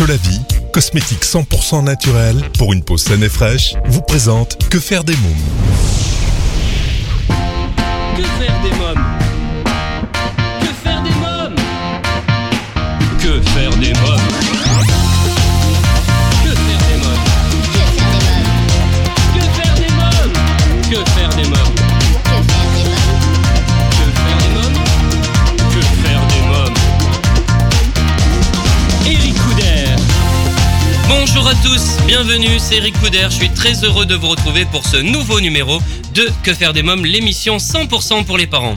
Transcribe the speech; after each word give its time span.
Solavi, 0.00 0.40
cosmétique 0.72 1.24
100% 1.24 1.84
naturel 1.84 2.42
pour 2.56 2.72
une 2.72 2.82
peau 2.82 2.96
saine 2.96 3.22
et 3.22 3.28
fraîche, 3.28 3.74
vous 3.84 4.00
présente 4.00 4.56
Que 4.70 4.80
faire 4.80 5.04
des 5.04 5.14
mômes 5.16 6.09
Bonjour 31.50 31.64
à 31.64 31.74
tous, 31.74 32.06
bienvenue, 32.06 32.60
c'est 32.60 32.76
Eric 32.76 32.96
Couder, 33.00 33.26
je 33.28 33.34
suis 33.34 33.50
très 33.50 33.82
heureux 33.82 34.06
de 34.06 34.14
vous 34.14 34.28
retrouver 34.28 34.66
pour 34.66 34.86
ce 34.86 34.98
nouveau 34.98 35.40
numéro 35.40 35.80
de 36.14 36.28
Que 36.44 36.54
faire 36.54 36.72
des 36.72 36.84
mômes, 36.84 37.04
l'émission 37.04 37.56
100% 37.56 38.24
pour 38.24 38.38
les 38.38 38.46
parents. 38.46 38.76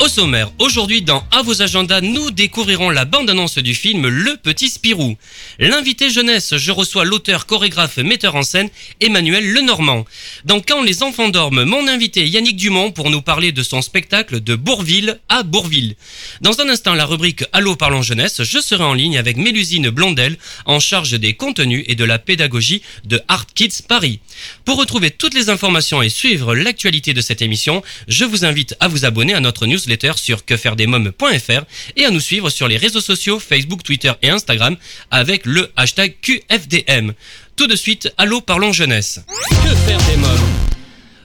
Au 0.00 0.08
sommaire, 0.08 0.50
aujourd'hui 0.58 1.02
dans 1.02 1.24
À 1.30 1.42
vos 1.42 1.62
agendas, 1.62 2.00
nous 2.00 2.30
découvrirons 2.32 2.90
la 2.90 3.04
bande-annonce 3.04 3.58
du 3.58 3.74
film 3.74 4.08
Le 4.08 4.36
Petit 4.36 4.68
Spirou. 4.68 5.16
L'invité 5.58 6.10
jeunesse, 6.10 6.56
je 6.56 6.72
reçois 6.72 7.04
l'auteur, 7.04 7.46
chorégraphe, 7.46 7.98
metteur 7.98 8.34
en 8.34 8.42
scène 8.42 8.70
Emmanuel 9.00 9.52
Lenormand. 9.52 10.04
Dans 10.44 10.60
Quand 10.60 10.82
les 10.82 11.02
enfants 11.04 11.28
dorment, 11.28 11.64
mon 11.64 11.86
invité 11.86 12.26
Yannick 12.26 12.56
Dumont 12.56 12.90
pour 12.90 13.08
nous 13.08 13.22
parler 13.22 13.52
de 13.52 13.62
son 13.62 13.82
spectacle 13.82 14.40
de 14.40 14.56
Bourville 14.56 15.20
à 15.28 15.42
Bourville. 15.42 15.94
Dans 16.40 16.60
un 16.60 16.68
instant, 16.68 16.94
la 16.94 17.06
rubrique 17.06 17.44
Allô 17.52 17.76
parlons 17.76 18.02
jeunesse, 18.02 18.42
je 18.42 18.58
serai 18.58 18.84
en 18.84 18.94
ligne 18.94 19.16
avec 19.16 19.36
Mélusine 19.36 19.90
Blondel 19.90 20.36
en 20.66 20.80
charge 20.80 21.12
des 21.12 21.34
contenus 21.34 21.84
et 21.86 21.94
de 21.94 22.04
la 22.04 22.18
pédagogie 22.18 22.82
de 23.04 23.22
Art 23.28 23.46
Kids 23.54 23.82
Paris. 23.88 24.18
Pour 24.64 24.76
retrouver 24.76 25.12
toutes 25.12 25.34
les 25.34 25.50
informations 25.50 26.02
et 26.02 26.08
suivre 26.08 26.54
l'actualité 26.54 27.14
de 27.14 27.20
cette 27.20 27.42
émission, 27.42 27.82
je 28.08 28.24
vous 28.24 28.44
invite 28.44 28.74
à 28.80 28.88
vous 28.88 29.04
abonner 29.04 29.34
à 29.34 29.40
notre 29.40 29.66
newsletter 29.84 30.12
sur 30.16 30.44
quefairedesmoms.fr 30.44 31.64
et 31.96 32.04
à 32.04 32.10
nous 32.10 32.20
suivre 32.20 32.50
sur 32.50 32.68
les 32.68 32.76
réseaux 32.76 33.00
sociaux 33.00 33.38
Facebook, 33.38 33.82
Twitter 33.82 34.12
et 34.22 34.30
Instagram 34.30 34.76
avec 35.10 35.46
le 35.46 35.70
hashtag 35.76 36.14
QFDM. 36.20 37.12
Tout 37.56 37.66
de 37.66 37.76
suite, 37.76 38.12
allô 38.18 38.40
parlons 38.40 38.72
jeunesse. 38.72 39.20
Que 39.48 39.74
faire 39.74 39.98
des 40.06 40.16
mômes? 40.16 40.48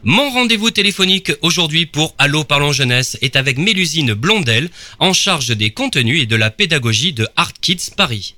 Mon 0.04 0.30
rendez-vous 0.30 0.72
téléphonique 0.72 1.34
aujourd'hui 1.42 1.86
pour 1.86 2.16
Allô 2.18 2.46
Parlons 2.46 2.72
Jeunesse 2.72 3.18
est 3.22 3.36
avec 3.36 3.58
Mélusine 3.58 4.14
Blondel, 4.14 4.70
en 4.98 5.12
charge 5.12 5.50
des 5.50 5.72
contenus 5.72 6.22
et 6.22 6.26
de 6.26 6.38
la 6.38 6.52
pédagogie 6.52 7.12
de 7.12 7.28
Art 7.36 7.52
Kids 7.60 7.92
Paris. 7.98 8.36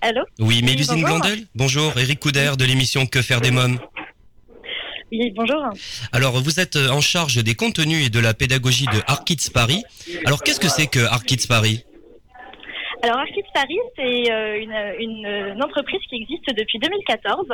Allô? 0.00 0.20
Oui, 0.38 0.62
Mélusine 0.62 1.00
bonjour. 1.00 1.18
Blondel 1.18 1.46
Bonjour, 1.56 1.98
Eric 1.98 2.20
Couder 2.20 2.52
de 2.56 2.64
l'émission 2.64 3.06
Que 3.06 3.22
faire 3.22 3.40
des 3.40 3.50
mômes? 3.50 3.80
Bonjour. 5.34 5.70
Alors, 6.12 6.40
vous 6.42 6.58
êtes 6.58 6.76
en 6.76 7.00
charge 7.00 7.42
des 7.42 7.54
contenus 7.54 8.06
et 8.06 8.10
de 8.10 8.18
la 8.18 8.34
pédagogie 8.34 8.86
de 8.86 9.00
Art 9.06 9.24
Kids 9.24 9.50
Paris. 9.52 9.84
Alors, 10.24 10.42
qu'est-ce 10.42 10.60
que 10.60 10.68
c'est 10.68 10.88
que 10.88 11.00
Art 11.00 11.24
Kids 11.24 11.46
Paris? 11.46 11.84
Alors, 13.02 13.18
Arkids 13.18 13.44
Paris, 13.52 13.78
c'est 13.94 14.32
euh, 14.32 14.58
une, 14.58 14.72
une, 14.98 15.26
une 15.54 15.62
entreprise 15.62 16.00
qui 16.08 16.16
existe 16.16 16.48
depuis 16.56 16.78
2014 16.78 17.46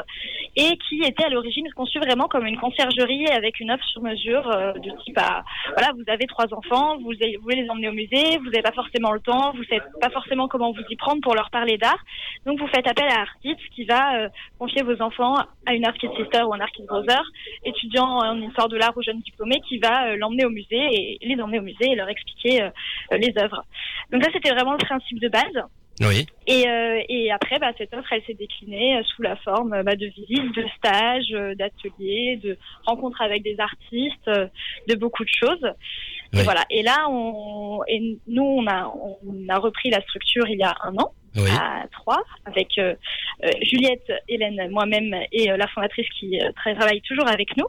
et 0.57 0.77
qui 0.89 1.03
était 1.03 1.25
à 1.25 1.29
l'origine 1.31 1.67
conçue 1.75 1.99
vraiment 1.99 2.29
comme 2.29 2.47
une 2.47 2.59
conciergerie 2.59 3.27
avec 3.27 3.59
une 3.61 3.71
offre 3.71 3.85
sur 3.85 4.03
mesure 4.03 4.49
euh, 4.51 4.73
du 4.75 4.91
type 5.05 5.19
à, 5.19 5.43
voilà, 5.77 5.93
vous 5.95 6.05
avez 6.07 6.27
trois 6.27 6.47
enfants, 6.53 6.97
vous, 6.99 7.13
voulez 7.43 7.63
les 7.63 7.69
emmener 7.71 7.89
au 7.89 7.93
musée, 7.93 8.39
vous 8.39 8.51
n'avez 8.51 8.63
pas 8.63 8.73
forcément 8.73 9.13
le 9.13 9.21
temps, 9.21 9.53
vous 9.53 9.65
savez 9.65 9.83
pas 10.01 10.11
forcément 10.11 10.49
comment 10.49 10.73
vous 10.73 10.83
y 10.89 10.97
prendre 10.97 11.21
pour 11.21 11.35
leur 11.35 11.51
parler 11.51 11.77
d'art. 11.77 12.03
Donc, 12.47 12.59
vous 12.59 12.69
faites 12.69 12.87
appel 12.87 13.09
à 13.09 13.21
Arkids 13.21 13.57
qui 13.75 13.85
va 13.85 14.17
euh, 14.17 14.29
confier 14.59 14.83
vos 14.83 15.01
enfants 15.03 15.35
à 15.67 15.75
une 15.75 15.85
Arkids 15.85 16.11
Sister 16.17 16.43
ou 16.43 16.55
un 16.55 16.61
Arkids 16.61 16.87
Brother, 16.87 17.23
étudiant 17.65 18.19
en 18.19 18.41
histoire 18.41 18.69
de 18.69 18.77
l'art 18.77 18.97
ou 18.97 19.03
jeune 19.03 19.21
diplômé, 19.21 19.61
qui 19.69 19.79
va 19.79 20.09
euh, 20.09 20.17
l'emmener 20.17 20.45
au 20.45 20.51
musée 20.51 21.19
et 21.19 21.19
les 21.23 21.41
emmener 21.41 21.59
au 21.59 21.63
musée 21.63 21.91
et 21.91 21.95
leur 21.95 22.09
expliquer 22.09 22.63
euh, 22.63 22.71
les 23.13 23.33
œuvres. 23.39 23.65
Donc 24.11 24.23
ça, 24.23 24.31
c'était 24.33 24.51
vraiment 24.51 24.73
le 24.73 24.85
principe 24.85 25.21
de 25.21 25.29
base. 25.33 25.65
Oui. 26.01 26.27
Et, 26.47 26.67
euh, 26.69 27.01
et 27.09 27.31
après, 27.31 27.59
bah, 27.59 27.71
cette 27.79 27.93
offre, 27.95 28.13
elle 28.13 28.25
s'est 28.25 28.35
déclinée 28.35 28.97
euh, 28.97 29.03
sous 29.15 29.23
la 29.23 29.37
forme 29.37 29.73
euh, 29.75 29.83
bah, 29.83 29.95
de 29.95 30.07
visites, 30.07 30.55
de 30.57 30.65
stages, 30.77 31.57
d'ateliers, 31.57 32.41
de 32.43 32.57
rencontres 32.87 33.21
avec 33.21 33.43
des 33.43 33.57
artistes, 33.61 34.31
de 34.89 34.95
beaucoup 34.97 35.25
de 35.25 35.31
choses. 35.43 35.67
Et 36.33 36.43
voilà. 36.43 36.65
Et 36.71 36.83
là, 36.83 37.07
on, 37.11 37.81
et 37.87 38.19
nous, 38.27 38.43
on 38.43 38.67
a, 38.67 38.91
on 39.27 39.49
a 39.49 39.59
repris 39.59 39.91
la 39.91 40.01
structure 40.01 40.49
il 40.49 40.59
y 40.59 40.65
a 40.65 40.75
un 40.83 40.97
an 40.97 41.13
Oui. 41.37 41.51
à 41.51 41.85
trois 41.93 42.23
avec 42.47 42.79
euh, 42.79 42.95
Juliette, 43.61 44.11
Hélène, 44.29 44.71
moi-même 44.71 45.15
et 45.31 45.51
euh, 45.51 45.59
la 45.59 45.69
fondatrice 45.69 46.09
qui 46.19 46.41
euh, 46.41 46.51
tra- 46.53 46.75
travaille 46.75 47.03
toujours 47.03 47.29
avec 47.29 47.55
nous. 47.59 47.67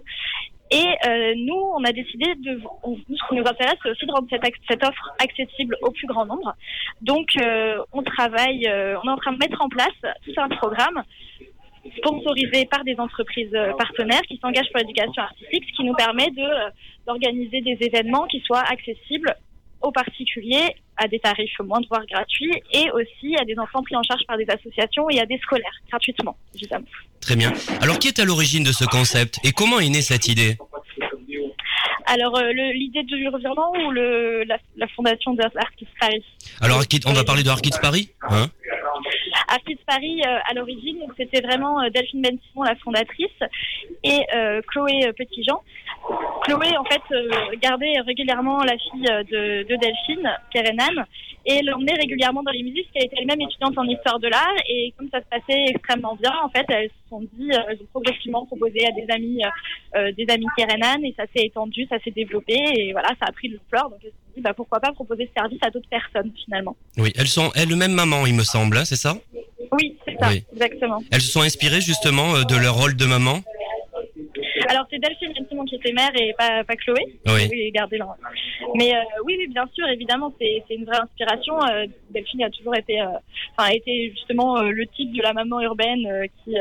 Et 0.74 0.88
euh, 1.08 1.34
nous, 1.38 1.62
on 1.78 1.84
a 1.84 1.92
décidé 1.92 2.34
de, 2.36 2.60
on- 2.84 2.98
ce 2.98 3.28
qui 3.30 3.36
nous 3.36 3.46
intéresse, 3.48 3.76
c'est 3.84 3.92
aussi 3.92 4.06
de 4.08 4.12
rendre 4.12 4.28
cette, 4.68 4.84
offre 4.84 5.12
accessible 5.24 5.78
au 5.84 5.92
plus 5.92 6.08
grand 6.08 6.26
nombre. 6.26 6.56
Donc, 7.02 7.28
euh, 7.42 7.78
on 7.92 8.02
travaille, 8.02 8.66
euh, 8.68 8.98
on 9.04 9.08
est 9.08 9.12
en 9.12 9.18
train 9.18 9.34
de 9.34 9.38
mettre 9.38 9.62
en 9.62 9.70
place 9.70 10.00
tout 10.26 10.34
un 10.38 10.50
programme 10.50 11.04
sponsorisé 11.98 12.66
par 12.66 12.84
des 12.86 12.96
entreprises 12.98 13.56
partenaires 13.78 14.22
qui 14.22 14.38
s'engagent 14.38 14.70
pour 14.72 14.80
l'éducation 14.80 15.22
artistique, 15.22 15.66
ce 15.70 15.74
qui 15.76 15.84
nous 15.84 15.94
permet 15.96 16.30
d'organiser 17.06 17.62
des 17.62 17.78
événements 17.82 18.26
qui 18.28 18.40
soient 18.40 18.64
accessibles 18.72 19.36
aux 19.84 19.92
particuliers 19.92 20.76
à 20.98 21.08
des 21.08 21.20
tarifs 21.20 21.60
moindres 21.60 21.88
voire 21.90 22.06
gratuits 22.06 22.54
et 22.72 22.90
aussi 22.92 23.36
à 23.40 23.46
des 23.46 23.58
enfants 23.60 23.84
pris 23.84 23.96
en 23.96 24.04
charge 24.04 24.22
par 24.28 24.38
des 24.38 24.46
associations 24.50 25.10
et 25.10 25.20
à 25.20 25.26
des 25.26 25.38
scolaires 25.40 25.76
gratuitement 25.90 26.36
évidemment. 26.56 26.86
Très 27.24 27.36
bien. 27.38 27.54
Alors, 27.80 28.00
qui 28.00 28.10
est 28.10 28.20
à 28.20 28.26
l'origine 28.26 28.64
de 28.64 28.74
ce 28.74 28.84
concept 28.84 29.40
et 29.46 29.54
comment 29.54 29.80
est 29.80 29.88
née 29.88 30.02
cette 30.02 30.28
idée? 30.28 30.58
Alors 32.06 32.38
euh, 32.38 32.52
l'idée 32.52 33.03
du 33.03 33.28
revirement 33.30 33.72
ou 33.86 33.91
le, 33.91 34.44
la, 34.44 34.58
la 34.78 34.88
fondation 34.88 35.34
de 35.34 35.44
Arkids 35.44 35.88
Paris 36.00 36.24
Alors, 36.62 36.81
on 37.06 37.14
va 37.14 37.24
parler 37.24 37.44
de 37.44 37.50
Art 37.50 37.62
Kids 37.62 37.80
Paris 37.81 38.09
hein 38.30 38.47
Arkids 39.47 39.80
Paris 39.88 40.22
euh, 40.25 40.38
à 40.50 40.53
l'origine 40.53 41.00
c'était 41.18 41.42
vraiment 41.42 41.81
euh, 41.81 41.90
Delphine 41.90 42.22
Ben 42.22 42.38
Simon 42.50 42.63
la 42.63 42.75
fondatrice 42.75 43.28
et 44.03 44.19
Chloé 44.68 45.12
Petitjean. 45.18 45.62
Chloé 46.44 46.78
en 46.78 46.84
fait 46.84 47.02
gardait 47.62 47.94
régulièrement 48.06 48.63
la 48.63 48.74
fille 48.78 49.03
de, 49.31 49.63
de 49.63 49.75
Delphine, 49.78 50.30
Kerenan, 50.52 51.06
et 51.46 51.62
l'emmenait 51.62 51.96
régulièrement 51.96 52.44
dans 52.44 52.52
les 52.52 52.63
musées 52.63 52.84
parce 52.84 52.94
qu'elle 52.94 53.06
était 53.06 53.16
elle-même 53.19 53.42
étudiante 53.42 53.78
en 53.78 53.86
histoire 53.86 54.19
de 54.19 54.28
l'art 54.28 54.56
et 54.68 54.94
comme 54.97 55.09
ça 55.09 55.19
se 55.22 55.25
passait 55.25 55.66
extrêmement 55.68 56.16
bien 56.16 56.34
en 56.44 56.50
fait 56.50 56.66
elles 56.69 56.90
se 56.90 57.09
sont 57.09 57.22
dit 57.34 57.50
elles 57.50 57.80
ont 57.81 57.88
progressivement 57.92 58.46
proposé 58.46 58.86
à 58.86 58.92
des 58.92 59.06
amis 59.13 59.42
des 60.18 60.34
amis 60.34 60.47
Kerenan 60.58 61.03
et 61.03 61.13
ça 61.16 61.24
s'est 61.34 61.46
étendu, 61.46 61.88
ça 61.98 62.04
s'est 62.04 62.12
développé 62.12 62.56
et 62.78 62.92
voilà 62.92 63.09
ça 63.20 63.28
a 63.28 63.31
pris 63.31 63.50
de 63.50 63.56
l'ampleur 63.56 63.90
donc 63.90 64.00
elles 64.04 64.09
se 64.09 64.16
sont 64.16 64.34
dit 64.36 64.42
bah 64.42 64.54
pourquoi 64.56 64.80
pas 64.80 64.92
proposer 64.92 65.28
ce 65.28 65.34
service 65.42 65.59
à 65.62 65.70
d'autres 65.70 65.90
personnes 65.90 66.31
finalement. 66.44 66.76
Oui, 66.98 67.12
elles 67.18 67.28
sont 67.28 67.52
elles-mêmes 67.56 67.94
mamans, 67.94 68.26
il 68.26 68.34
me 68.36 68.44
semble, 68.44 68.78
hein, 68.78 68.86
c'est 68.86 68.96
ça? 68.96 69.16
Oui 69.72 69.98
c'est 70.06 70.18
ça 70.20 70.30
Oui. 70.30 70.44
exactement. 70.54 71.00
Elles 71.12 71.22
se 71.22 71.31
sont 71.31 71.42
inspirées 71.42 71.81
justement 71.81 72.36
euh, 72.36 72.44
de 72.44 72.56
leur 72.56 72.76
rôle 72.76 72.96
de 72.96 73.06
maman? 73.06 73.40
Alors 74.70 74.86
c'est 74.90 74.98
Delphine 75.00 75.34
Simon 75.50 75.66
qui 75.66 75.76
était 75.76 75.92
mère 75.92 76.09
et 76.16 76.34
pas, 76.38 76.64
pas 76.64 76.76
Chloé. 76.76 77.02
Oui. 77.28 77.48
Oui, 77.52 77.72
gardez 77.72 77.98
leur- 77.98 78.16
Mais 78.75 78.96
euh, 78.96 79.00
oui, 79.25 79.36
oui, 79.38 79.48
bien 79.48 79.68
sûr, 79.74 79.88
évidemment, 79.88 80.34
c'est 80.40 80.64
une 80.74 80.86
vraie 80.86 80.98
inspiration. 81.00 81.62
Euh, 81.64 81.86
Delphine 82.12 82.44
a 82.44 82.50
toujours 82.50 82.75
été, 82.75 83.00
euh, 83.02 83.06
enfin, 83.58 83.70
a 83.70 83.74
été 83.74 84.12
justement 84.12 84.62
le 84.62 84.86
type 84.88 85.12
de 85.14 85.22
la 85.22 85.34
maman 85.34 85.60
urbaine 85.62 86.08
qui, 86.44 86.56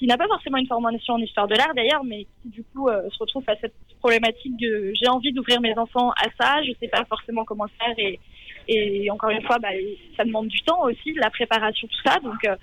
qui 0.00 0.06
n'a 0.06 0.16
pas 0.16 0.26
forcément 0.28 0.56
une 0.56 0.66
formation 0.66 1.14
en 1.14 1.18
histoire 1.18 1.46
de 1.46 1.54
l'art 1.54 1.74
d'ailleurs, 1.76 2.02
mais 2.04 2.26
qui 2.42 2.48
du 2.48 2.64
coup 2.64 2.88
euh, 2.88 3.02
se 3.10 3.18
retrouve 3.18 3.44
à 3.46 3.54
cette 3.60 3.74
problématique 3.98 4.56
de 4.56 4.92
j'ai 4.98 5.08
envie 5.08 5.30
d'ouvrir 5.30 5.60
mes 5.60 5.76
enfants 5.76 6.10
à 6.12 6.24
ça, 6.40 6.62
je 6.62 6.72
sais 6.80 6.88
pas 6.88 7.04
forcément 7.04 7.44
comment 7.44 7.66
faire 7.78 7.94
et, 7.98 9.10
encore 9.10 9.30
une 9.30 9.42
fois, 9.42 9.58
bah, 9.58 9.68
ça 10.16 10.24
demande 10.24 10.46
du 10.46 10.60
temps 10.60 10.82
aussi, 10.84 11.12
de 11.12 11.20
la 11.20 11.28
préparation, 11.28 11.88
tout 11.88 12.08
ça. 12.08 12.18
Donc 12.20 12.42
euh, 12.46 12.54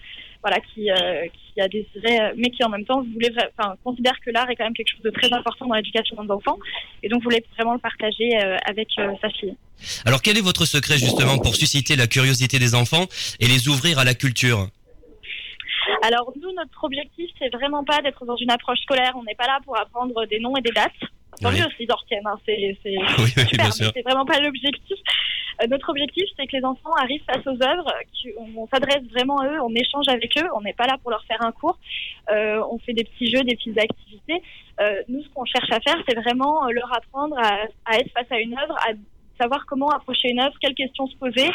voilà, 0.42 0.57
qui, 0.62 0.89
euh, 0.89 1.28
qui 1.54 1.62
a 1.62 1.66
euh, 1.66 2.34
mais 2.38 2.50
qui 2.50 2.63
en 2.63 2.69
même 2.69 2.86
temps 2.86 3.04
voulait, 3.04 3.31
considère 3.83 4.19
que 4.25 4.31
l'art 4.31 4.50
est 4.50 4.56
quand 4.56 4.63
même 4.63 4.74
quelque 4.74 4.92
chose 4.92 5.04
de 5.04 5.12
très 5.12 5.31
important 5.31 5.68
dans 5.68 5.75
l'éducation 5.75 6.16
de 6.16 6.28
nos 6.28 6.33
enfants, 6.33 6.57
et 7.04 7.10
donc 7.10 7.22
voulait 7.22 7.44
vraiment 7.56 7.74
le 7.74 7.80
partager 7.80 8.36
avec 8.66 8.90
sa 9.22 9.30
fille. 9.30 9.56
Alors, 10.06 10.24
quel 10.24 10.38
est 10.38 10.42
votre 10.42 10.66
secret 10.66 10.98
justement 10.98 11.38
pour 11.38 11.56
susciter 11.56 11.95
la 11.95 12.07
curiosité 12.07 12.57
des 12.57 12.74
enfants 12.74 13.06
et 13.40 13.45
les 13.45 13.68
ouvrir 13.68 14.00
à 14.00 14.06
la 14.06 14.16
culture? 14.16 14.69
Alors 16.03 16.31
nous, 16.41 16.51
notre 16.53 16.83
objectif, 16.83 17.29
c'est 17.39 17.49
vraiment 17.49 17.83
pas 17.83 18.01
d'être 18.01 18.25
dans 18.25 18.35
une 18.35 18.51
approche 18.51 18.79
scolaire. 18.79 19.13
On 19.15 19.23
n'est 19.23 19.35
pas 19.35 19.47
là 19.47 19.59
pour 19.63 19.77
apprendre 19.77 20.25
des 20.25 20.39
noms 20.39 20.55
et 20.57 20.61
des 20.61 20.71
dates. 20.71 20.91
Tant 21.41 21.51
mieux 21.51 21.65
s'ils 21.77 21.91
en 21.91 21.95
retiennent, 21.95 22.25
hein, 22.25 22.39
c'est 22.45 22.77
c'est 22.81 22.95
Oui, 23.19 23.33
oui, 23.38 24.01
vraiment 24.03 24.25
pas 24.25 24.39
l'objectif. 24.39 24.97
Euh, 25.61 25.67
notre 25.67 25.89
objectif, 25.89 26.25
c'est 26.35 26.47
que 26.47 26.55
les 26.57 26.63
enfants 26.63 26.94
arrivent 26.99 27.23
face 27.25 27.45
aux 27.45 27.61
œuvres, 27.63 27.91
qu'on 28.23 28.61
on 28.63 28.67
s'adresse 28.67 29.03
vraiment 29.11 29.39
à 29.39 29.47
eux, 29.47 29.61
on 29.61 29.73
échange 29.75 30.07
avec 30.07 30.35
eux, 30.38 30.47
on 30.55 30.61
n'est 30.61 30.73
pas 30.73 30.85
là 30.85 30.97
pour 31.01 31.11
leur 31.11 31.23
faire 31.25 31.41
un 31.41 31.51
cours, 31.51 31.77
Euh, 32.29 32.61
on 32.71 32.77
fait 32.79 32.94
des 32.94 33.03
petits 33.05 33.29
jeux, 33.31 33.44
des 33.44 33.55
petites 33.55 33.77
activités. 33.79 34.41
Euh, 34.81 35.01
nous, 35.07 35.23
ce 35.23 35.29
qu'on 35.29 35.45
cherche 35.45 35.71
à 35.71 35.79
faire, 35.79 35.97
c'est 36.07 36.15
vraiment 36.15 36.65
euh, 36.65 36.71
leur 36.71 36.91
apprendre 36.94 37.38
à, 37.38 37.65
à 37.85 37.97
être 37.99 38.11
face 38.11 38.31
à 38.31 38.39
une 38.39 38.53
œuvre, 38.57 38.75
à 38.88 38.91
savoir 39.39 39.66
comment 39.66 39.89
approcher 39.89 40.30
une 40.30 40.39
œuvre, 40.39 40.56
quelles 40.62 40.74
questions 40.75 41.07
se 41.07 41.16
poser, 41.16 41.50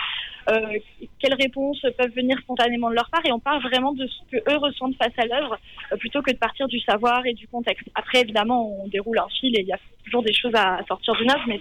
euh, 0.50 0.79
quelles 1.19 1.34
réponses 1.34 1.81
peuvent 1.99 2.14
venir 2.14 2.38
spontanément 2.40 2.90
de 2.90 2.94
leur 2.94 3.08
part, 3.11 3.25
et 3.25 3.32
on 3.32 3.40
part 3.40 3.61
vraiment 3.61 3.93
de 3.93 4.06
ce 4.06 4.37
que 4.37 4.50
eux 4.50 4.56
ressentent 4.56 4.96
face 4.96 5.12
à 5.19 5.26
l'œuvre, 5.26 5.58
euh, 5.93 5.96
plutôt 5.96 6.23
que 6.23 6.31
de 6.31 6.37
partir 6.37 6.69
du 6.69 6.81
savoir 6.81 7.25
et 7.26 7.34
du 7.34 7.46
contexte. 7.49 7.88
Après, 7.94 8.20
évidemment, 8.20 8.82
on 8.82 8.88
déroule 8.88 9.19
un 9.19 9.29
fil 9.40 9.56
et 9.56 9.61
il 9.61 9.67
y 9.67 9.73
a 9.73 9.79
toujours 10.05 10.23
des 10.23 10.34
choses 10.34 10.55
à 10.55 10.81
sortir 10.88 11.14
d'une 11.14 11.31
œuvre, 11.31 11.44
mais 11.46 11.61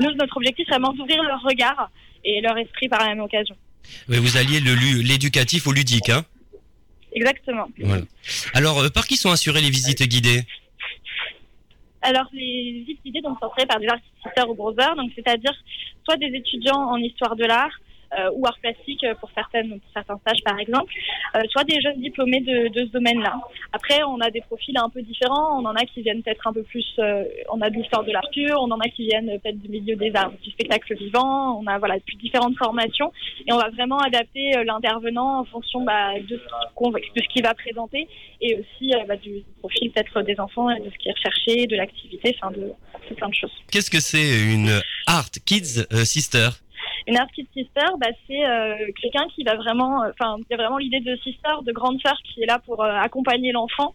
nous, 0.00 0.12
notre 0.14 0.36
objectif, 0.36 0.66
c'est 0.68 0.74
vraiment 0.74 0.92
d'ouvrir 0.92 1.22
leur 1.22 1.42
regard 1.42 1.90
et 2.24 2.40
leur 2.40 2.56
esprit 2.56 2.88
par 2.88 3.00
la 3.00 3.08
même 3.08 3.20
occasion. 3.20 3.56
Oui, 4.08 4.18
vous 4.18 4.36
alliez 4.36 4.60
l'éducatif 4.60 5.66
au 5.66 5.72
ludique, 5.72 6.08
hein? 6.08 6.24
Exactement. 7.14 7.68
Voilà. 7.78 8.04
Alors, 8.54 8.80
euh, 8.80 8.88
par 8.88 9.06
qui 9.06 9.16
sont 9.16 9.30
assurées 9.30 9.60
les 9.60 9.70
visites 9.70 10.02
guidées? 10.02 10.44
Alors, 12.02 12.26
les 12.32 12.72
visites 12.72 13.00
guidées 13.04 13.20
sont 13.22 13.36
assurées 13.40 13.66
par 13.66 13.78
des 13.78 13.86
artistes 13.86 14.48
ou 14.48 14.54
brothers, 14.54 14.96
donc 14.96 15.12
c'est-à-dire 15.14 15.54
soit 16.04 16.16
des 16.16 16.34
étudiants 16.34 16.90
en 16.90 16.96
histoire 16.96 17.36
de 17.36 17.44
l'art, 17.44 17.78
ou 18.34 18.46
art 18.46 18.58
plastique 18.60 19.04
pour 19.20 19.30
certaines 19.34 19.80
certains 19.92 20.18
stages 20.18 20.42
par 20.44 20.58
exemple, 20.58 20.92
euh, 21.36 21.40
soit 21.50 21.64
des 21.64 21.80
jeunes 21.80 22.00
diplômés 22.00 22.40
de, 22.40 22.70
ce 22.74 22.90
domaine-là. 22.92 23.40
Après, 23.72 24.02
on 24.04 24.20
a 24.20 24.30
des 24.30 24.40
profils 24.42 24.76
un 24.76 24.88
peu 24.88 25.02
différents. 25.02 25.60
On 25.60 25.64
en 25.64 25.74
a 25.74 25.84
qui 25.84 26.02
viennent 26.02 26.22
peut-être 26.22 26.46
un 26.46 26.52
peu 26.52 26.62
plus, 26.62 26.86
euh, 26.98 27.24
on 27.50 27.60
a 27.60 27.70
de 27.70 27.76
l'histoire 27.76 28.04
de 28.04 28.12
l'art 28.12 28.22
on 28.58 28.70
en 28.70 28.78
a 28.78 28.88
qui 28.88 29.06
viennent 29.06 29.38
peut-être 29.40 29.60
du 29.60 29.68
milieu 29.68 29.96
des 29.96 30.12
arts, 30.14 30.32
du 30.42 30.50
spectacle 30.50 30.96
vivant. 30.96 31.60
On 31.60 31.66
a 31.66 31.78
voilà 31.78 31.96
différentes 32.18 32.56
formations 32.56 33.12
et 33.46 33.52
on 33.52 33.58
va 33.58 33.68
vraiment 33.70 33.98
adapter 33.98 34.52
l'intervenant 34.64 35.40
en 35.40 35.44
fonction 35.44 35.82
bah, 35.82 36.12
de, 36.18 36.40
ce 37.16 37.28
qu'il 37.28 37.42
va 37.42 37.54
présenter 37.54 38.08
et 38.40 38.54
aussi 38.54 38.92
bah, 39.06 39.16
du 39.16 39.42
profil 39.58 39.90
peut-être 39.92 40.22
des 40.22 40.38
enfants 40.40 40.68
de 40.68 40.90
ce 40.90 40.98
qui 40.98 41.08
est 41.08 41.12
recherché, 41.12 41.66
de 41.66 41.76
l'activité, 41.76 42.36
enfin 42.40 42.52
de 42.52 42.72
plein 43.14 43.28
de 43.28 43.34
choses. 43.34 43.52
Qu'est-ce 43.70 43.90
que 43.90 44.00
c'est 44.00 44.54
une 44.54 44.80
Art 45.06 45.30
Kids 45.44 45.86
Sister? 46.04 46.48
Une 47.06 47.16
Art 47.16 47.28
Kid 47.34 47.46
Sister, 47.52 47.86
bah, 47.98 48.08
c'est 48.26 48.44
euh, 48.44 48.74
quelqu'un 49.00 49.26
qui 49.34 49.44
va 49.44 49.56
vraiment, 49.56 50.02
euh, 50.02 50.10
enfin, 50.18 50.36
il 50.38 50.46
y 50.50 50.54
a 50.54 50.56
vraiment 50.56 50.78
l'idée 50.78 51.00
de 51.00 51.16
sister, 51.16 51.50
de 51.64 51.72
grande 51.72 52.00
sœur 52.00 52.16
qui 52.22 52.42
est 52.42 52.46
là 52.46 52.58
pour 52.64 52.82
euh, 52.82 52.92
accompagner 52.92 53.52
l'enfant. 53.52 53.94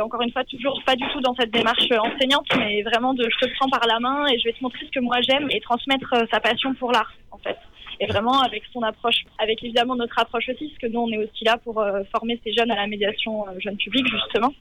encore 0.00 0.22
une 0.22 0.32
fois, 0.32 0.44
toujours 0.44 0.80
pas 0.84 0.94
du 0.94 1.04
tout 1.12 1.20
dans 1.20 1.34
cette 1.34 1.50
démarche 1.50 1.90
enseignante, 1.90 2.46
mais 2.56 2.82
vraiment 2.82 3.14
de 3.14 3.24
je 3.24 3.46
te 3.46 3.52
prends 3.56 3.68
par 3.68 3.86
la 3.86 3.98
main 3.98 4.26
et 4.28 4.38
je 4.38 4.44
vais 4.44 4.52
te 4.52 4.62
montrer 4.62 4.86
ce 4.86 4.90
que 4.90 5.00
moi 5.00 5.16
j'aime 5.22 5.48
et 5.50 5.60
transmettre 5.60 6.14
sa 6.30 6.40
passion 6.40 6.74
pour 6.74 6.92
l'art, 6.92 7.12
en 7.32 7.38
fait. 7.38 7.56
Et 7.98 8.06
vraiment 8.06 8.42
avec 8.42 8.62
son 8.74 8.82
approche, 8.82 9.24
avec 9.38 9.64
évidemment 9.64 9.96
notre 9.96 10.18
approche 10.18 10.50
aussi, 10.50 10.68
parce 10.68 10.78
que 10.78 10.86
nous 10.86 11.00
on 11.00 11.08
est 11.08 11.16
aussi 11.16 11.44
là 11.44 11.56
pour 11.56 11.82
former 12.12 12.38
ces 12.44 12.52
jeunes 12.52 12.70
à 12.70 12.76
la 12.76 12.86
médiation 12.86 13.46
jeune 13.58 13.78
public 13.78 14.06
justement 14.06 14.52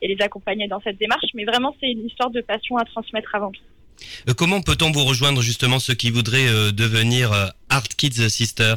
et 0.00 0.06
les 0.06 0.22
accompagner 0.22 0.68
dans 0.68 0.80
cette 0.80 0.96
démarche. 0.96 1.26
Mais 1.34 1.44
vraiment 1.44 1.74
c'est 1.80 1.90
une 1.90 2.06
histoire 2.06 2.30
de 2.30 2.40
passion 2.40 2.76
à 2.76 2.84
transmettre 2.84 3.34
avant 3.34 3.50
tout. 3.50 3.62
Euh, 4.28 4.34
comment 4.36 4.60
peut-on 4.60 4.90
vous 4.90 5.04
rejoindre 5.04 5.42
justement 5.42 5.78
ceux 5.78 5.94
qui 5.94 6.10
voudraient 6.10 6.48
euh, 6.48 6.72
devenir 6.72 7.32
euh, 7.32 7.46
Art 7.68 7.88
Kids 7.96 8.28
Sister? 8.28 8.74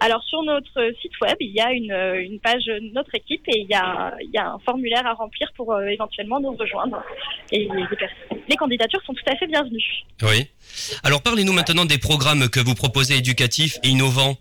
Alors 0.00 0.22
sur 0.24 0.42
notre 0.42 0.92
site 1.00 1.12
web, 1.20 1.36
il 1.38 1.54
y 1.54 1.60
a 1.60 1.72
une, 1.72 1.92
une 1.92 2.40
page 2.40 2.68
notre 2.92 3.14
équipe 3.14 3.42
et 3.46 3.60
il 3.60 3.70
y, 3.70 3.74
a, 3.74 4.12
il 4.20 4.30
y 4.34 4.38
a 4.38 4.50
un 4.50 4.58
formulaire 4.58 5.06
à 5.06 5.14
remplir 5.14 5.52
pour 5.56 5.80
éventuellement 5.80 6.40
nous 6.40 6.52
rejoindre. 6.56 7.00
Et 7.52 7.60
les, 7.60 7.86
les, 8.48 8.56
candidatures 8.56 9.00
sont 9.06 9.14
tout 9.14 9.22
à 9.28 9.36
fait 9.36 9.46
bienvenues. 9.46 10.04
Oui. 10.22 10.48
Alors 11.04 11.22
parlez-nous 11.22 11.52
maintenant 11.52 11.84
des 11.84 11.98
programmes 11.98 12.48
que 12.48 12.58
vous 12.58 12.74
proposez 12.74 13.18
éducatifs 13.18 13.78
et 13.84 13.88
innovants. 13.88 14.36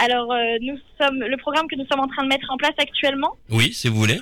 Alors 0.00 0.34
nous 0.60 0.76
sommes 1.00 1.20
le 1.20 1.36
programme 1.36 1.68
que 1.68 1.76
nous 1.76 1.86
sommes 1.86 2.00
en 2.00 2.08
train 2.08 2.24
de 2.24 2.28
mettre 2.28 2.50
en 2.50 2.56
place 2.56 2.74
actuellement. 2.78 3.36
Oui, 3.48 3.72
si 3.72 3.88
vous 3.88 3.96
voulez. 3.96 4.18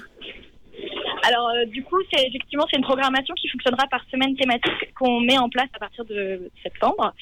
Alors 1.27 1.49
euh, 1.49 1.65
du 1.67 1.83
coup, 1.83 1.99
c'est 2.13 2.25
effectivement 2.25 2.65
c'est 2.71 2.77
une 2.77 2.85
programmation 2.85 3.35
qui 3.35 3.49
fonctionnera 3.49 3.87
par 3.89 4.05
semaine 4.11 4.37
thématique 4.37 4.95
qu'on 4.95 5.21
met 5.21 5.39
en 5.39 5.49
place 5.49 5.69
à 5.75 5.79
partir 5.79 6.05
de 6.05 6.51
septembre. 6.63 7.13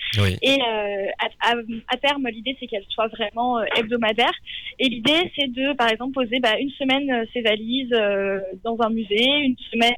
Et 0.42 0.58
euh, 0.60 1.06
à, 1.88 1.96
terme, 1.96 2.28
l'idée 2.28 2.54
c'est 2.60 2.66
qu'elle 2.66 2.84
soit 2.90 3.08
vraiment 3.08 3.58
euh, 3.58 3.64
hebdomadaire. 3.76 4.32
Et 4.78 4.88
l'idée 4.88 5.32
c'est 5.36 5.50
de, 5.50 5.74
par 5.74 5.88
exemple, 5.88 6.12
poser 6.12 6.38
bah, 6.40 6.58
une 6.58 6.70
semaine 6.72 7.26
ses 7.32 7.40
valises 7.40 7.96
dans 8.62 8.76
un 8.80 8.90
musée, 8.90 9.24
une 9.24 9.56
semaine 9.72 9.94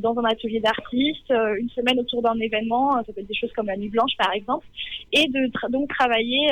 dans 0.00 0.16
un 0.16 0.24
atelier 0.24 0.60
d'artiste, 0.60 1.30
une 1.30 1.68
semaine 1.70 1.98
autour 1.98 2.22
d'un 2.22 2.38
événement, 2.38 3.02
ça 3.04 3.12
peut 3.12 3.20
être 3.20 3.26
des 3.26 3.34
choses 3.34 3.50
comme 3.56 3.66
la 3.66 3.76
nuit 3.76 3.88
blanche 3.88 4.12
par 4.16 4.32
exemple, 4.32 4.64
et 5.12 5.26
de 5.26 5.50
donc 5.70 5.88
travailler 5.88 6.46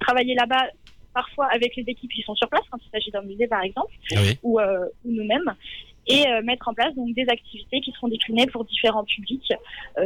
travailler 0.00 0.34
là-bas 0.34 0.66
parfois 1.16 1.46
avec 1.46 1.74
les 1.76 1.84
équipes 1.86 2.12
qui 2.12 2.20
sont 2.20 2.34
sur 2.34 2.48
place, 2.48 2.62
quand 2.70 2.78
il 2.86 2.90
s'agit 2.90 3.10
d'un 3.10 3.22
musée 3.22 3.48
par 3.48 3.62
exemple, 3.62 3.92
ou, 4.42 4.60
euh, 4.60 4.84
ou 5.04 5.10
nous-mêmes, 5.10 5.54
et 6.08 6.28
euh, 6.28 6.42
mettre 6.42 6.68
en 6.68 6.74
place 6.74 6.94
donc 6.94 7.14
des 7.14 7.26
activités 7.28 7.80
qui 7.80 7.90
seront 7.92 8.08
déclinées 8.08 8.46
pour 8.46 8.66
différents 8.66 9.04
publics, 9.04 9.50
euh, 9.98 10.04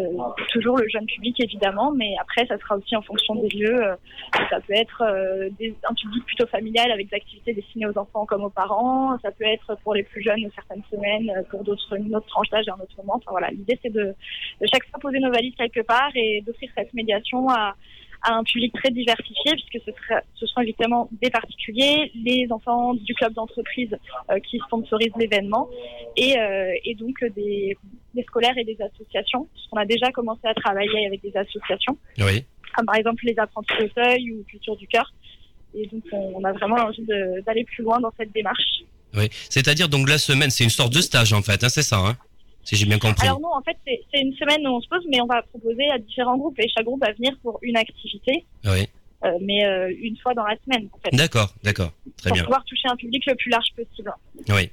toujours 0.50 0.78
le 0.78 0.88
jeune 0.88 1.06
public 1.06 1.34
évidemment, 1.40 1.90
mais 1.90 2.14
après 2.20 2.46
ça 2.46 2.56
sera 2.58 2.76
aussi 2.76 2.94
en 2.94 3.02
fonction 3.02 3.34
des 3.34 3.48
lieux. 3.48 3.82
ça 4.50 4.60
peut 4.60 4.72
être 4.72 5.02
des, 5.58 5.74
un 5.82 5.94
public 5.94 6.24
plutôt 6.24 6.46
familial 6.46 6.92
avec 6.92 7.10
des 7.10 7.16
activités 7.16 7.54
destinées 7.54 7.86
aux 7.86 7.98
enfants 7.98 8.24
comme 8.24 8.44
aux 8.44 8.56
parents. 8.62 9.18
Ça 9.18 9.32
peut 9.32 9.44
être 9.44 9.76
pour 9.82 9.94
les 9.94 10.04
plus 10.04 10.22
jeunes 10.22 10.48
certaines 10.54 10.84
semaines, 10.92 11.28
pour 11.50 11.64
d'autres 11.64 11.98
une 11.98 12.14
autre 12.14 12.28
tranche 12.28 12.48
d'âge 12.50 12.68
à 12.68 12.74
un 12.74 12.82
autre 12.84 12.96
moment. 12.98 13.16
Enfin 13.16 13.32
voilà, 13.32 13.50
l'idée 13.50 13.78
c'est 13.82 13.92
de, 13.92 14.14
de 14.60 14.66
chaque 14.72 14.86
fois 14.88 15.00
poser 15.00 15.18
nos 15.18 15.32
valises 15.32 15.56
quelque 15.56 15.82
part 15.82 16.12
et 16.14 16.40
d'offrir 16.46 16.70
cette 16.76 16.94
médiation 16.94 17.48
à 17.50 17.74
à 18.22 18.34
un 18.34 18.43
public 18.43 18.72
très 18.75 18.90
diversifié, 18.90 19.52
puisque 19.52 19.84
ce, 19.84 19.93
sera, 19.93 20.20
ce 20.34 20.46
seront 20.46 20.62
évidemment 20.62 21.08
des 21.22 21.31
particuliers, 21.31 22.11
les 22.14 22.46
enfants 22.50 22.94
du 22.94 23.14
club 23.14 23.32
d'entreprise 23.34 23.96
euh, 24.31 24.38
qui 24.40 24.58
sponsorisent 24.67 25.17
l'événement, 25.19 25.69
et, 26.17 26.38
euh, 26.38 26.72
et, 26.84 26.94
donc 26.94 27.25
des, 27.34 27.76
des, 28.14 28.22
scolaires 28.25 28.56
et 28.58 28.64
des 28.64 28.76
associations, 28.81 29.49
puisqu'on 29.55 29.78
a 29.78 29.87
déjà 29.87 30.11
commencé 30.12 30.43
à 30.44 30.55
travailler 30.55 31.06
avec 31.06 31.22
des 31.22 31.37
associations, 31.37 31.96
oui. 32.19 32.44
comme 32.76 32.87
par 32.87 32.96
exemple 32.96 33.25
les 33.25 33.38
apprentis 33.38 33.75
d'Auteuil 33.78 34.32
ou 34.32 34.44
Culture 34.44 34.76
du 34.76 34.87
Cœur. 34.87 35.12
Et 35.75 35.87
donc 35.87 36.02
on, 36.12 36.43
a 36.43 36.52
vraiment 36.52 36.76
envie 36.76 37.05
d'aller 37.46 37.64
plus 37.64 37.84
loin 37.84 38.00
dans 38.00 38.12
cette 38.19 38.32
démarche. 38.32 38.82
Oui, 39.14 39.28
c'est-à-dire 39.49 39.88
donc 39.88 40.08
la 40.08 40.19
semaine, 40.19 40.50
c'est 40.50 40.64
une 40.64 40.70
sorte 40.70 40.93
de 40.93 41.00
stage 41.00 41.32
en 41.32 41.43
fait, 41.43 41.62
hein, 41.62 41.69
c'est 41.69 41.82
ça 41.82 41.99
hein? 41.99 42.17
Si 42.64 42.76
j'ai 42.76 42.86
bien 42.86 42.98
compris. 42.98 43.26
Alors 43.26 43.40
non, 43.40 43.54
en 43.54 43.62
fait, 43.62 43.76
c'est 43.86 44.20
une 44.20 44.34
semaine 44.34 44.66
où 44.66 44.70
on 44.70 44.80
se 44.80 44.88
pose, 44.88 45.04
mais 45.10 45.20
on 45.20 45.26
va 45.26 45.42
proposer 45.42 45.90
à 45.90 45.98
différents 45.98 46.36
groupes 46.36 46.58
et 46.58 46.68
chaque 46.68 46.84
groupe 46.84 47.00
va 47.04 47.12
venir 47.12 47.32
pour 47.42 47.58
une 47.62 47.76
activité. 47.76 48.44
Oui. 48.64 48.88
Euh, 49.22 49.32
mais 49.42 49.64
euh, 49.64 49.92
une 50.00 50.16
fois 50.16 50.32
dans 50.32 50.44
la 50.44 50.56
semaine. 50.64 50.88
En 50.92 50.98
fait. 50.98 51.14
D'accord, 51.14 51.52
d'accord, 51.62 51.92
très 52.16 52.30
pour 52.30 52.34
bien. 52.34 52.42
Pour 52.42 52.50
pouvoir 52.50 52.64
toucher 52.64 52.88
un 52.88 52.96
public 52.96 53.22
le 53.26 53.34
plus 53.34 53.50
large 53.50 53.68
possible. 53.76 54.12
Oui. 54.48 54.70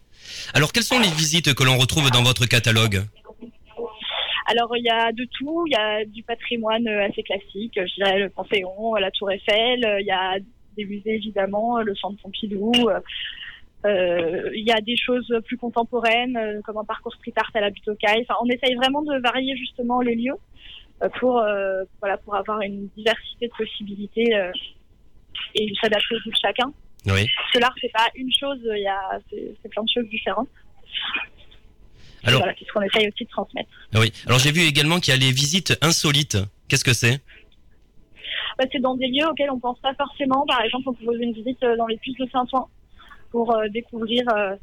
Alors, 0.53 0.71
quelles 0.71 0.83
sont 0.83 0.99
les 0.99 1.09
visites 1.09 1.53
que 1.53 1.63
l'on 1.63 1.77
retrouve 1.77 2.09
dans 2.11 2.23
votre 2.23 2.45
catalogue? 2.45 3.03
Alors 4.49 4.77
il 4.77 4.83
y 4.85 4.89
a 4.89 5.11
de 5.11 5.27
tout, 5.37 5.65
il 5.67 5.73
y 5.73 5.75
a 5.75 6.05
du 6.05 6.23
patrimoine 6.23 6.87
assez 6.87 7.21
classique, 7.21 7.73
je 7.75 7.95
dirais 7.95 8.17
le 8.17 8.29
Panthéon, 8.29 8.95
la 8.95 9.11
Tour 9.11 9.29
Eiffel, 9.29 9.79
il 9.99 10.05
y 10.05 10.11
a 10.11 10.37
des 10.77 10.85
musées 10.85 11.15
évidemment, 11.15 11.81
le 11.81 11.93
Centre 11.95 12.21
Pompidou, 12.21 12.71
euh, 12.87 12.99
il 14.53 14.65
y 14.65 14.71
a 14.71 14.81
des 14.81 14.97
choses 14.97 15.31
plus 15.45 15.57
contemporaines, 15.57 16.37
euh, 16.37 16.61
comme 16.63 16.77
un 16.77 16.83
parcours 16.83 17.13
street 17.15 17.33
art 17.35 17.49
à 17.53 17.61
la 17.61 17.69
Butokai. 17.69 18.21
Enfin, 18.21 18.35
on 18.41 18.47
essaye 18.49 18.75
vraiment 18.75 19.01
de 19.01 19.19
varier 19.19 19.56
justement 19.56 20.01
les 20.01 20.15
lieux 20.15 20.35
euh, 21.03 21.09
pour, 21.19 21.44
voilà, 21.99 22.17
pour 22.17 22.35
avoir 22.35 22.61
une 22.61 22.89
diversité 22.95 23.47
de 23.47 23.53
possibilités 23.57 24.51
et 25.56 25.73
s'adapter 25.81 26.15
au 26.15 26.19
goût 26.23 26.31
de 26.31 26.37
chacun. 26.41 26.73
Oui. 27.06 27.29
Parce 27.37 27.51
que 27.53 27.59
l'art, 27.59 27.75
c'est 27.79 27.91
pas 27.91 28.07
une 28.15 28.31
chose, 28.31 28.59
il 28.63 28.83
y 28.83 28.87
a 28.87 29.19
c'est 29.29 29.69
plein 29.69 29.83
de 29.83 29.89
choses 29.94 30.09
différentes. 30.09 30.49
Alors, 32.23 32.39
voilà, 32.39 32.53
c'est 32.59 32.65
ce 32.65 32.73
qu'on 32.73 32.81
essaye 32.81 33.07
aussi 33.07 33.23
de 33.23 33.29
transmettre. 33.29 33.69
Oui. 33.94 34.11
Alors 34.25 34.39
j'ai 34.39 34.51
vu 34.51 34.61
également 34.61 34.99
qu'il 34.99 35.13
y 35.13 35.17
a 35.17 35.19
les 35.19 35.31
visites 35.31 35.77
insolites. 35.81 36.37
Qu'est-ce 36.67 36.83
que 36.83 36.94
c'est? 36.94 37.21
Bah, 38.57 38.65
C'est 38.71 38.81
dans 38.81 38.95
des 38.95 39.07
lieux 39.07 39.25
auxquels 39.29 39.51
on 39.51 39.59
pense 39.59 39.79
pas 39.79 39.94
forcément. 39.94 40.45
Par 40.45 40.61
exemple, 40.63 40.89
on 40.89 40.94
propose 40.94 41.21
une 41.21 41.31
visite 41.31 41.61
dans 41.61 41.87
les 41.87 41.97
puces 41.97 42.17
de 42.17 42.27
Saint-Ouen 42.31 42.67
pour 43.31 43.55
euh, 43.55 43.67
découvrir 43.69 44.23
euh, 44.29 44.55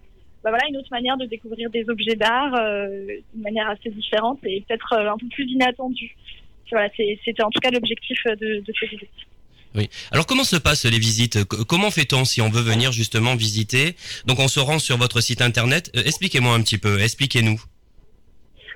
bah 0.42 0.50
voilà, 0.50 0.66
une 0.68 0.76
autre 0.76 0.90
manière 0.90 1.16
de 1.16 1.26
découvrir 1.26 1.70
des 1.70 1.84
objets 1.88 2.16
d'art 2.16 2.54
euh, 2.54 3.06
d'une 3.32 3.42
manière 3.42 3.68
assez 3.68 3.90
différente 3.90 4.38
et 4.44 4.62
peut-être 4.66 4.92
un 4.92 5.16
peu 5.16 5.26
plus 5.28 5.46
inattendue. 5.50 6.14
Voilà, 6.70 6.88
c'était 6.96 7.42
en 7.42 7.50
tout 7.50 7.60
cas 7.60 7.70
l'objectif 7.70 8.18
de, 8.26 8.60
de 8.60 8.72
ces 8.78 8.86
visites. 8.86 9.08
Oui. 9.74 9.88
Alors 10.12 10.26
comment 10.26 10.44
se 10.44 10.56
passent 10.56 10.84
les 10.84 10.98
visites? 10.98 11.44
Comment 11.44 11.90
fait-on 11.90 12.24
si 12.24 12.40
on 12.40 12.48
veut 12.48 12.62
venir 12.62 12.92
justement 12.92 13.34
visiter? 13.36 13.96
Donc 14.26 14.38
on 14.38 14.48
se 14.48 14.60
rend 14.60 14.78
sur 14.78 14.96
votre 14.96 15.20
site 15.20 15.40
internet. 15.40 15.90
Expliquez-moi 15.94 16.54
un 16.54 16.62
petit 16.62 16.78
peu. 16.78 17.00
Expliquez-nous. 17.00 17.60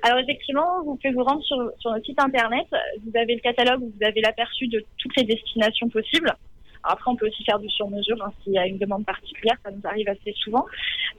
Alors 0.03 0.19
effectivement, 0.19 0.83
vous 0.85 0.95
pouvez 0.95 1.13
vous 1.13 1.23
rendre 1.23 1.43
sur, 1.43 1.57
sur 1.79 1.91
notre 1.91 2.05
site 2.05 2.19
internet. 2.21 2.67
Vous 3.03 3.17
avez 3.17 3.35
le 3.35 3.41
catalogue, 3.41 3.81
vous 3.81 4.05
avez 4.05 4.21
l'aperçu 4.21 4.67
de 4.67 4.83
toutes 4.97 5.15
les 5.17 5.23
destinations 5.23 5.89
possibles. 5.89 6.33
Après, 6.83 7.11
on 7.11 7.15
peut 7.15 7.27
aussi 7.27 7.43
faire 7.43 7.59
du 7.59 7.69
sur-mesure 7.69 8.23
hein, 8.23 8.31
s'il 8.43 8.53
y 8.53 8.57
a 8.57 8.65
une 8.65 8.77
demande 8.77 9.05
particulière, 9.05 9.57
ça 9.63 9.71
nous 9.71 9.81
arrive 9.83 10.07
assez 10.07 10.33
souvent. 10.33 10.65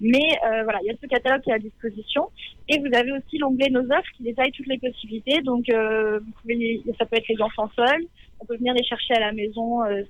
Mais 0.01 0.39
euh, 0.45 0.63
voilà, 0.65 0.79
il 0.83 0.87
y 0.87 0.91
a 0.91 0.95
ce 1.01 1.07
catalogue 1.07 1.43
qui 1.43 1.51
est 1.51 1.55
à 1.55 1.59
disposition. 1.59 2.29
Et 2.69 2.79
vous 2.79 2.97
avez 2.97 3.13
aussi 3.13 3.39
l'onglet 3.39 3.69
Nos 3.71 3.85
offres 3.85 4.11
qui 4.17 4.23
détaille 4.23 4.53
toutes 4.53 4.69
les 4.69 4.79
possibilités. 4.79 5.41
Donc, 5.43 5.69
euh, 5.69 6.21
vous 6.21 6.33
pouvez, 6.43 6.83
ça 6.99 7.05
peut 7.05 7.17
être 7.17 7.29
les 7.29 7.41
enfants 7.43 7.71
seuls, 7.77 8.07
on 8.41 8.47
peut 8.47 8.57
venir 8.57 8.75
les 8.75 8.85
chercher 8.85 9.15
à 9.15 9.21
la 9.21 9.33
maison 9.33 9.85
euh, 9.85 10.03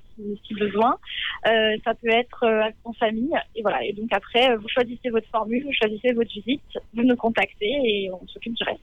si, 0.47 0.55
besoin. 0.55 0.99
Euh, 1.47 1.77
ça 1.85 1.95
peut 1.95 2.11
être 2.11 2.45
euh, 2.45 2.71
en 2.85 2.93
famille. 2.93 3.35
Et 3.57 3.63
voilà. 3.63 3.85
Et 3.85 3.93
donc 3.93 4.09
après, 4.13 4.57
vous 4.57 4.69
choisissez 4.69 5.11
votre 5.11 5.29
formule, 5.29 5.65
vous 5.65 5.73
choisissez 5.73 6.13
votre 6.13 6.31
visite, 6.31 6.63
vous 6.95 7.03
nous 7.03 7.17
contactez 7.17 7.71
et 7.85 8.11
on 8.13 8.27
s'occupe 8.29 8.55
du 8.55 8.65
reste. 8.65 8.81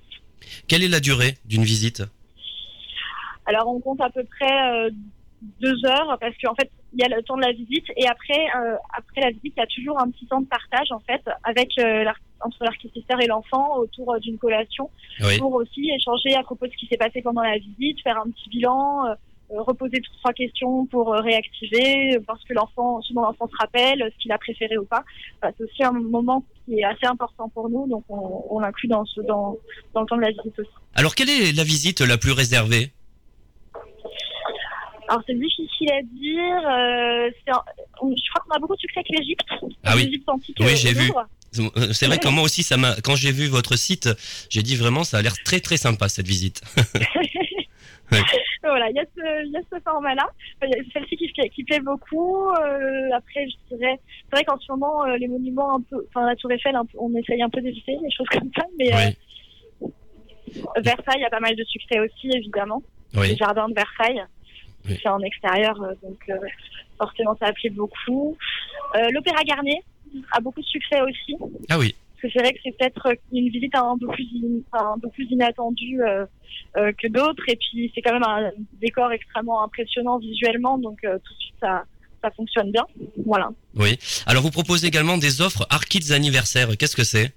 Quelle 0.68 0.84
est 0.84 0.90
la 0.90 1.00
durée 1.00 1.36
d'une 1.46 1.64
visite? 1.64 2.04
Alors 3.46 3.70
on 3.70 3.80
compte 3.80 4.02
à 4.02 4.10
peu 4.10 4.24
près 4.26 4.90
deux 5.62 5.86
heures 5.86 6.18
parce 6.20 6.34
qu'en 6.44 6.56
fait 6.56 6.70
il 6.94 7.00
y 7.00 7.04
a 7.04 7.16
le 7.16 7.22
temps 7.22 7.36
de 7.36 7.42
la 7.42 7.52
visite 7.52 7.86
et 7.96 8.08
après 8.08 8.48
euh, 8.56 8.76
après 8.98 9.22
la 9.22 9.30
visite 9.30 9.54
il 9.56 9.60
y 9.60 9.64
a 9.64 9.68
toujours 9.68 10.00
un 10.02 10.10
petit 10.10 10.26
temps 10.26 10.42
de 10.42 10.48
partage 10.48 10.92
en 10.92 11.00
fait 11.00 11.22
avec 11.44 11.70
euh, 11.80 12.06
entre 12.42 12.64
l'architecteur 12.64 13.22
et 13.22 13.28
l'enfant 13.28 13.78
autour 13.78 14.14
euh, 14.14 14.20
d'une 14.20 14.38
collation 14.40 14.90
Oui. 15.22 15.38
pour 15.38 15.54
aussi 15.54 15.90
échanger 15.92 16.36
à 16.36 16.44
propos 16.44 16.66
de 16.68 16.72
ce 16.72 16.78
qui 16.78 16.88
s'est 16.88 16.98
passé 16.98 17.22
pendant 17.22 17.42
la 17.44 17.58
visite, 17.58 18.02
faire 18.02 18.18
un 18.18 18.30
petit 18.32 18.50
bilan, 18.50 19.06
euh, 19.06 19.14
euh, 19.52 19.62
reposer 19.62 20.02
trois 20.20 20.34
questions 20.34 20.86
pour 20.88 21.14
euh, 21.14 21.22
réactiver, 21.22 22.16
euh, 22.16 22.20
voir 22.26 22.38
ce 22.40 22.46
que 22.46 22.54
l'enfant, 22.54 23.02
ce 23.02 23.14
dont 23.14 23.22
l'enfant 23.22 23.48
se 23.48 23.56
rappelle, 23.60 24.00
ce 24.14 24.22
qu'il 24.22 24.32
a 24.32 24.38
préféré 24.38 24.78
ou 24.78 24.86
pas. 24.86 25.04
Enfin, 25.42 25.54
c'est 25.58 25.64
aussi 25.64 25.84
un 25.84 25.92
moment 25.94 26.44
qui 26.66 26.80
est 26.80 26.84
assez 26.84 27.06
important 27.06 27.48
pour 27.50 27.70
nous, 27.70 27.88
donc 27.88 28.04
on, 28.10 28.44
on 28.50 28.60
l'inclut 28.60 28.88
dans, 28.90 29.06
ce, 29.06 29.22
dans, 29.22 29.58
dans 29.94 30.02
le 30.02 30.08
temps 30.08 30.18
de 30.18 30.22
la 30.22 30.30
visite 30.32 30.58
aussi. 30.60 30.70
Alors 30.96 31.16
quelle 31.16 31.30
est 31.30 31.56
la 31.56 31.64
visite 31.64 32.02
la 32.02 32.18
plus 32.18 32.32
réservée? 32.34 32.92
Alors 35.10 35.24
c'est 35.26 35.34
difficile 35.40 35.92
à 35.92 36.02
dire. 36.02 36.70
euh, 36.70 37.30
un- 37.54 37.64
je 38.16 38.30
crois 38.30 38.44
qu'on 38.48 38.56
a 38.56 38.60
beaucoup 38.60 38.76
de 38.76 38.80
succès 38.80 39.00
avec 39.00 39.10
l'Égypte. 39.18 39.46
Ah 39.84 39.94
oui. 39.96 40.24
Antique, 40.28 40.58
Oui, 40.60 40.66
euh, 40.68 40.76
j'ai 40.76 40.94
vu. 40.94 41.12
Euh, 41.60 41.94
C'est 41.94 42.08
vrai 42.08 42.18
que 42.20 42.28
moi 42.28 42.44
aussi, 42.44 42.62
ça 42.64 42.78
m'a. 42.78 42.96
Quand 43.04 43.16
j'ai 43.16 43.32
vu 43.32 43.48
votre 43.48 43.76
site, 43.78 44.10
j'ai 44.50 44.62
dit 44.64 44.76
vraiment, 44.76 45.04
ça 45.04 45.18
a 45.18 45.22
l'air 45.22 45.34
très 45.44 45.60
très 45.62 45.78
sympa 45.78 46.10
cette 46.10 46.28
visite. 46.28 46.62
Voilà, 48.64 48.90
il 48.90 48.96
y 48.96 49.00
a 49.00 49.06
ce, 49.16 49.80
format-là. 49.84 50.24
Enfin, 50.58 50.68
il 50.68 50.70
y 50.70 50.80
a 50.80 50.84
celle-ci 50.94 51.16
qui, 51.16 51.28
plaît- 51.32 51.50
qui 51.50 51.64
plaît 51.64 51.80
beaucoup. 51.80 52.50
Euh, 52.50 53.10
après, 53.16 53.48
je 53.50 53.76
dirais, 53.76 54.00
c'est 54.24 54.32
vrai 54.36 54.44
qu'en 54.44 54.60
ce 54.60 54.70
moment, 54.72 55.06
les 55.06 55.28
monuments 55.28 55.76
un 55.76 55.82
peu, 55.82 56.06
enfin 56.10 56.26
la 56.28 56.36
Tour 56.36 56.52
Eiffel, 56.52 56.76
un 56.76 56.84
peu- 56.86 56.98
on 57.00 57.14
essaye 57.16 57.42
un 57.42 57.50
peu 57.50 57.62
d'éviter 57.62 57.98
les 58.04 58.12
choses 58.12 58.28
comme 58.32 58.50
ça, 58.58 58.64
mais 58.78 58.90
Oui, 58.94 59.90
euh, 60.76 60.82
Versailles, 60.82 61.18
il 61.18 61.22
y 61.22 61.26
a 61.26 61.30
pas 61.30 61.40
mal 61.40 61.56
de 61.56 61.64
succès 61.64 62.00
aussi, 62.00 62.30
évidemment. 62.34 62.82
Les 63.14 63.20
oui. 63.22 63.36
jardins 63.38 63.70
de 63.70 63.74
Versailles, 63.74 64.24
Oui. 64.88 65.00
c'est 65.02 65.10
en 65.10 65.20
extérieur, 65.22 65.82
euh, 65.82 65.94
donc 66.04 66.18
euh, 66.30 66.36
forcément 66.98 67.36
ça 67.40 67.48
a 67.48 67.54
plu 67.54 67.70
beaucoup. 67.70 68.38
Euh, 68.96 69.08
L'Opéra 69.12 69.44
Garnier 69.44 69.82
a 70.32 70.40
beaucoup 70.40 70.62
de 70.62 70.66
succès 70.66 71.02
aussi. 71.02 71.36
Ah 71.70 71.78
oui. 71.80 71.96
Parce 72.22 72.34
que 72.34 72.40
c'est 72.40 72.44
vrai 72.44 72.54
que 72.54 72.60
c'est 72.64 72.76
peut-être 72.78 73.10
une 73.32 73.50
visite 73.50 73.76
un 73.76 73.96
peu 74.00 74.08
plus, 74.08 74.24
in- 74.44 74.62
enfin, 74.72 74.94
un 74.96 75.00
peu 75.00 75.10
plus 75.10 75.28
inattendue 75.30 76.02
euh, 76.02 76.26
euh, 76.78 76.92
que 76.94 77.08
d'autres. 77.08 77.44
Et 77.48 77.56
puis, 77.58 77.92
c'est 77.94 78.02
quand 78.02 78.14
même 78.14 78.24
un 78.24 78.50
décor 78.82 79.12
extrêmement 79.12 79.64
impressionnant 79.64 80.18
visuellement. 80.18 80.80
Donc, 80.80 80.98
euh, 81.04 81.20
tout 81.24 81.34
de 81.36 81.40
suite, 81.40 81.54
ça, 81.62 81.84
ça 82.24 82.32
fonctionne 82.32 82.72
bien. 82.72 82.86
Voilà. 83.26 83.50
Oui. 83.76 84.00
Alors 84.26 84.42
vous 84.42 84.50
proposez 84.50 84.88
également 84.88 85.20
des 85.20 85.42
offres 85.42 85.68
Arkids 85.70 86.12
anniversaire. 86.12 86.70
Qu'est-ce 86.80 86.96
que 86.96 87.04
c'est? 87.04 87.34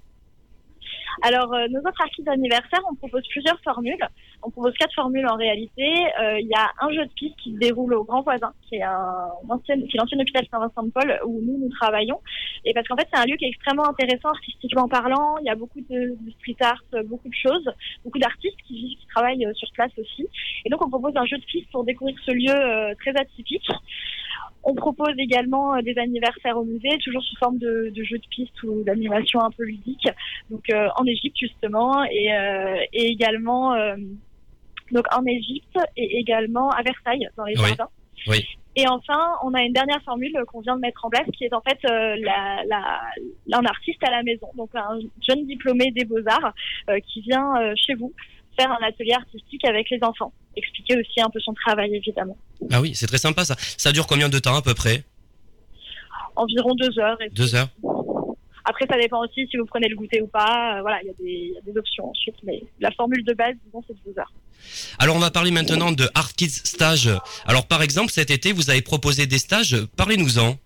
Alors, 1.22 1.52
euh, 1.54 1.66
nos 1.68 1.80
autres 1.80 2.00
archives 2.00 2.24
d'anniversaire, 2.24 2.80
on 2.90 2.94
propose 2.94 3.26
plusieurs 3.28 3.58
formules. 3.60 4.06
On 4.42 4.50
propose 4.50 4.74
quatre 4.74 4.94
formules 4.94 5.26
en 5.28 5.36
réalité. 5.36 5.86
Euh, 6.20 6.40
Il 6.40 6.46
y 6.46 6.54
a 6.54 6.70
un 6.80 6.90
jeu 6.92 7.04
de 7.04 7.12
piste 7.12 7.36
qui 7.36 7.52
se 7.52 7.58
déroule 7.58 7.94
au 7.94 8.04
Grand 8.04 8.22
Voisin, 8.22 8.52
qui 8.68 8.76
est 8.76 8.82
un 8.82 9.28
ancien, 9.48 9.76
l'ancien 9.94 10.18
hôpital 10.18 10.46
Saint-Vincent-de-Paul 10.50 11.20
où 11.26 11.40
nous, 11.42 11.58
nous 11.58 11.68
travaillons. 11.70 12.20
Et 12.64 12.72
parce 12.74 12.86
qu'en 12.88 12.96
fait, 12.96 13.08
c'est 13.12 13.20
un 13.20 13.26
lieu 13.26 13.36
qui 13.36 13.44
est 13.44 13.48
extrêmement 13.48 13.88
intéressant 13.88 14.30
artistiquement 14.30 14.88
parlant. 14.88 15.36
Il 15.40 15.46
y 15.46 15.50
a 15.50 15.54
beaucoup 15.54 15.80
de, 15.80 16.16
de 16.20 16.30
street 16.38 16.56
art, 16.60 16.82
euh, 16.94 17.02
beaucoup 17.02 17.28
de 17.28 17.34
choses, 17.34 17.70
beaucoup 18.04 18.18
d'artistes 18.18 18.60
qui 18.66 18.74
vivent, 18.74 18.98
qui 18.98 19.06
travaillent 19.06 19.46
euh, 19.46 19.54
sur 19.54 19.70
place 19.72 19.92
aussi. 19.98 20.26
Et 20.64 20.70
donc, 20.70 20.84
on 20.84 20.90
propose 20.90 21.16
un 21.16 21.26
jeu 21.26 21.38
de 21.38 21.44
piste 21.44 21.70
pour 21.70 21.84
découvrir 21.84 22.16
ce 22.24 22.32
lieu 22.32 22.54
euh, 22.54 22.94
très 23.00 23.16
atypique. 23.16 23.68
On 24.62 24.74
propose 24.74 25.14
également 25.18 25.74
euh, 25.74 25.82
des 25.82 25.96
anniversaires 25.98 26.56
au 26.58 26.64
musée, 26.64 26.98
toujours 27.02 27.22
sous 27.22 27.36
forme 27.36 27.58
de, 27.58 27.90
de 27.94 28.02
jeux 28.04 28.18
de 28.18 28.26
piste 28.30 28.62
ou 28.62 28.82
d'animation 28.84 29.40
un 29.40 29.50
peu 29.50 29.64
ludique. 29.64 30.08
Donc 30.50 30.68
euh, 30.70 30.88
en 30.96 31.04
Égypte 31.06 31.36
justement 31.38 32.04
et, 32.04 32.32
euh, 32.32 32.76
et 32.92 33.06
également 33.06 33.72
euh, 33.74 33.96
donc 34.92 35.04
en 35.14 35.24
Égypte 35.24 35.78
et 35.96 36.18
également 36.18 36.70
à 36.70 36.82
Versailles 36.82 37.28
dans 37.36 37.44
les 37.44 37.58
Oui. 37.58 37.68
jardins. 37.68 37.88
Oui. 38.26 38.44
Et 38.76 38.86
enfin, 38.86 39.32
on 39.42 39.52
a 39.54 39.62
une 39.62 39.72
dernière 39.72 40.00
formule 40.02 40.32
qu'on 40.46 40.60
vient 40.60 40.76
de 40.76 40.80
mettre 40.80 41.04
en 41.04 41.10
place 41.10 41.26
qui 41.36 41.44
est 41.44 41.52
en 41.52 41.60
fait 41.60 41.78
euh, 41.90 42.16
la, 42.20 42.62
la, 42.68 43.00
un 43.58 43.64
artiste 43.64 44.02
à 44.06 44.10
la 44.10 44.22
maison, 44.22 44.46
donc 44.56 44.70
un 44.74 44.98
jeune 45.28 45.44
diplômé 45.46 45.90
des 45.90 46.04
beaux-arts 46.04 46.52
euh, 46.88 46.98
qui 47.00 47.20
vient 47.22 47.56
euh, 47.60 47.72
chez 47.76 47.94
vous 47.94 48.12
faire 48.58 48.70
un 48.70 48.86
atelier 48.86 49.12
artistique 49.14 49.64
avec 49.64 49.88
les 49.90 49.98
enfants, 50.02 50.32
expliquer 50.56 50.96
aussi 50.98 51.20
un 51.20 51.30
peu 51.30 51.40
son 51.40 51.54
travail 51.54 51.94
évidemment. 51.94 52.36
Ah 52.70 52.80
oui, 52.80 52.94
c'est 52.94 53.06
très 53.06 53.18
sympa 53.18 53.44
ça. 53.44 53.56
Ça 53.76 53.92
dure 53.92 54.06
combien 54.06 54.28
de 54.28 54.38
temps 54.38 54.54
à 54.56 54.62
peu 54.62 54.74
près? 54.74 55.04
Environ 56.36 56.74
deux 56.74 56.98
heures. 56.98 57.18
Deux 57.32 57.54
heures 57.54 57.68
Après, 58.64 58.86
ça 58.88 58.96
dépend 58.98 59.20
aussi 59.24 59.46
si 59.50 59.56
vous 59.56 59.64
prenez 59.66 59.88
le 59.88 59.96
goûter 59.96 60.20
ou 60.22 60.26
pas. 60.26 60.76
Euh, 60.76 60.80
voilà, 60.82 61.00
il 61.02 61.06
y, 61.06 61.10
a 61.10 61.12
des- 61.14 61.24
il 61.48 61.52
y 61.54 61.58
a 61.58 61.60
des 61.62 61.76
options 61.78 62.08
ensuite, 62.10 62.36
mais 62.44 62.62
la 62.78 62.90
formule 62.92 63.24
de 63.24 63.32
base, 63.32 63.54
disons, 63.64 63.82
c'est 63.86 63.96
deux 64.06 64.16
heures. 64.18 64.32
Alors 64.98 65.16
on 65.16 65.18
va 65.18 65.30
parler 65.30 65.50
maintenant 65.50 65.90
de 65.90 66.08
Art 66.14 66.34
Kids 66.34 66.50
Stage. 66.64 67.10
Alors 67.46 67.66
par 67.66 67.82
exemple, 67.82 68.12
cet 68.12 68.30
été, 68.30 68.52
vous 68.52 68.68
avez 68.70 68.82
proposé 68.82 69.26
des 69.26 69.38
stages. 69.38 69.76
Parlez-nous-en. 69.96 70.56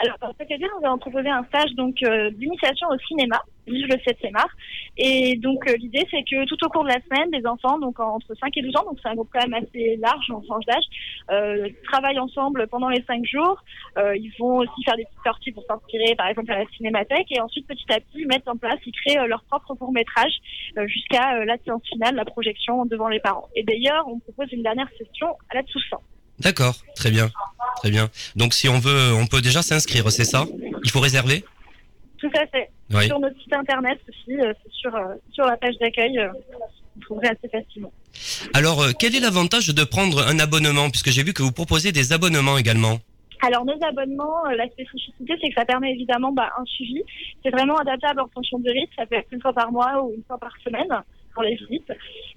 Alors, 0.00 0.16
cet 0.38 0.48
été, 0.48 0.64
nous 0.64 0.86
avons 0.86 0.98
proposé 0.98 1.28
un 1.28 1.42
stage 1.44 1.72
donc 1.74 1.96
euh, 2.04 2.30
d'initiation 2.30 2.86
au 2.88 2.98
cinéma, 3.08 3.42
vive 3.66 3.86
le 3.86 3.96
7e 3.96 4.30
art. 4.36 4.50
Et 4.96 5.34
donc, 5.36 5.68
euh, 5.68 5.74
l'idée, 5.76 6.06
c'est 6.08 6.22
que 6.22 6.44
tout 6.44 6.56
au 6.64 6.68
cours 6.68 6.84
de 6.84 6.88
la 6.88 7.00
semaine, 7.00 7.30
des 7.32 7.44
enfants, 7.44 7.80
donc 7.80 7.98
entre 7.98 8.32
5 8.32 8.56
et 8.56 8.62
12 8.62 8.76
ans, 8.76 8.84
donc 8.84 8.98
c'est 9.02 9.08
un 9.08 9.16
groupe 9.16 9.28
quand 9.32 9.44
même 9.48 9.60
assez 9.60 9.96
large 9.96 10.30
en 10.30 10.40
tranche 10.40 10.64
d'âge, 10.66 10.84
euh, 11.32 11.68
travaillent 11.82 12.20
ensemble 12.20 12.68
pendant 12.68 12.90
les 12.90 13.02
5 13.08 13.24
jours. 13.24 13.64
Euh, 13.98 14.16
ils 14.16 14.32
vont 14.38 14.58
aussi 14.58 14.84
faire 14.84 14.96
des 14.96 15.04
petites 15.04 15.24
sorties 15.24 15.50
pour 15.50 15.64
s'inspirer, 15.64 16.14
par 16.16 16.28
exemple, 16.28 16.52
à 16.52 16.60
la 16.60 16.66
cinémathèque. 16.76 17.32
Et 17.32 17.40
ensuite, 17.40 17.66
petit 17.66 17.92
à 17.92 17.98
petit, 17.98 18.20
ils 18.20 18.28
mettent 18.28 18.46
en 18.46 18.56
place, 18.56 18.78
ils 18.86 18.92
créent 18.92 19.18
euh, 19.18 19.26
leur 19.26 19.42
propre 19.44 19.74
court-métrage 19.74 20.32
jusqu'à 20.86 21.44
la 21.44 21.56
séance 21.58 21.82
finale, 21.88 22.14
la 22.14 22.24
projection 22.24 22.86
devant 22.86 23.08
les 23.08 23.18
parents. 23.18 23.48
Et 23.56 23.64
d'ailleurs, 23.64 24.06
on 24.06 24.20
propose 24.20 24.52
une 24.52 24.62
dernière 24.62 24.88
session 24.96 25.26
à 25.50 25.56
la 25.56 25.62
Toussaint. 25.64 26.00
D'accord, 26.40 26.76
très 26.94 27.10
bien, 27.10 27.30
très 27.76 27.90
bien. 27.90 28.08
Donc 28.36 28.54
si 28.54 28.68
on 28.68 28.78
veut, 28.78 29.12
on 29.14 29.26
peut 29.26 29.40
déjà 29.40 29.62
s'inscrire, 29.62 30.10
c'est 30.12 30.24
ça? 30.24 30.46
Il 30.84 30.90
faut 30.90 31.00
réserver? 31.00 31.44
Tout 32.18 32.30
à 32.34 32.46
fait. 32.46 32.70
Oui. 32.92 33.06
Sur 33.06 33.18
notre 33.18 33.40
site 33.40 33.52
internet 33.52 33.98
aussi, 34.08 34.40
euh, 34.40 34.52
sur, 34.70 34.94
euh, 34.94 35.14
sur 35.32 35.44
la 35.44 35.56
page 35.56 35.76
d'accueil, 35.80 36.18
euh, 36.18 36.28
vous 36.96 37.02
trouverez 37.02 37.28
assez 37.28 37.48
facilement. 37.48 37.92
Alors 38.54 38.84
quel 38.98 39.14
est 39.14 39.20
l'avantage 39.20 39.68
de 39.68 39.84
prendre 39.84 40.26
un 40.26 40.38
abonnement? 40.38 40.90
Puisque 40.90 41.10
j'ai 41.10 41.22
vu 41.22 41.32
que 41.32 41.42
vous 41.42 41.52
proposez 41.52 41.92
des 41.92 42.12
abonnements 42.12 42.58
également. 42.58 42.98
Alors 43.40 43.64
nos 43.64 43.78
abonnements, 43.84 44.44
la 44.46 44.66
spécificité, 44.68 45.34
c'est 45.40 45.48
que 45.50 45.54
ça 45.54 45.64
permet 45.64 45.92
évidemment 45.92 46.32
bah, 46.32 46.50
un 46.58 46.64
suivi. 46.64 47.02
C'est 47.44 47.50
vraiment 47.50 47.76
adaptable 47.76 48.20
en 48.20 48.28
fonction 48.28 48.58
du 48.58 48.70
rythme. 48.70 48.92
Ça 48.96 49.06
peut 49.06 49.16
être 49.16 49.28
une 49.32 49.40
fois 49.40 49.52
par 49.52 49.70
mois 49.70 50.02
ou 50.02 50.12
une 50.16 50.24
fois 50.24 50.38
par 50.38 50.52
semaine 50.64 50.88
les 51.42 51.54
visites. 51.56 51.92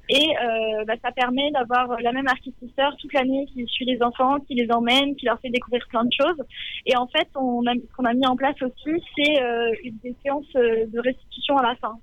Et 0.10 0.28
euh, 0.30 0.84
bah, 0.86 0.96
ça 1.02 1.12
permet 1.12 1.52
d'avoir 1.52 2.00
la 2.02 2.12
même 2.12 2.28
architecteur 2.28 2.96
toute 2.98 3.14
l'année 3.14 3.46
qui 3.54 3.66
suit 3.68 3.86
les 3.86 4.02
enfants, 4.04 4.40
qui 4.42 4.56
les 4.56 4.70
emmène, 4.72 5.16
qui 5.16 5.26
leur 5.26 5.40
fait 5.40 5.50
découvrir 5.50 5.86
plein 5.90 6.04
de 6.04 6.12
choses. 6.12 6.44
Et 6.86 6.98
en 6.98 7.08
fait, 7.08 7.30
on 7.36 7.66
a, 7.66 7.74
ce 7.74 7.96
qu'on 7.96 8.06
a 8.06 8.14
mis 8.14 8.28
en 8.28 8.36
place 8.36 8.62
aussi, 8.62 9.04
c'est 9.16 9.42
euh, 9.42 9.72
des 10.04 10.14
séances 10.24 10.46
euh, 10.56 10.86
de 10.88 11.00
restitution 11.00 11.58
à 11.58 11.64
la 11.64 11.76
fin. 11.76 11.94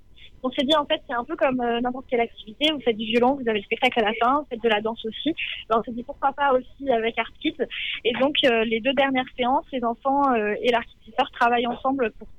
On 0.41 0.49
s'est 0.51 0.63
dit 0.63 0.73
en 0.73 0.85
fait 0.85 1.01
c'est 1.05 1.13
un 1.13 1.25
peu 1.25 1.35
comme 1.35 1.57
n'importe 1.57 2.05
quelle 2.09 2.21
activité, 2.21 2.71
vous 2.71 2.79
faites 2.79 2.95
du 2.95 3.03
violon, 3.03 3.35
vous 3.35 3.49
avez 3.49 3.59
le 3.59 3.65
spectacle 3.65 3.99
à 3.99 4.03
la 4.03 4.13
fin, 4.23 4.39
vous 4.39 4.47
faites 4.49 4.63
de 4.63 4.69
la 4.69 4.79
danse 4.79 5.03
aussi. 5.05 5.35
Alors, 5.69 5.81
on 5.81 5.83
s'est 5.83 5.91
dit 5.91 6.03
pourquoi 6.03 6.31
pas 6.31 6.53
aussi 6.53 6.89
avec 6.89 7.19
Art. 7.19 7.33
Et 7.43 8.13
donc 8.21 8.37
les 8.41 8.79
deux 8.79 8.93
dernières 8.93 9.25
séances, 9.35 9.65
les 9.73 9.83
enfants 9.83 10.33
et 10.33 10.71
l'architecteur 10.71 11.29
travaillent 11.31 11.67
ensemble 11.67 12.13
pour, 12.17 12.29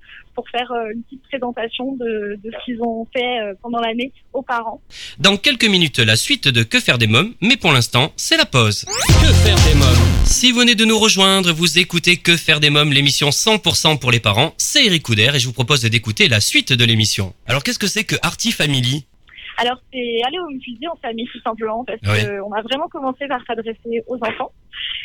pour 0.40 0.49
faire 0.49 0.73
euh, 0.73 0.94
une 0.94 1.02
petite 1.02 1.23
présentation 1.28 1.97
de, 1.97 2.40
de 2.42 2.50
ce 2.50 2.64
qu'ils 2.64 2.80
ont 2.82 3.06
fait 3.12 3.40
euh, 3.40 3.52
pendant 3.61 3.78
l'année 3.78 4.11
aux 4.32 4.40
parents. 4.40 4.80
Dans 5.18 5.37
quelques 5.37 5.66
minutes, 5.66 5.99
la 5.99 6.16
suite 6.16 6.49
de 6.49 6.62
Que 6.62 6.80
faire 6.80 6.97
des 6.97 7.06
mômes, 7.06 7.35
mais 7.42 7.59
pour 7.59 7.73
l'instant, 7.73 8.11
c'est 8.16 8.38
la 8.38 8.47
pause. 8.47 8.87
Que 8.87 9.32
faire 9.44 9.59
des 9.68 9.75
mômes 9.75 10.25
Si 10.25 10.50
vous 10.50 10.61
venez 10.61 10.75
de 10.75 10.87
nous 10.87 10.99
rejoindre, 10.99 11.52
vous 11.52 11.78
écoutez 11.78 12.16
Que 12.16 12.38
faire 12.38 12.59
des 12.59 12.70
mômes, 12.70 12.90
l'émission 12.90 13.28
100% 13.28 13.99
pour 13.99 14.11
les 14.11 14.20
parents. 14.20 14.54
C'est 14.56 14.87
Eric 14.87 15.02
Couder 15.02 15.30
et 15.35 15.38
je 15.38 15.47
vous 15.47 15.52
propose 15.52 15.82
d'écouter 15.82 16.26
la 16.28 16.40
suite 16.40 16.73
de 16.73 16.85
l'émission. 16.87 17.35
Alors 17.47 17.62
qu'est-ce 17.62 17.78
que 17.78 17.87
c'est 17.87 18.04
que 18.04 18.16
Arty 18.23 18.50
Family? 18.50 19.04
Alors 19.62 19.76
c'est 19.93 20.23
aller 20.26 20.38
au 20.38 20.49
musée 20.49 20.88
en 20.90 20.97
famille 20.97 21.29
tout 21.31 21.40
simplement 21.43 21.85
parce 21.85 22.00
Oui. 22.02 22.26
qu'on 22.26 22.52
a 22.52 22.62
vraiment 22.62 22.88
commencé 22.88 23.26
par 23.29 23.40
s'adresser 23.47 24.02
aux 24.07 24.17
enfants. 24.17 24.52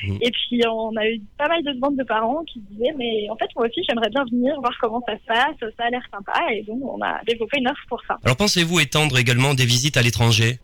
Mhm. 0.08 0.18
Et 0.22 0.32
puis 0.32 0.62
on 0.68 0.96
a 0.96 1.06
eu 1.08 1.20
pas 1.38 1.48
mal 1.48 1.62
de 1.64 1.72
demandes 1.74 1.98
de 1.98 2.04
parents 2.04 2.44
qui 2.46 2.60
disaient 2.72 2.94
mais 2.98 3.30
en 3.30 3.36
fait 3.36 3.50
moi 3.56 3.66
aussi 3.68 3.82
j'aimerais 3.88 4.10
bien 4.10 4.24
venir 4.32 4.56
voir 4.62 4.74
comment 4.80 5.02
ça 5.08 5.18
se 5.18 5.26
passe, 5.26 5.72
ça 5.78 5.84
a 5.86 5.90
l'air 5.90 6.04
sympa 6.12 6.40
et 6.54 6.64
donc 6.64 6.80
on 6.84 7.02
a 7.02 7.22
développé 7.28 7.60
une 7.60 7.68
offre 7.68 7.84
pour 7.90 8.02
ça. 8.08 8.18
Alors 8.24 8.38
pensez-vous 8.38 8.80
étendre 8.80 9.18
également 9.18 9.54
des 9.54 9.66
visites 9.66 9.98
à 9.98 10.02
l'étranger? 10.02 10.60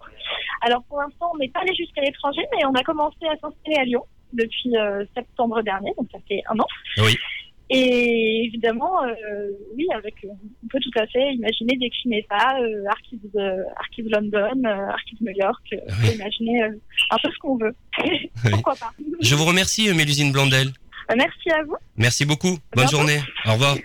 Alors 0.61 0.83
pour 0.83 1.01
l'instant, 1.01 1.31
on 1.33 1.37
n'est 1.39 1.49
pas 1.49 1.61
allé 1.61 1.73
jusqu'à 1.75 2.01
l'étranger, 2.01 2.41
mais 2.55 2.63
on 2.65 2.73
a 2.73 2.83
commencé 2.83 3.17
à 3.25 3.35
s'installer 3.41 3.77
à 3.77 3.83
Lyon 3.83 4.03
depuis 4.31 4.77
euh, 4.77 5.03
septembre 5.15 5.61
dernier, 5.63 5.91
donc 5.97 6.07
ça 6.11 6.19
fait 6.27 6.41
un 6.49 6.57
an. 6.59 6.67
Oui. 6.99 7.17
Et 7.73 8.43
évidemment, 8.47 9.01
euh, 9.05 9.47
oui, 9.77 9.87
avec, 9.95 10.15
on 10.25 10.67
peut 10.67 10.79
tout 10.81 10.99
à 10.99 11.07
fait 11.07 11.33
imaginer 11.33 11.77
décliner 11.77 12.25
ça, 12.29 12.57
euh, 12.59 12.83
Archives, 12.89 13.19
euh, 13.37 13.63
Archives 13.77 14.09
London, 14.09 14.61
euh, 14.65 14.89
Archives 14.89 15.19
New 15.21 15.31
York, 15.33 15.63
euh, 15.71 15.77
on 15.87 16.07
peut 16.07 16.13
imaginer 16.13 16.63
euh, 16.63 16.71
un 17.11 17.17
peu 17.23 17.29
ce 17.31 17.37
qu'on 17.39 17.57
veut. 17.57 17.73
Pourquoi 18.51 18.75
pas. 18.75 18.91
Je 19.21 19.35
vous 19.35 19.45
remercie, 19.45 19.93
Mélusine 19.93 20.33
Blondel. 20.33 20.67
Euh, 21.11 21.15
Merci 21.17 21.49
à 21.51 21.63
vous. 21.63 21.77
Merci 21.95 22.25
beaucoup. 22.25 22.57
Bonne 22.75 22.89
journée. 22.89 23.19
Au 23.45 23.53
revoir. 23.53 23.77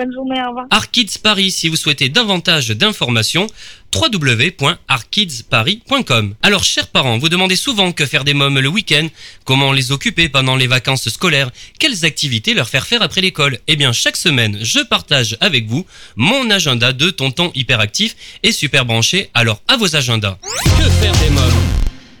Bonne 0.00 0.12
journée, 0.14 0.40
au. 0.40 0.56
Arkids 0.70 1.18
Paris, 1.22 1.50
si 1.50 1.68
vous 1.68 1.76
souhaitez 1.76 2.08
davantage 2.08 2.70
d'informations, 2.70 3.46
www.arkidsparis.com. 3.94 6.34
Alors, 6.42 6.64
chers 6.64 6.86
parents, 6.86 7.18
vous 7.18 7.28
demandez 7.28 7.56
souvent 7.56 7.92
que 7.92 8.06
faire 8.06 8.24
des 8.24 8.32
mômes 8.32 8.60
le 8.60 8.68
week-end, 8.68 9.06
comment 9.44 9.72
les 9.72 9.92
occuper 9.92 10.30
pendant 10.30 10.56
les 10.56 10.68
vacances 10.68 11.10
scolaires, 11.10 11.50
quelles 11.78 12.06
activités 12.06 12.54
leur 12.54 12.70
faire 12.70 12.86
faire 12.86 13.02
après 13.02 13.20
l'école. 13.20 13.58
Eh 13.66 13.76
bien, 13.76 13.92
chaque 13.92 14.16
semaine, 14.16 14.58
je 14.62 14.80
partage 14.80 15.36
avec 15.42 15.66
vous 15.66 15.84
mon 16.16 16.48
agenda 16.48 16.94
de 16.94 17.10
tonton 17.10 17.52
hyperactif 17.54 18.16
et 18.42 18.52
super 18.52 18.86
branché. 18.86 19.28
Alors, 19.34 19.60
à 19.68 19.76
vos 19.76 19.96
agendas. 19.96 20.38
Que 20.78 20.88
faire 20.88 21.12
des 21.16 21.28
mômes? 21.28 21.52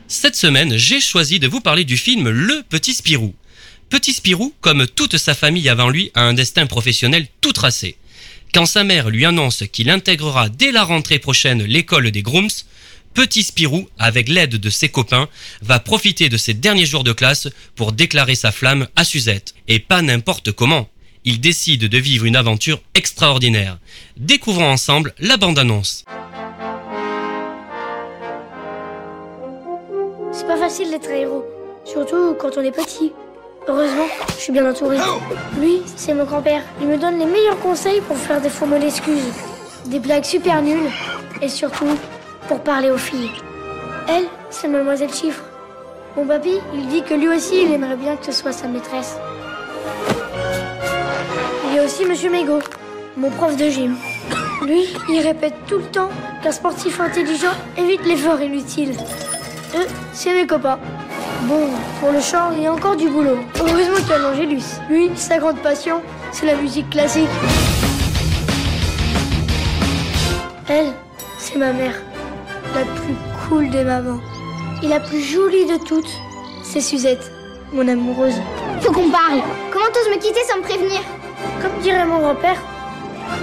Cette 0.06 0.36
semaine, 0.36 0.76
j'ai 0.76 1.00
choisi 1.00 1.38
de 1.38 1.48
vous 1.48 1.62
parler 1.62 1.84
du 1.84 1.96
film 1.96 2.28
Le 2.28 2.62
Petit 2.68 2.92
Spirou. 2.92 3.34
Petit 3.90 4.12
Spirou, 4.12 4.54
comme 4.60 4.86
toute 4.86 5.18
sa 5.18 5.34
famille 5.34 5.68
avant 5.68 5.88
lui, 5.88 6.12
a 6.14 6.22
un 6.22 6.32
destin 6.32 6.66
professionnel 6.66 7.26
tout 7.40 7.52
tracé. 7.52 7.96
Quand 8.54 8.64
sa 8.64 8.84
mère 8.84 9.10
lui 9.10 9.24
annonce 9.24 9.64
qu'il 9.72 9.90
intégrera 9.90 10.48
dès 10.48 10.70
la 10.70 10.84
rentrée 10.84 11.18
prochaine 11.18 11.64
l'école 11.64 12.12
des 12.12 12.22
Grooms, 12.22 12.48
Petit 13.14 13.42
Spirou, 13.42 13.88
avec 13.98 14.28
l'aide 14.28 14.56
de 14.56 14.70
ses 14.70 14.88
copains, 14.88 15.28
va 15.62 15.80
profiter 15.80 16.28
de 16.28 16.36
ses 16.36 16.54
derniers 16.54 16.86
jours 16.86 17.02
de 17.02 17.12
classe 17.12 17.48
pour 17.74 17.90
déclarer 17.90 18.36
sa 18.36 18.52
flamme 18.52 18.86
à 18.94 19.02
Suzette. 19.02 19.54
Et 19.66 19.80
pas 19.80 20.02
n'importe 20.02 20.52
comment. 20.52 20.88
Il 21.24 21.40
décide 21.40 21.88
de 21.88 21.98
vivre 21.98 22.26
une 22.26 22.36
aventure 22.36 22.80
extraordinaire. 22.94 23.78
Découvrons 24.16 24.70
ensemble 24.70 25.14
la 25.18 25.36
bande-annonce. 25.36 26.04
C'est 30.32 30.46
pas 30.46 30.56
facile 30.56 30.90
d'être 30.90 31.10
un 31.10 31.16
héros, 31.16 31.44
surtout 31.84 32.36
quand 32.38 32.56
on 32.56 32.62
est 32.62 32.70
petit. 32.70 33.10
Heureusement, 33.68 34.06
je 34.28 34.42
suis 34.42 34.52
bien 34.52 34.68
entouré. 34.68 34.96
Lui, 35.58 35.82
c'est 35.96 36.14
mon 36.14 36.24
grand-père. 36.24 36.62
Il 36.80 36.88
me 36.88 36.96
donne 36.96 37.18
les 37.18 37.26
meilleurs 37.26 37.58
conseils 37.60 38.00
pour 38.00 38.16
faire 38.16 38.40
des 38.40 38.48
faux 38.48 38.66
mots 38.66 38.78
d'excuses, 38.78 39.32
des 39.86 39.98
blagues 39.98 40.24
super 40.24 40.62
nulles 40.62 40.90
et 41.42 41.48
surtout 41.48 41.96
pour 42.48 42.60
parler 42.60 42.90
aux 42.90 42.98
filles. 42.98 43.30
Elle, 44.08 44.24
c'est 44.48 44.68
mademoiselle 44.68 45.12
Chiffre. 45.12 45.42
Mon 46.16 46.26
papy, 46.26 46.58
il 46.74 46.88
dit 46.88 47.02
que 47.02 47.14
lui 47.14 47.28
aussi, 47.28 47.62
il 47.62 47.72
aimerait 47.72 47.96
bien 47.96 48.16
que 48.16 48.26
ce 48.26 48.32
soit 48.32 48.52
sa 48.52 48.66
maîtresse. 48.66 49.16
Il 51.68 51.76
y 51.76 51.78
a 51.78 51.84
aussi 51.84 52.04
monsieur 52.04 52.30
Mégot, 52.30 52.60
mon 53.16 53.30
prof 53.30 53.56
de 53.56 53.68
gym. 53.68 53.96
Lui, 54.62 54.88
il 55.08 55.20
répète 55.20 55.54
tout 55.68 55.78
le 55.78 55.84
temps 55.84 56.10
qu'un 56.42 56.52
sportif 56.52 57.00
intelligent 57.00 57.52
évite 57.76 58.04
l'effort 58.04 58.40
inutile. 58.40 58.96
Eux, 59.76 59.86
c'est 60.12 60.34
mes 60.34 60.46
copains. 60.46 60.78
Bon, 61.44 61.68
pour 61.98 62.12
le 62.12 62.20
chant, 62.20 62.50
il 62.54 62.62
y 62.62 62.66
a 62.66 62.72
encore 62.72 62.96
du 62.96 63.08
boulot. 63.08 63.38
Heureusement 63.58 63.96
qu'il 63.96 64.08
y 64.08 64.12
a 64.12 64.18
l'Angélus. 64.18 64.64
Lui, 64.88 65.10
sa 65.16 65.38
grande 65.38 65.58
passion, 65.58 66.02
c'est 66.32 66.46
la 66.46 66.54
musique 66.54 66.90
classique. 66.90 67.28
Elle, 70.68 70.92
c'est 71.38 71.56
ma 71.56 71.72
mère. 71.72 71.94
La 72.74 72.82
plus 72.82 73.14
cool 73.48 73.70
des 73.70 73.84
mamans. 73.84 74.20
Et 74.82 74.88
la 74.88 75.00
plus 75.00 75.22
jolie 75.22 75.66
de 75.66 75.76
toutes, 75.84 76.10
c'est 76.62 76.80
Suzette, 76.80 77.32
mon 77.72 77.88
amoureuse. 77.88 78.40
Faut 78.80 78.92
qu'on 78.92 79.10
parle. 79.10 79.40
Comment 79.72 79.86
t'oses 79.92 80.08
me 80.14 80.20
quitter 80.20 80.40
sans 80.48 80.58
me 80.58 80.62
prévenir? 80.62 81.00
Comme 81.60 81.82
dirait 81.82 82.04
mon 82.04 82.18
grand-père, 82.18 82.56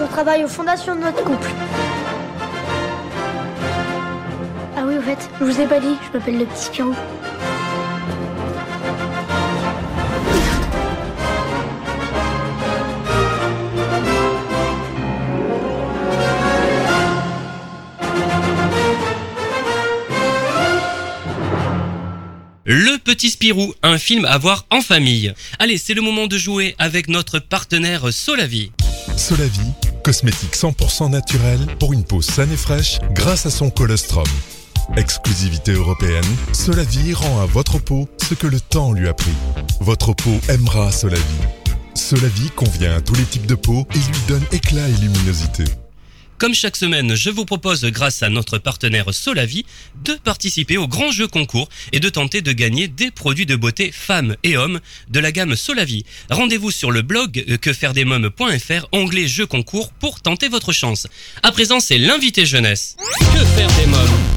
on 0.01 0.07
travaille 0.07 0.43
aux 0.43 0.47
fondations 0.47 0.95
de 0.95 1.01
notre 1.01 1.23
couple. 1.23 1.49
Ah 4.77 4.81
oui, 4.85 4.97
au 4.97 5.01
fait, 5.01 5.29
je 5.39 5.45
vous 5.45 5.59
ai 5.59 5.65
pas 5.65 5.79
dit, 5.79 5.97
je 6.07 6.17
m'appelle 6.17 6.37
le 6.37 6.45
petit 6.45 6.65
Spirou. 6.65 6.93
Le 22.69 22.97
Petit 22.97 23.29
Spirou, 23.29 23.73
un 23.81 23.97
film 23.97 24.25
à 24.25 24.37
voir 24.37 24.65
en 24.71 24.81
famille. 24.81 25.33
Allez, 25.57 25.77
c'est 25.77 25.93
le 25.93 26.01
moment 26.01 26.27
de 26.27 26.37
jouer 26.37 26.75
avec 26.79 27.07
notre 27.07 27.39
partenaire 27.39 28.11
Solavi. 28.11 28.73
Solavi, 29.15 29.71
cosmétique 30.03 30.53
100% 30.53 31.09
naturel 31.09 31.59
pour 31.79 31.93
une 31.93 32.03
peau 32.03 32.21
saine 32.21 32.51
et 32.51 32.57
fraîche 32.57 32.99
grâce 33.11 33.45
à 33.45 33.51
son 33.51 33.69
colostrum. 33.69 34.27
Exclusivité 34.97 35.71
européenne, 35.71 36.25
Solavi 36.51 37.13
rend 37.13 37.39
à 37.39 37.45
votre 37.45 37.79
peau 37.79 38.09
ce 38.27 38.33
que 38.33 38.47
le 38.47 38.59
temps 38.59 38.91
lui 38.91 39.07
a 39.07 39.13
pris. 39.13 39.31
Votre 39.79 40.11
peau 40.11 40.37
aimera 40.49 40.91
Solavi. 40.91 41.23
Solavi 41.93 42.49
convient 42.49 42.97
à 42.97 42.99
tous 42.99 43.15
les 43.15 43.23
types 43.23 43.45
de 43.45 43.55
peau 43.55 43.87
et 43.95 43.97
lui 43.97 44.21
donne 44.27 44.43
éclat 44.51 44.89
et 44.89 45.01
luminosité. 45.01 45.63
Comme 46.37 46.53
chaque 46.53 46.75
semaine, 46.75 47.15
je 47.15 47.31
vous 47.31 47.45
propose, 47.45 47.83
grâce 47.85 48.21
à 48.21 48.29
notre 48.29 48.59
partenaire 48.59 49.11
Solavi, 49.11 49.65
de 50.03 50.13
participer 50.13 50.77
au 50.77 50.87
grand 50.87 51.09
jeu 51.09 51.27
concours 51.27 51.67
et 51.93 51.99
de 51.99 52.09
tenter 52.09 52.41
de 52.41 52.51
gagner 52.51 52.87
des 52.87 53.09
produits 53.09 53.47
de 53.47 53.55
beauté 53.55 53.91
femmes 53.91 54.35
et 54.43 54.55
hommes 54.55 54.79
de 55.09 55.19
la 55.19 55.31
gamme 55.31 55.55
Solavi. 55.55 56.05
Rendez-vous 56.29 56.69
sur 56.69 56.91
le 56.91 57.01
blog 57.01 57.57
quefairedesmoms.fr, 57.59 58.87
onglet 58.91 59.27
jeu 59.27 59.47
concours 59.47 59.91
pour 59.93 60.21
tenter 60.21 60.47
votre 60.47 60.73
chance. 60.73 61.07
À 61.41 61.51
présent, 61.51 61.79
c'est 61.79 61.97
l'invité 61.97 62.45
jeunesse. 62.45 62.97
Que 63.19 63.43
faire 63.43 63.71
des 63.75 63.87
mômes? 63.87 64.36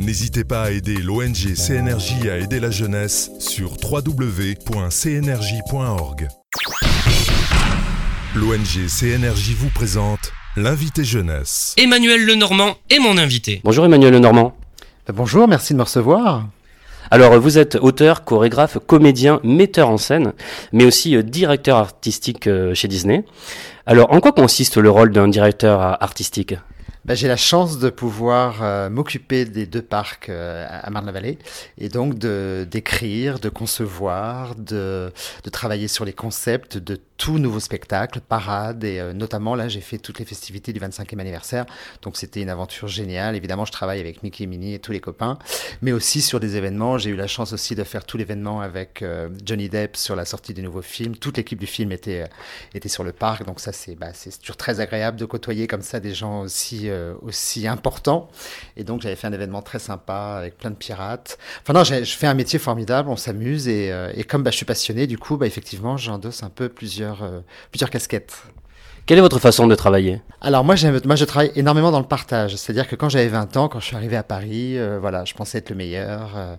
N'hésitez 0.00 0.44
pas 0.44 0.62
à 0.62 0.70
aider 0.70 0.96
l'ONG 0.96 1.54
CNRJ 1.54 2.26
à 2.30 2.38
aider 2.38 2.58
la 2.58 2.70
jeunesse 2.70 3.30
sur 3.38 3.72
www.cnrj.org. 3.72 4.68
L'ONG 8.34 8.88
CNRJ 8.88 9.50
vous 9.58 9.68
présente 9.68 10.32
l'invité 10.56 11.04
jeunesse. 11.04 11.74
Emmanuel 11.76 12.24
Lenormand 12.24 12.76
est 12.88 12.98
mon 12.98 13.18
invité. 13.18 13.60
Bonjour 13.62 13.84
Emmanuel 13.84 14.14
Lenormand. 14.14 14.56
Euh, 15.10 15.12
Bonjour, 15.12 15.46
merci 15.46 15.74
de 15.74 15.78
me 15.78 15.82
recevoir. 15.82 16.48
Alors 17.10 17.38
vous 17.38 17.58
êtes 17.58 17.74
auteur, 17.74 18.24
chorégraphe, 18.24 18.78
comédien, 18.78 19.38
metteur 19.44 19.90
en 19.90 19.98
scène, 19.98 20.32
mais 20.72 20.86
aussi 20.86 21.14
euh, 21.14 21.22
directeur 21.22 21.76
artistique 21.76 22.46
euh, 22.46 22.72
chez 22.72 22.88
Disney. 22.88 23.24
Alors 23.84 24.10
en 24.14 24.20
quoi 24.20 24.32
consiste 24.32 24.78
le 24.78 24.88
rôle 24.90 25.12
d'un 25.12 25.28
directeur 25.28 25.82
euh, 25.82 25.92
artistique? 26.00 26.54
Ben, 27.06 27.14
J'ai 27.14 27.28
la 27.28 27.36
chance 27.38 27.78
de 27.78 27.88
pouvoir 27.88 28.62
euh, 28.62 28.90
m'occuper 28.90 29.46
des 29.46 29.66
deux 29.66 29.80
parcs 29.80 30.28
euh, 30.28 30.66
à 30.68 30.90
Marne-la-Vallée 30.90 31.38
et 31.78 31.88
donc 31.88 32.18
de 32.18 32.66
d'écrire, 32.70 33.38
de 33.38 33.48
concevoir, 33.48 34.54
de, 34.54 35.10
de 35.42 35.50
travailler 35.50 35.88
sur 35.88 36.04
les 36.04 36.12
concepts 36.12 36.76
de 36.76 37.00
tout 37.20 37.38
nouveau 37.38 37.60
spectacle, 37.60 38.20
parade 38.20 38.82
et 38.82 38.98
euh, 38.98 39.12
notamment 39.12 39.54
là 39.54 39.68
j'ai 39.68 39.82
fait 39.82 39.98
toutes 39.98 40.18
les 40.18 40.24
festivités 40.24 40.72
du 40.72 40.80
25e 40.80 41.18
anniversaire 41.18 41.66
donc 42.00 42.16
c'était 42.16 42.40
une 42.40 42.48
aventure 42.48 42.88
géniale. 42.88 43.36
Évidemment 43.36 43.66
je 43.66 43.72
travaille 43.72 44.00
avec 44.00 44.22
Mickey 44.22 44.44
et 44.44 44.46
Minnie 44.46 44.72
et 44.72 44.78
tous 44.78 44.92
les 44.92 45.00
copains 45.00 45.38
mais 45.82 45.92
aussi 45.92 46.22
sur 46.22 46.40
des 46.40 46.56
événements. 46.56 46.96
J'ai 46.96 47.10
eu 47.10 47.16
la 47.16 47.26
chance 47.26 47.52
aussi 47.52 47.74
de 47.74 47.84
faire 47.84 48.06
tout 48.06 48.16
l'événement 48.16 48.62
avec 48.62 49.02
euh, 49.02 49.28
Johnny 49.44 49.68
Depp 49.68 49.98
sur 49.98 50.16
la 50.16 50.24
sortie 50.24 50.54
du 50.54 50.62
nouveau 50.62 50.80
film. 50.80 51.14
Toute 51.14 51.36
l'équipe 51.36 51.58
du 51.58 51.66
film 51.66 51.92
était, 51.92 52.22
euh, 52.22 52.26
était 52.74 52.88
sur 52.88 53.04
le 53.04 53.12
parc 53.12 53.44
donc 53.44 53.60
ça 53.60 53.72
c'est 53.72 53.96
bah, 53.96 54.12
toujours 54.40 54.56
très 54.56 54.80
agréable 54.80 55.18
de 55.18 55.26
côtoyer 55.26 55.66
comme 55.66 55.82
ça 55.82 56.00
des 56.00 56.14
gens 56.14 56.40
aussi, 56.40 56.88
euh, 56.88 57.12
aussi 57.20 57.68
importants 57.68 58.30
et 58.78 58.84
donc 58.84 59.02
j'avais 59.02 59.16
fait 59.16 59.26
un 59.26 59.32
événement 59.34 59.60
très 59.60 59.78
sympa 59.78 60.36
avec 60.38 60.56
plein 60.56 60.70
de 60.70 60.76
pirates. 60.76 61.36
Enfin 61.60 61.74
non, 61.74 61.84
je 61.84 62.16
fais 62.16 62.26
un 62.26 62.34
métier 62.34 62.58
formidable, 62.58 63.10
on 63.10 63.16
s'amuse 63.16 63.68
et, 63.68 63.92
et 64.14 64.24
comme 64.24 64.42
bah, 64.42 64.50
je 64.50 64.56
suis 64.56 64.64
passionné, 64.64 65.06
du 65.06 65.18
coup, 65.18 65.36
bah, 65.36 65.46
effectivement, 65.46 65.98
j'endosse 65.98 66.42
un 66.42 66.48
peu 66.48 66.68
plusieurs, 66.68 67.09
euh, 67.22 67.40
plusieurs 67.70 67.90
casquettes. 67.90 68.42
Quelle 69.06 69.18
est 69.18 69.22
votre 69.22 69.40
façon 69.40 69.66
de 69.66 69.74
travailler? 69.74 70.22
Alors 70.40 70.62
moi, 70.62 70.76
je 70.76 71.24
travaille 71.24 71.50
énormément 71.56 71.90
dans 71.90 71.98
le 71.98 72.06
partage. 72.06 72.54
C'est-à-dire 72.56 72.86
que 72.86 72.94
quand 72.96 73.08
j'avais 73.08 73.28
20 73.28 73.56
ans, 73.56 73.68
quand 73.68 73.80
je 73.80 73.86
suis 73.86 73.96
arrivé 73.96 74.16
à 74.16 74.22
Paris, 74.22 74.78
euh, 74.78 74.98
voilà, 75.00 75.24
je 75.24 75.34
pensais 75.34 75.58
être 75.58 75.70
le 75.70 75.76
meilleur. 75.76 76.30
euh, 76.36 76.54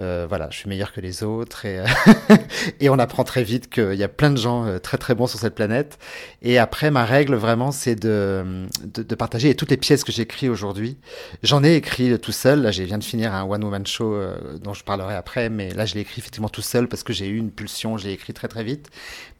Euh, 0.00 0.26
voilà, 0.26 0.48
je 0.50 0.56
suis 0.56 0.68
meilleur 0.68 0.92
que 0.92 1.00
les 1.00 1.22
autres 1.22 1.66
et, 1.66 1.84
et 2.80 2.88
on 2.88 2.98
apprend 2.98 3.22
très 3.22 3.44
vite 3.44 3.68
qu'il 3.68 3.94
y 3.94 4.02
a 4.02 4.08
plein 4.08 4.30
de 4.30 4.38
gens 4.38 4.64
euh, 4.64 4.78
très 4.78 4.96
très 4.96 5.14
bons 5.14 5.26
sur 5.26 5.38
cette 5.38 5.54
planète. 5.54 5.98
Et 6.40 6.58
après, 6.58 6.90
ma 6.90 7.04
règle 7.04 7.34
vraiment, 7.34 7.70
c'est 7.70 7.96
de, 7.96 8.66
de, 8.82 9.02
de, 9.02 9.14
partager. 9.14 9.50
Et 9.50 9.54
toutes 9.54 9.70
les 9.70 9.76
pièces 9.76 10.02
que 10.02 10.12
j'écris 10.12 10.48
aujourd'hui, 10.48 10.96
j'en 11.42 11.62
ai 11.62 11.74
écrit 11.74 12.18
tout 12.18 12.32
seul. 12.32 12.62
Là, 12.62 12.70
je 12.70 12.82
viens 12.82 12.96
de 12.96 13.04
finir 13.04 13.34
un 13.34 13.44
one 13.44 13.62
woman 13.62 13.86
show 13.86 14.14
euh, 14.14 14.58
dont 14.58 14.72
je 14.72 14.84
parlerai 14.84 15.14
après, 15.14 15.50
mais 15.50 15.70
là, 15.74 15.84
je 15.84 15.94
l'ai 15.94 16.00
écrit 16.00 16.20
effectivement 16.20 16.48
tout 16.48 16.62
seul 16.62 16.88
parce 16.88 17.02
que 17.02 17.12
j'ai 17.12 17.28
eu 17.28 17.36
une 17.36 17.50
pulsion. 17.50 17.98
J'ai 17.98 18.12
écrit 18.12 18.32
très 18.32 18.48
très 18.48 18.64
vite. 18.64 18.88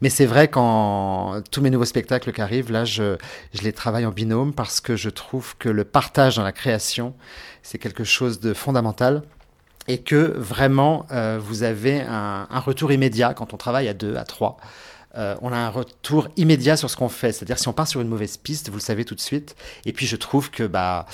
Mais 0.01 0.09
c'est 0.09 0.27
vrai 0.27 0.47
qu'en 0.47 1.41
tous 1.49 1.61
mes 1.61 1.71
nouveaux 1.71 1.85
spectacles 1.85 2.31
qui 2.33 2.41
arrivent, 2.41 2.71
là, 2.71 2.85
je, 2.85 3.17
je 3.53 3.61
les 3.63 3.73
travaille 3.73 4.05
en 4.05 4.11
binôme 4.11 4.53
parce 4.53 4.79
que 4.79 4.95
je 4.95 5.09
trouve 5.09 5.57
que 5.57 5.69
le 5.69 5.85
partage 5.85 6.35
dans 6.35 6.43
la 6.43 6.51
création, 6.51 7.15
c'est 7.63 7.79
quelque 7.79 8.03
chose 8.03 8.39
de 8.39 8.53
fondamental 8.53 9.23
et 9.87 9.99
que 9.99 10.33
vraiment 10.37 11.05
euh, 11.11 11.39
vous 11.41 11.63
avez 11.63 12.01
un, 12.01 12.47
un, 12.49 12.59
retour 12.59 12.91
immédiat 12.91 13.33
quand 13.33 13.53
on 13.53 13.57
travaille 13.57 13.87
à 13.87 13.93
deux, 13.93 14.15
à 14.15 14.23
trois. 14.23 14.57
Euh, 15.17 15.35
on 15.41 15.51
a 15.51 15.57
un 15.57 15.69
retour 15.69 16.29
immédiat 16.37 16.77
sur 16.77 16.89
ce 16.89 16.95
qu'on 16.95 17.09
fait. 17.09 17.31
C'est-à-dire 17.33 17.59
si 17.59 17.67
on 17.67 17.73
part 17.73 17.87
sur 17.87 17.99
une 18.01 18.07
mauvaise 18.07 18.37
piste, 18.37 18.69
vous 18.69 18.77
le 18.77 18.81
savez 18.81 19.03
tout 19.03 19.15
de 19.15 19.19
suite. 19.19 19.55
Et 19.85 19.91
puis 19.91 20.05
je 20.05 20.15
trouve 20.15 20.51
que 20.51 20.63
bah 20.63 21.05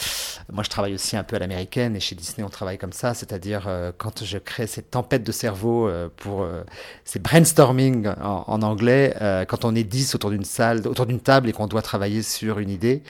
moi 0.51 0.63
je 0.63 0.69
travaille 0.69 0.93
aussi 0.93 1.17
un 1.17 1.23
peu 1.23 1.35
à 1.35 1.39
l'américaine 1.39 1.95
et 1.95 1.99
chez 1.99 2.15
Disney 2.15 2.45
on 2.45 2.49
travaille 2.49 2.77
comme 2.77 2.93
ça, 2.93 3.13
c'est-à-dire 3.13 3.65
euh, 3.67 3.91
quand 3.97 4.23
je 4.23 4.37
crée 4.37 4.67
cette 4.67 4.91
tempête 4.91 5.23
de 5.23 5.31
cerveau 5.31 5.87
euh, 5.87 6.09
pour 6.15 6.43
euh, 6.43 6.63
c'est 7.05 7.21
brainstorming 7.21 8.07
en, 8.07 8.43
en 8.47 8.61
anglais 8.61 9.15
euh, 9.21 9.45
quand 9.45 9.65
on 9.65 9.73
est 9.73 9.83
10 9.83 10.15
autour 10.15 10.29
d'une 10.29 10.45
salle, 10.45 10.87
autour 10.87 11.07
d'une 11.07 11.19
table 11.19 11.49
et 11.49 11.53
qu'on 11.53 11.67
doit 11.67 11.81
travailler 11.81 12.21
sur 12.21 12.59
une 12.59 12.69
idée, 12.69 13.01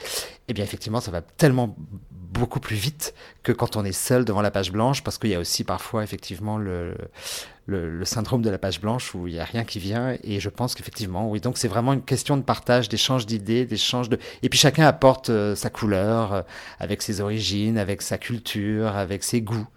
eh 0.48 0.54
bien 0.54 0.64
effectivement 0.64 1.00
ça 1.00 1.10
va 1.10 1.20
tellement 1.20 1.76
beaucoup 2.32 2.60
plus 2.60 2.76
vite 2.76 3.14
que 3.42 3.52
quand 3.52 3.76
on 3.76 3.84
est 3.84 3.92
seul 3.92 4.24
devant 4.24 4.42
la 4.42 4.50
page 4.50 4.72
blanche, 4.72 5.02
parce 5.02 5.18
qu'il 5.18 5.30
y 5.30 5.34
a 5.34 5.40
aussi 5.40 5.64
parfois 5.64 6.04
effectivement 6.04 6.58
le, 6.58 6.94
le, 7.66 7.88
le, 7.90 8.04
syndrome 8.04 8.42
de 8.42 8.50
la 8.50 8.58
page 8.58 8.80
blanche 8.80 9.14
où 9.14 9.26
il 9.26 9.34
n'y 9.34 9.40
a 9.40 9.44
rien 9.44 9.64
qui 9.64 9.78
vient. 9.78 10.16
Et 10.24 10.40
je 10.40 10.48
pense 10.48 10.74
qu'effectivement, 10.74 11.30
oui, 11.30 11.40
donc 11.40 11.58
c'est 11.58 11.68
vraiment 11.68 11.92
une 11.92 12.02
question 12.02 12.36
de 12.36 12.42
partage, 12.42 12.88
d'échange 12.88 13.26
d'idées, 13.26 13.66
d'échange 13.66 14.08
de... 14.08 14.18
Et 14.42 14.48
puis 14.48 14.58
chacun 14.58 14.86
apporte 14.86 15.30
euh, 15.30 15.54
sa 15.54 15.70
couleur, 15.70 16.32
euh, 16.32 16.42
avec 16.80 17.02
ses 17.02 17.20
origines, 17.20 17.78
avec 17.78 18.02
sa 18.02 18.18
culture, 18.18 18.96
avec 18.96 19.22
ses 19.22 19.42
goûts. 19.42 19.68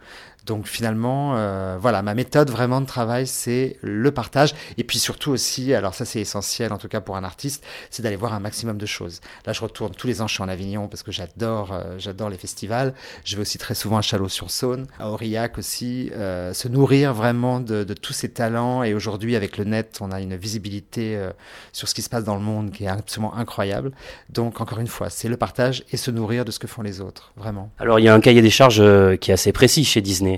Donc 0.45 0.67
finalement, 0.67 1.35
euh, 1.35 1.77
voilà, 1.79 2.01
ma 2.01 2.15
méthode 2.15 2.49
vraiment 2.49 2.81
de 2.81 2.85
travail, 2.85 3.27
c'est 3.27 3.77
le 3.81 4.11
partage. 4.11 4.55
Et 4.77 4.83
puis 4.83 4.97
surtout 4.97 5.31
aussi, 5.31 5.73
alors 5.73 5.93
ça 5.93 6.05
c'est 6.05 6.19
essentiel 6.19 6.73
en 6.73 6.77
tout 6.77 6.87
cas 6.87 7.01
pour 7.01 7.15
un 7.15 7.23
artiste, 7.23 7.63
c'est 7.89 8.01
d'aller 8.01 8.15
voir 8.15 8.33
un 8.33 8.39
maximum 8.39 8.77
de 8.77 8.85
choses. 8.85 9.21
Là, 9.45 9.53
je 9.53 9.61
retourne 9.61 9.93
tous 9.93 10.07
les 10.07 10.21
ans, 10.21 10.27
je 10.27 10.33
suis 10.33 10.43
en 10.43 10.49
Avignon 10.49 10.87
parce 10.87 11.03
que 11.03 11.11
j'adore, 11.11 11.71
euh, 11.71 11.95
j'adore 11.97 12.29
les 12.29 12.37
festivals. 12.37 12.93
Je 13.23 13.35
vais 13.35 13.41
aussi 13.41 13.57
très 13.57 13.75
souvent 13.75 13.97
à 13.97 14.01
Chalot-sur-Saône, 14.01 14.87
à 14.99 15.09
Aurillac 15.09 15.57
aussi, 15.57 16.09
euh, 16.15 16.53
se 16.53 16.67
nourrir 16.67 17.13
vraiment 17.13 17.59
de, 17.59 17.83
de, 17.83 17.93
tous 17.93 18.13
ces 18.13 18.29
talents. 18.29 18.83
Et 18.83 18.93
aujourd'hui, 18.93 19.35
avec 19.35 19.57
le 19.57 19.63
net, 19.65 19.99
on 20.01 20.11
a 20.11 20.21
une 20.21 20.35
visibilité 20.35 21.15
euh, 21.15 21.31
sur 21.71 21.87
ce 21.87 21.93
qui 21.93 22.01
se 22.01 22.09
passe 22.09 22.23
dans 22.23 22.35
le 22.35 22.41
monde 22.41 22.71
qui 22.71 22.85
est 22.85 22.87
absolument 22.87 23.35
incroyable. 23.35 23.91
Donc 24.29 24.61
encore 24.61 24.79
une 24.79 24.87
fois, 24.87 25.09
c'est 25.09 25.29
le 25.29 25.37
partage 25.37 25.83
et 25.91 25.97
se 25.97 26.09
nourrir 26.11 26.45
de 26.45 26.51
ce 26.51 26.59
que 26.59 26.67
font 26.67 26.81
les 26.81 27.01
autres, 27.01 27.33
vraiment. 27.35 27.71
Alors 27.79 27.99
il 27.99 28.05
y 28.05 28.09
a 28.09 28.13
un 28.13 28.21
cahier 28.21 28.41
des 28.41 28.49
charges 28.49 28.83
qui 29.19 29.31
est 29.31 29.33
assez 29.33 29.51
précis 29.51 29.83
chez 29.83 30.01
Disney. 30.01 30.30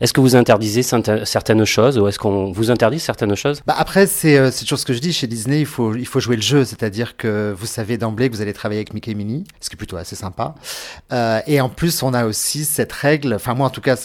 Est-ce 0.00 0.12
que 0.12 0.20
vous 0.20 0.36
interdisez 0.36 0.82
certaines 0.82 1.64
choses 1.64 1.98
ou 1.98 2.06
est-ce 2.08 2.18
qu'on 2.18 2.52
vous 2.52 2.70
interdit 2.70 3.00
certaines 3.00 3.34
choses? 3.34 3.62
Bah 3.66 3.74
Après, 3.76 4.06
c'est 4.06 4.36
euh, 4.36 4.50
toujours 4.50 4.78
ce 4.78 4.84
que 4.84 4.92
je 4.92 5.00
dis. 5.00 5.12
Chez 5.12 5.26
Disney, 5.26 5.60
il 5.60 5.66
faut, 5.66 5.92
jouer 6.20 6.36
le 6.36 6.42
jeu. 6.42 6.64
C'est-à-dire 6.64 7.16
que 7.16 7.54
vous 7.56 7.66
savez 7.66 7.98
d'emblée 7.98 8.28
que 8.28 8.34
vous 8.34 8.42
allez 8.42 8.52
travailler 8.52 8.80
avec 8.80 8.94
Mickey 8.94 9.10
et 9.12 9.14
Minnie, 9.14 9.44
ce 9.60 9.68
qui 9.68 9.76
est 9.76 9.78
plutôt 9.78 9.96
assez 9.96 10.16
sympa. 10.16 10.54
Euh, 11.12 11.40
et 11.46 11.60
en 11.60 11.68
plus, 11.68 12.02
on 12.02 12.14
a 12.14 12.26
aussi 12.26 12.64
cette 12.64 12.92
règle, 12.92 13.34
enfin 13.34 13.54
moi 13.54 13.66
en 13.66 13.70
tout 13.70 13.80
cas, 13.80 13.96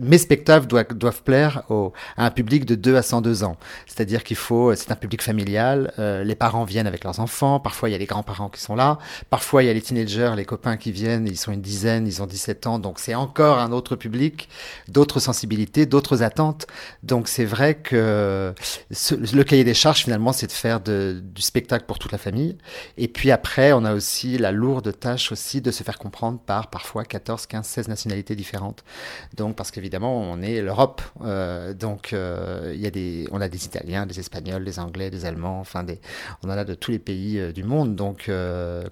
mes 0.00 0.18
spectacles 0.18 0.66
doivent, 0.66 1.22
plaire 1.22 1.62
à 2.16 2.26
un 2.26 2.30
public 2.30 2.64
de 2.64 2.74
2 2.74 2.96
à 2.96 3.02
102 3.02 3.44
ans. 3.44 3.56
C'est-à-dire 3.86 4.24
qu'il 4.24 4.36
faut, 4.36 4.74
c'est 4.74 4.90
un 4.90 4.96
public 4.96 5.22
familial, 5.22 5.92
euh, 5.98 6.24
les 6.24 6.34
parents 6.34 6.64
viennent 6.64 6.86
avec 6.86 7.04
leurs 7.04 7.20
enfants, 7.20 7.60
parfois 7.60 7.88
il 7.88 7.92
y 7.92 7.94
a 7.94 7.98
les 7.98 8.06
grands-parents 8.06 8.48
qui 8.48 8.60
sont 8.60 8.74
là, 8.74 8.98
parfois 9.30 9.62
il 9.62 9.66
y 9.66 9.70
a 9.70 9.72
les 9.72 9.82
teenagers, 9.82 10.32
les 10.36 10.44
copains 10.44 10.76
qui 10.76 10.92
viennent, 10.92 11.26
ils 11.26 11.36
sont 11.36 11.52
une 11.52 11.60
dizaine, 11.60 12.06
ils 12.06 12.22
ont 12.22 12.26
17 12.26 12.66
ans, 12.66 12.78
donc 12.78 12.98
c'est 12.98 13.14
encore 13.14 13.58
un 13.58 13.72
autre 13.72 13.96
public 13.96 14.48
d'autres 14.92 15.20
sensibilités, 15.20 15.86
d'autres 15.86 16.22
attentes. 16.22 16.66
Donc 17.02 17.28
c'est 17.28 17.44
vrai 17.44 17.74
que 17.74 18.54
le 19.10 19.42
cahier 19.42 19.64
des 19.64 19.74
charges 19.74 20.04
finalement 20.04 20.32
c'est 20.32 20.46
de 20.46 20.52
faire 20.52 20.80
du 20.80 21.42
spectacle 21.42 21.86
pour 21.86 21.98
toute 21.98 22.12
la 22.12 22.18
famille. 22.18 22.56
Et 22.96 23.08
puis 23.08 23.30
après 23.30 23.72
on 23.72 23.84
a 23.84 23.94
aussi 23.94 24.38
la 24.38 24.52
lourde 24.52 24.98
tâche 24.98 25.32
aussi 25.32 25.60
de 25.60 25.70
se 25.70 25.82
faire 25.82 25.98
comprendre 25.98 26.38
par 26.38 26.68
parfois 26.68 27.04
14, 27.04 27.46
15, 27.46 27.66
16 27.66 27.88
nationalités 27.88 28.36
différentes. 28.36 28.84
Donc 29.36 29.56
parce 29.56 29.70
qu'évidemment 29.70 30.20
on 30.20 30.40
est 30.42 30.60
l'Europe, 30.60 31.02
euh, 31.22 31.74
donc 31.74 32.12
euh, 32.12 32.72
il 32.74 32.80
y 32.80 32.86
a 32.86 32.90
des, 32.90 33.28
on 33.32 33.40
a 33.40 33.48
des 33.48 33.64
Italiens, 33.64 34.06
des 34.06 34.20
Espagnols, 34.20 34.64
des 34.64 34.78
Anglais, 34.78 35.10
des 35.10 35.24
Allemands, 35.24 35.60
enfin 35.60 35.84
on 36.42 36.48
en 36.48 36.52
a 36.52 36.64
de 36.64 36.74
tous 36.74 36.90
les 36.90 36.98
pays 36.98 37.38
euh, 37.38 37.52
du 37.52 37.64
monde. 37.64 37.96
Donc 37.96 38.30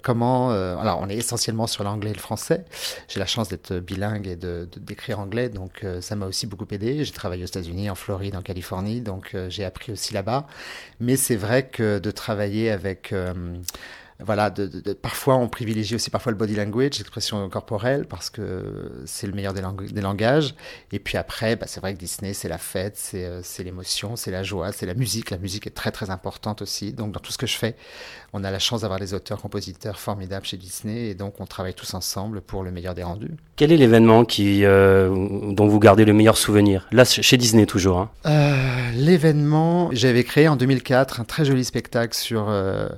comment, 0.03 0.51
alors 0.51 1.01
on 1.03 1.09
est 1.09 1.17
essentiellement 1.17 1.67
sur 1.67 1.85
l'anglais 1.85 2.11
et 2.11 2.15
le 2.15 2.21
français. 2.21 2.65
J'ai 3.09 3.21
la 3.21 3.27
chance 3.27 3.49
d'être 3.49 3.75
bilingue 3.79 4.27
et 4.27 4.37
de 4.37 4.69
d'écrire 4.77 5.21
anglais, 5.21 5.49
donc 5.49 5.85
ça 6.00 6.16
m'a 6.16 6.26
aussi 6.26 6.46
beaucoup 6.46 6.66
aidé. 6.70 7.05
J'ai 7.05 7.12
travaillé 7.12 7.42
aux 7.42 7.46
États-Unis, 7.46 7.90
en 7.90 7.94
Floride, 7.94 8.37
en 8.37 8.42
Californie, 8.42 9.00
donc 9.00 9.35
euh, 9.35 9.50
j'ai 9.50 9.64
appris 9.64 9.92
aussi 9.92 10.14
là-bas. 10.14 10.46
Mais 11.00 11.16
c'est 11.16 11.37
vrai 11.37 11.66
que 11.66 11.98
de 11.98 12.11
travailler 12.11 12.70
avec 12.70 13.12
euh, 13.12 13.35
voilà, 14.25 14.51
de, 14.51 14.67
de, 14.67 14.81
de, 14.81 14.93
parfois 14.93 15.37
on 15.37 15.49
privilégie 15.49 15.95
aussi 15.95 16.11
parfois 16.11 16.33
le 16.33 16.39
body 16.39 16.55
language, 16.55 16.99
l'expression 16.99 17.49
corporelle, 17.49 18.07
parce 18.07 18.31
que 18.31 19.03
c'est 19.07 19.27
le 19.27 19.33
meilleur 19.33 19.53
des, 19.53 19.61
lang 19.61 19.81
des, 19.81 20.01
langages. 20.01 20.55
Et 20.93 20.99
puis 20.99 21.17
après, 21.17 21.57
bah, 21.57 21.67
c'est 21.67 21.81
vrai 21.81 21.95
que 21.95 21.99
Disney, 21.99 22.33
c'est 22.33 22.49
la 22.49 22.59
fête, 22.59 22.97
c'est 22.97 23.25
euh, 23.25 23.43
l'émotion, 23.59 24.17
c'est 24.17 24.31
la 24.31 24.43
joie, 24.43 24.73
c'est 24.73 24.87
la 24.87 24.95
musique. 24.95 25.31
La 25.31 25.39
musique 25.39 25.67
est 25.67 25.75
très 25.75 25.91
très 25.91 26.11
importante 26.11 26.63
aussi. 26.63 26.93
Donc 26.93 27.13
dans 27.13 27.21
tout 27.21 27.33
ce 27.33 27.39
que 27.39 27.47
je 27.47 27.57
fais, 27.57 27.77
on 28.33 28.45
a 28.45 28.51
la 28.51 28.59
chance 28.59 28.83
d'avoir 28.83 29.01
des 29.01 29.15
auteurs-compositeurs 29.15 29.99
formidables 29.99 30.47
chez 30.47 30.57
Disney, 30.57 31.09
et 31.09 31.15
donc 31.15 31.41
on 31.41 31.47
travaille 31.47 31.75
tous 31.75 31.95
ensemble 31.95 32.41
pour 32.41 32.63
le 32.63 32.71
meilleur 32.71 32.95
des 32.95 33.03
rendus. 33.03 33.33
Quel 33.57 33.73
est 33.73 33.77
l'événement 33.77 34.25
qui 34.25 34.65
euh, 34.65 35.09
dont 35.53 35.67
vous 35.67 35.79
gardez 35.79 36.05
le 36.05 36.13
meilleur 36.13 36.39
souvenir? 36.39 36.89
Là, 36.93 37.05
chez 37.05 37.37
Disney 37.37 37.67
toujours. 37.67 37.99
Hein. 37.99 38.11
Euh, 38.27 38.91
l'événement, 38.95 39.91
j'avais 39.93 40.25
créé 40.25 40.49
en 40.49 40.57
2004 40.57 41.21
un 41.21 41.25
très 41.25 41.45
joli 41.45 41.65
spectacle 41.65 42.17
sur 42.17 42.47
euh, 42.49 42.89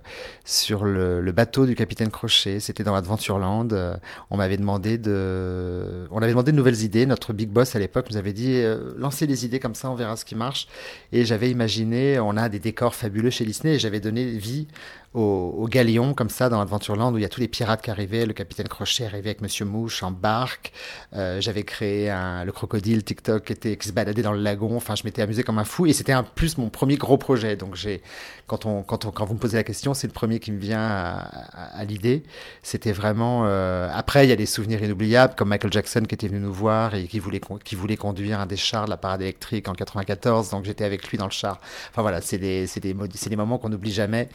sur 0.44 0.85
le, 0.85 1.20
le, 1.20 1.33
bateau 1.33 1.66
du 1.66 1.74
capitaine 1.74 2.11
Crochet. 2.11 2.61
C'était 2.61 2.85
dans 2.85 2.94
Adventureland. 2.94 3.68
Euh, 3.72 3.96
on 4.31 4.37
m'avait 4.37 4.57
demandé 4.57 4.98
de, 4.98 6.07
on 6.11 6.18
avait 6.18 6.33
demandé 6.33 6.52
de 6.52 6.57
nouvelles 6.57 6.83
idées. 6.83 7.07
Notre 7.07 7.33
big 7.33 7.48
boss 7.48 7.76
à 7.76 7.78
l'époque 7.78 8.07
nous 8.11 8.16
avait 8.16 8.33
dit 8.33 8.55
euh, 8.57 8.92
lancez 8.96 9.26
des 9.26 9.44
idées 9.44 9.61
comme 9.61 9.74
ça, 9.74 9.90
on 9.90 9.94
verra 9.94 10.16
ce 10.16 10.24
qui 10.24 10.35
marche. 10.35 10.66
Et 11.12 11.24
j'avais 11.24 11.50
imaginé, 11.50 12.18
on 12.18 12.37
a 12.37 12.48
des 12.48 12.59
décors 12.59 12.94
fabuleux 12.94 13.31
chez 13.31 13.44
Disney, 13.44 13.74
et 13.74 13.78
j'avais 13.78 14.00
donné 14.00 14.24
vie 14.24 14.66
au, 15.14 15.55
au, 15.59 15.68
galion 15.68 16.14
comme 16.14 16.31
ça 16.31 16.48
dans 16.48 16.61
Adventureland 16.61 17.12
où 17.12 17.18
il 17.18 17.22
y 17.22 17.25
a 17.25 17.29
tous 17.29 17.40
les 17.40 17.48
pirates 17.48 17.83
qui 17.83 17.90
arrivaient. 17.90 18.27
Le 18.27 18.33
capitaine 18.33 18.68
Crochet 18.68 19.05
arrivait 19.05 19.31
avec 19.31 19.40
Monsieur 19.40 19.64
Mouche 19.64 20.03
en 20.03 20.11
barque. 20.11 20.72
Euh, 21.14 21.40
j'avais 21.40 21.64
créé 21.64 22.11
un, 22.11 22.44
le 22.44 22.53
crocodile 22.53 23.05
TikTok 23.05 23.44
qui, 23.44 23.53
était, 23.53 23.77
qui 23.77 23.88
se 23.88 23.92
baladait 23.92 24.22
dans 24.22 24.33
le 24.33 24.40
lagon. 24.40 24.77
Enfin, 24.77 24.94
je 24.94 25.05
m'étais 25.05 25.22
amusé 25.22 25.42
comme 25.42 25.59
un 25.59 25.64
fou 25.64 25.87
et 25.87 25.92
c'était 25.92 26.12
un 26.12 26.22
plus 26.22 26.59
mon 26.59 26.70
premier 26.70 26.96
gros 26.96 27.18
projet. 27.18 27.57
Donc 27.57 27.75
j'ai, 27.75 28.03
quand 28.46 28.66
on, 28.66 28.83
quand 28.83 29.05
on, 29.05 29.11
quand 29.11 29.25
vous 29.25 29.35
me 29.35 29.38
posez 29.38 29.57
la 29.57 29.64
question, 29.64 29.94
c'est 29.94 30.07
le 30.07 30.12
premier 30.12 30.40
qui 30.40 30.53
me 30.53 30.59
vient 30.59 30.81
à, 30.81 31.18
à, 31.53 31.79
à 31.81 31.85
l'idée. 31.85 32.22
C'était 32.62 32.92
vraiment. 32.92 33.42
Euh... 33.46 33.90
Après, 33.94 34.27
il 34.27 34.29
y 34.31 34.33
a 34.33 34.37
des 34.37 34.46
souvenirs 34.46 34.83
inoubliables 34.83 35.35
comme 35.35 35.48
Michael 35.48 35.72
Jackson 35.72 36.03
qui 36.09 36.14
était 36.14 36.29
venu 36.29 36.40
nous 36.40 36.53
voir 36.53 36.94
et 36.94 37.07
qui 37.07 37.18
voulait, 37.18 37.40
qui 37.64 37.75
voulait 37.75 37.96
conduire 37.96 38.40
un 38.40 38.46
des 38.46 38.57
chars 38.57 38.87
de 38.87 38.90
la 38.90 38.96
parade 38.96 39.22
électrique 39.22 39.68
en 39.68 39.75
94. 39.75 40.51
Donc 40.51 40.64
j'étais 40.64 40.85
avec 40.85 41.09
lui 41.09 41.18
dans 41.18 41.27
le 41.27 41.31
char. 41.31 41.61
Enfin 41.90 42.03
voilà, 42.03 42.20
c'est 42.20 42.38
des, 42.38 42.66
des, 42.81 42.94
des 42.94 43.37
moments 43.37 43.59
qu'on 43.59 43.68
n'oublie 43.68 43.92
jamais. 43.92 44.29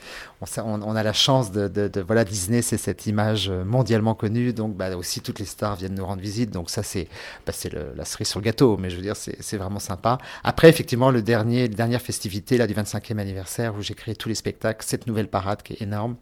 On, 0.67 0.81
on, 0.81 0.95
a 0.95 1.03
la 1.03 1.13
chance 1.13 1.51
de, 1.51 1.67
de, 1.67 1.87
de 1.87 2.01
voilà 2.01 2.23
Disney, 2.23 2.61
c'est 2.61 2.77
cette 2.77 3.05
image 3.05 3.49
mondialement 3.49 4.15
connue, 4.15 4.53
donc 4.53 4.75
bah, 4.75 4.95
aussi 4.95 5.21
toutes 5.21 5.39
les 5.39 5.45
stars 5.45 5.75
viennent 5.75 5.95
nous 5.95 6.05
rendre 6.05 6.21
visite, 6.21 6.51
donc 6.51 6.69
ça 6.69 6.83
c'est 6.83 7.07
bah, 7.45 7.53
c'est 7.53 7.71
la 7.73 8.05
cerise 8.05 8.27
sur 8.27 8.39
le 8.39 8.45
gâteau, 8.45 8.77
mais 8.77 8.89
je 8.89 8.95
veux 8.97 9.01
dire 9.01 9.15
c'est 9.15 9.57
vraiment 9.57 9.79
sympa. 9.79 10.17
Après 10.43 10.69
effectivement 10.69 11.11
le 11.11 11.21
dernier, 11.21 11.67
dernière 11.67 12.01
festivité 12.01 12.57
là 12.57 12.67
du 12.67 12.73
25e 12.73 13.17
anniversaire 13.17 13.75
où 13.75 13.81
j'ai 13.81 13.93
créé 13.93 14.15
tous 14.15 14.29
les 14.29 14.35
spectacles, 14.35 14.85
cette 14.85 15.07
nouvelle 15.07 15.27
parade 15.27 15.61
qui 15.63 15.73
est 15.73 15.81
énorme. 15.81 16.15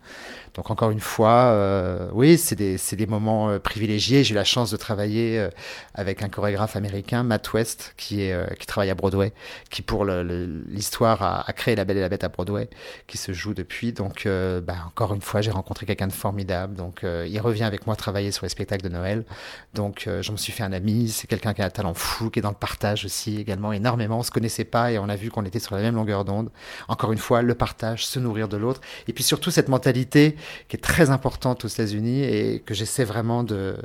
Donc 0.55 0.71
encore 0.71 0.89
une 0.89 1.01
fois, 1.01 1.51
euh, 1.51 2.09
oui 2.13 2.37
c'est 2.37 2.55
des, 2.55 2.77
des 2.77 3.07
moments 3.07 3.49
euh, 3.49 3.59
privilégiés. 3.59 4.23
J'ai 4.23 4.33
eu 4.33 4.35
la 4.35 4.45
chance 4.45 4.71
de 4.71 4.77
travailler 4.77 5.37
euh, 5.37 5.49
avec 5.93 6.23
un 6.23 6.29
chorégraphe 6.29 6.77
américain, 6.77 7.23
Matt 7.23 7.51
West, 7.53 7.93
qui 7.97 8.21
est 8.21 8.31
euh, 8.31 8.45
qui 8.57 8.65
travaille 8.65 8.89
à 8.89 8.95
Broadway, 8.95 9.33
qui 9.69 9.81
pour 9.81 10.05
l'histoire 10.05 11.21
a, 11.21 11.47
a, 11.47 11.53
créé 11.53 11.75
La 11.75 11.83
Belle 11.83 11.97
et 11.97 12.01
la 12.01 12.07
Bête 12.07 12.23
à 12.23 12.29
Broadway, 12.29 12.69
qui 13.05 13.17
se 13.17 13.33
joue 13.33 13.53
depuis. 13.53 13.91
Donc 13.91 14.25
bah, 14.25 14.75
encore 14.87 15.13
une 15.13 15.21
fois, 15.21 15.41
j'ai 15.41 15.51
rencontré 15.51 15.85
quelqu'un 15.85 16.07
de 16.07 16.13
formidable. 16.13 16.75
Donc, 16.75 17.01
il 17.03 17.39
revient 17.39 17.63
avec 17.63 17.85
moi 17.85 17.95
travailler 17.95 18.31
sur 18.31 18.45
les 18.45 18.49
spectacles 18.49 18.83
de 18.83 18.89
Noël. 18.89 19.25
Donc, 19.73 20.07
je 20.21 20.31
me 20.31 20.37
suis 20.37 20.51
fait 20.51 20.63
un 20.63 20.73
ami. 20.73 21.09
C'est 21.09 21.27
quelqu'un 21.27 21.53
qui 21.53 21.61
a 21.61 21.65
un 21.65 21.69
talent 21.69 21.93
fou, 21.93 22.29
qui 22.29 22.39
est 22.39 22.41
dans 22.41 22.49
le 22.49 22.55
partage 22.55 23.05
aussi 23.05 23.39
également 23.39 23.73
énormément. 23.73 24.19
On 24.19 24.23
se 24.23 24.31
connaissait 24.31 24.63
pas 24.63 24.91
et 24.91 24.99
on 24.99 25.09
a 25.09 25.15
vu 25.15 25.29
qu'on 25.29 25.45
était 25.45 25.59
sur 25.59 25.75
la 25.75 25.81
même 25.81 25.95
longueur 25.95 26.25
d'onde. 26.25 26.49
Encore 26.87 27.11
une 27.11 27.17
fois, 27.17 27.41
le 27.41 27.55
partage, 27.55 28.05
se 28.05 28.19
nourrir 28.19 28.47
de 28.47 28.57
l'autre. 28.57 28.81
Et 29.07 29.13
puis 29.13 29.23
surtout 29.23 29.51
cette 29.51 29.69
mentalité 29.69 30.35
qui 30.67 30.75
est 30.75 30.79
très 30.79 31.09
importante 31.09 31.65
aux 31.65 31.67
États-Unis 31.67 32.23
et 32.23 32.59
que 32.65 32.73
j'essaie 32.73 33.03
vraiment 33.03 33.43
de, 33.43 33.75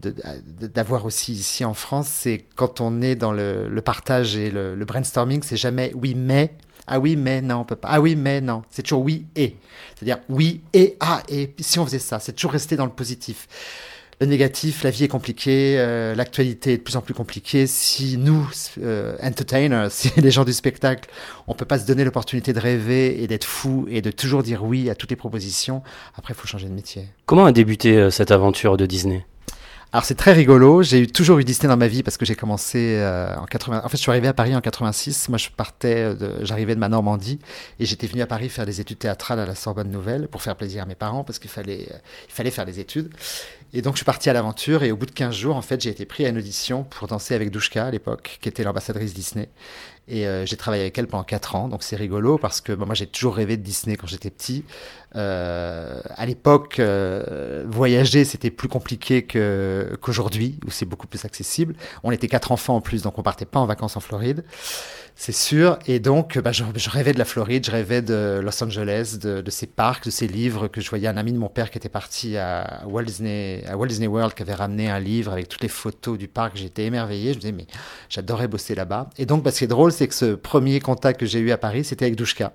d'avoir 0.00 1.04
aussi 1.04 1.32
ici 1.32 1.64
en 1.64 1.74
France, 1.74 2.08
c'est 2.08 2.44
quand 2.56 2.80
on 2.80 3.00
est 3.02 3.14
dans 3.14 3.32
le, 3.32 3.80
partage 3.84 4.36
et 4.36 4.50
le, 4.50 4.84
brainstorming, 4.84 5.42
c'est 5.42 5.56
jamais 5.56 5.92
oui 5.94 6.14
mais 6.14 6.52
ah 6.90 6.98
oui, 6.98 7.16
mais 7.16 7.42
non, 7.42 7.56
on 7.56 7.64
peut 7.66 7.76
pas. 7.76 7.88
Ah 7.90 8.00
oui, 8.00 8.16
mais 8.16 8.40
non. 8.40 8.62
C'est 8.70 8.82
toujours 8.82 9.02
oui 9.02 9.26
et. 9.36 9.56
C'est-à-dire 9.94 10.20
oui 10.30 10.62
et 10.72 10.96
ah 11.00 11.22
et. 11.28 11.54
Si 11.60 11.78
on 11.78 11.84
faisait 11.84 11.98
ça, 11.98 12.18
c'est 12.18 12.32
toujours 12.32 12.52
rester 12.52 12.76
dans 12.76 12.86
le 12.86 12.90
positif 12.90 13.46
le 14.20 14.26
négatif, 14.26 14.82
la 14.82 14.90
vie 14.90 15.04
est 15.04 15.08
compliquée, 15.08 15.76
euh, 15.78 16.14
l'actualité 16.14 16.72
est 16.72 16.78
de 16.78 16.82
plus 16.82 16.96
en 16.96 17.00
plus 17.00 17.14
compliquée. 17.14 17.66
Si 17.66 18.18
nous, 18.18 18.48
euh, 18.82 19.16
entertainers, 19.22 19.86
si 19.90 20.10
les 20.16 20.30
gens 20.30 20.44
du 20.44 20.52
spectacle, 20.52 21.08
on 21.46 21.54
peut 21.54 21.64
pas 21.64 21.78
se 21.78 21.86
donner 21.86 22.04
l'opportunité 22.04 22.52
de 22.52 22.58
rêver 22.58 23.22
et 23.22 23.26
d'être 23.26 23.44
fou 23.44 23.86
et 23.88 24.02
de 24.02 24.10
toujours 24.10 24.42
dire 24.42 24.64
oui 24.64 24.90
à 24.90 24.94
toutes 24.94 25.10
les 25.10 25.16
propositions, 25.16 25.82
après 26.16 26.34
il 26.34 26.36
faut 26.36 26.48
changer 26.48 26.68
de 26.68 26.74
métier. 26.74 27.06
Comment 27.26 27.44
a 27.44 27.52
débuté 27.52 27.96
euh, 27.96 28.10
cette 28.10 28.30
aventure 28.30 28.76
de 28.76 28.86
Disney? 28.86 29.24
Alors 29.90 30.04
c'est 30.04 30.16
très 30.16 30.34
rigolo, 30.34 30.82
j'ai 30.82 31.06
toujours 31.06 31.38
eu 31.38 31.44
Disney 31.44 31.66
dans 31.66 31.78
ma 31.78 31.88
vie 31.88 32.02
parce 32.02 32.18
que 32.18 32.26
j'ai 32.26 32.34
commencé 32.34 32.96
euh, 32.98 33.34
en 33.36 33.46
80. 33.46 33.80
En 33.82 33.88
fait, 33.88 33.96
je 33.96 34.02
suis 34.02 34.10
arrivé 34.10 34.28
à 34.28 34.34
Paris 34.34 34.54
en 34.54 34.60
86. 34.60 35.30
Moi, 35.30 35.38
je 35.38 35.48
partais, 35.48 36.14
de... 36.14 36.34
j'arrivais 36.42 36.74
de 36.74 36.80
ma 36.80 36.90
Normandie 36.90 37.38
et 37.80 37.86
j'étais 37.86 38.06
venu 38.06 38.20
à 38.20 38.26
Paris 38.26 38.50
faire 38.50 38.66
des 38.66 38.82
études 38.82 38.98
théâtrales 38.98 39.40
à 39.40 39.46
la 39.46 39.54
Sorbonne 39.54 39.90
Nouvelle 39.90 40.28
pour 40.28 40.42
faire 40.42 40.56
plaisir 40.56 40.82
à 40.82 40.86
mes 40.86 40.94
parents 40.94 41.24
parce 41.24 41.38
qu'il 41.38 41.48
fallait, 41.48 41.88
il 42.28 42.32
fallait 42.34 42.50
faire 42.50 42.66
des 42.66 42.80
études. 42.80 43.10
Et 43.72 43.80
donc 43.80 43.94
je 43.94 43.98
suis 43.98 44.04
parti 44.04 44.28
à 44.28 44.34
l'aventure 44.34 44.82
et 44.82 44.92
au 44.92 44.96
bout 44.96 45.06
de 45.06 45.10
15 45.10 45.34
jours, 45.34 45.56
en 45.56 45.62
fait, 45.62 45.80
j'ai 45.80 45.90
été 45.90 46.04
pris 46.04 46.26
à 46.26 46.28
une 46.28 46.36
audition 46.38 46.84
pour 46.84 47.08
danser 47.08 47.34
avec 47.34 47.50
Douchka 47.50 47.86
à 47.86 47.90
l'époque, 47.90 48.38
qui 48.42 48.50
était 48.50 48.64
l'ambassadrice 48.64 49.14
Disney. 49.14 49.48
Et 50.08 50.26
euh, 50.26 50.46
j'ai 50.46 50.56
travaillé 50.56 50.82
avec 50.82 50.96
elle 50.96 51.06
pendant 51.06 51.22
4 51.22 51.54
ans, 51.54 51.68
donc 51.68 51.82
c'est 51.82 51.96
rigolo 51.96 52.38
parce 52.38 52.62
que 52.62 52.72
moi 52.72 52.94
j'ai 52.94 53.06
toujours 53.06 53.36
rêvé 53.36 53.58
de 53.58 53.62
Disney 53.62 53.96
quand 53.96 54.06
j'étais 54.06 54.30
petit. 54.30 54.64
Euh, 55.16 56.00
à 56.08 56.24
l'époque, 56.24 56.78
euh, 56.78 57.64
voyager 57.68 58.24
c'était 58.24 58.50
plus 58.50 58.68
compliqué 58.68 59.26
qu'aujourd'hui, 59.26 60.58
où 60.66 60.70
c'est 60.70 60.86
beaucoup 60.86 61.06
plus 61.06 61.26
accessible. 61.26 61.74
On 62.04 62.10
était 62.10 62.28
quatre 62.28 62.52
enfants 62.52 62.76
en 62.76 62.80
plus, 62.80 63.02
donc 63.02 63.18
on 63.18 63.22
partait 63.22 63.44
pas 63.44 63.60
en 63.60 63.66
vacances 63.66 63.96
en 63.98 64.00
Floride. 64.00 64.44
C'est 65.20 65.32
sûr. 65.32 65.80
Et 65.88 65.98
donc, 65.98 66.38
bah, 66.38 66.52
je, 66.52 66.62
rêvais 66.88 67.12
de 67.12 67.18
la 67.18 67.24
Floride, 67.24 67.66
je 67.66 67.72
rêvais 67.72 68.02
de 68.02 68.38
Los 68.40 68.62
Angeles, 68.62 69.18
de, 69.20 69.42
ces 69.50 69.66
parcs, 69.66 70.04
de 70.04 70.10
ces 70.10 70.28
livres 70.28 70.68
que 70.68 70.80
je 70.80 70.88
voyais. 70.88 71.08
Un 71.08 71.16
ami 71.16 71.32
de 71.32 71.38
mon 71.38 71.48
père 71.48 71.72
qui 71.72 71.76
était 71.76 71.88
parti 71.88 72.36
à 72.36 72.84
Walt 72.86 73.02
Disney, 73.02 73.64
à 73.66 73.76
Walt 73.76 73.88
Disney 73.88 74.06
World, 74.06 74.32
qui 74.34 74.42
avait 74.42 74.54
ramené 74.54 74.88
un 74.88 75.00
livre 75.00 75.32
avec 75.32 75.48
toutes 75.48 75.62
les 75.62 75.68
photos 75.68 76.16
du 76.16 76.28
parc. 76.28 76.56
J'étais 76.56 76.84
émerveillé. 76.84 77.32
Je 77.32 77.38
me 77.38 77.40
disais, 77.40 77.52
mais 77.52 77.66
j'adorais 78.08 78.46
bosser 78.46 78.76
là-bas. 78.76 79.10
Et 79.18 79.26
donc, 79.26 79.42
bah, 79.42 79.50
ce 79.50 79.58
qui 79.58 79.64
est 79.64 79.66
drôle, 79.66 79.90
c'est 79.90 80.06
que 80.06 80.14
ce 80.14 80.36
premier 80.36 80.78
contact 80.78 81.18
que 81.18 81.26
j'ai 81.26 81.40
eu 81.40 81.50
à 81.50 81.58
Paris, 81.58 81.82
c'était 81.82 82.04
avec 82.04 82.14
Douchka. 82.14 82.52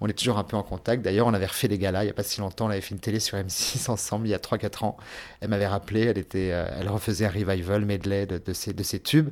On 0.00 0.08
est 0.08 0.12
toujours 0.12 0.38
un 0.38 0.44
peu 0.44 0.56
en 0.56 0.62
contact. 0.62 1.02
D'ailleurs, 1.02 1.26
on 1.26 1.34
avait 1.34 1.46
refait 1.46 1.68
les 1.68 1.78
galas 1.78 2.02
il 2.02 2.06
n'y 2.06 2.10
a 2.10 2.14
pas 2.14 2.22
si 2.22 2.40
longtemps. 2.40 2.66
On 2.66 2.70
avait 2.70 2.80
fait 2.80 2.94
une 2.94 3.00
télé 3.00 3.20
sur 3.20 3.38
M6 3.38 3.90
ensemble 3.90 4.26
il 4.26 4.30
y 4.30 4.34
a 4.34 4.38
3-4 4.38 4.84
ans. 4.84 4.96
Elle 5.40 5.48
m'avait 5.48 5.66
rappelé, 5.66 6.02
elle, 6.02 6.18
était, 6.18 6.50
euh, 6.52 6.66
elle 6.78 6.88
refaisait 6.88 7.26
un 7.26 7.30
revival 7.30 7.84
medley 7.84 8.26
de, 8.26 8.38
de, 8.38 8.52
ces, 8.52 8.72
de 8.72 8.82
ces 8.82 9.00
tubes. 9.00 9.30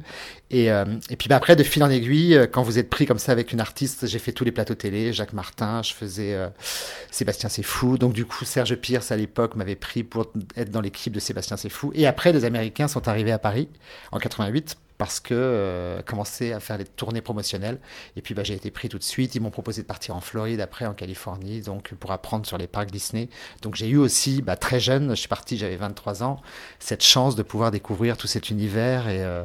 Et, 0.50 0.70
euh, 0.70 0.84
et 1.10 1.16
puis 1.16 1.28
bah, 1.28 1.36
après, 1.36 1.56
de 1.56 1.62
fil 1.62 1.82
en 1.82 1.90
aiguille, 1.90 2.36
euh, 2.36 2.46
quand 2.46 2.62
vous 2.62 2.78
êtes 2.78 2.90
pris 2.90 3.06
comme 3.06 3.18
ça 3.18 3.32
avec 3.32 3.52
une 3.52 3.60
artiste, 3.60 4.06
j'ai 4.06 4.18
fait 4.18 4.32
tous 4.32 4.44
les 4.44 4.52
plateaux 4.52 4.74
télé. 4.74 5.12
Jacques 5.12 5.32
Martin, 5.32 5.82
je 5.82 5.94
faisais 5.94 6.38
Sébastien 7.10 7.48
C'est 7.48 7.62
Fou. 7.62 7.98
Donc 7.98 8.12
du 8.12 8.24
coup, 8.24 8.44
Serge 8.44 8.76
Pierce 8.76 9.12
à 9.12 9.16
l'époque 9.16 9.56
m'avait 9.56 9.76
pris 9.76 10.02
pour 10.02 10.32
être 10.56 10.70
dans 10.70 10.80
l'équipe 10.80 11.12
de 11.12 11.20
Sébastien 11.20 11.56
C'est 11.56 11.68
Fou. 11.68 11.92
Et 11.94 12.06
après, 12.06 12.32
les 12.32 12.44
Américains 12.44 12.88
sont 12.88 13.08
arrivés 13.08 13.32
à 13.32 13.38
Paris 13.38 13.68
en 14.10 14.18
88 14.18 14.76
parce 15.02 15.18
que 15.18 15.34
euh, 15.34 16.00
commencer 16.02 16.52
à 16.52 16.60
faire 16.60 16.78
les 16.78 16.84
tournées 16.84 17.22
promotionnelles. 17.22 17.80
Et 18.14 18.22
puis 18.22 18.34
bah, 18.34 18.44
j'ai 18.44 18.54
été 18.54 18.70
pris 18.70 18.88
tout 18.88 18.98
de 18.98 19.02
suite. 19.02 19.34
Ils 19.34 19.40
m'ont 19.42 19.50
proposé 19.50 19.82
de 19.82 19.86
partir 19.88 20.14
en 20.14 20.20
Floride, 20.20 20.60
après 20.60 20.86
en 20.86 20.94
Californie, 20.94 21.60
donc 21.60 21.92
pour 21.94 22.12
apprendre 22.12 22.46
sur 22.46 22.56
les 22.56 22.68
parcs 22.68 22.92
Disney. 22.92 23.28
Donc 23.62 23.74
j'ai 23.74 23.88
eu 23.88 23.96
aussi, 23.96 24.42
bah, 24.42 24.54
très 24.54 24.78
jeune, 24.78 25.10
je 25.10 25.14
suis 25.16 25.26
parti, 25.26 25.58
j'avais 25.58 25.74
23 25.74 26.22
ans, 26.22 26.40
cette 26.78 27.02
chance 27.02 27.34
de 27.34 27.42
pouvoir 27.42 27.72
découvrir 27.72 28.16
tout 28.16 28.28
cet 28.28 28.48
univers. 28.50 29.08
Et, 29.08 29.24
euh, 29.24 29.42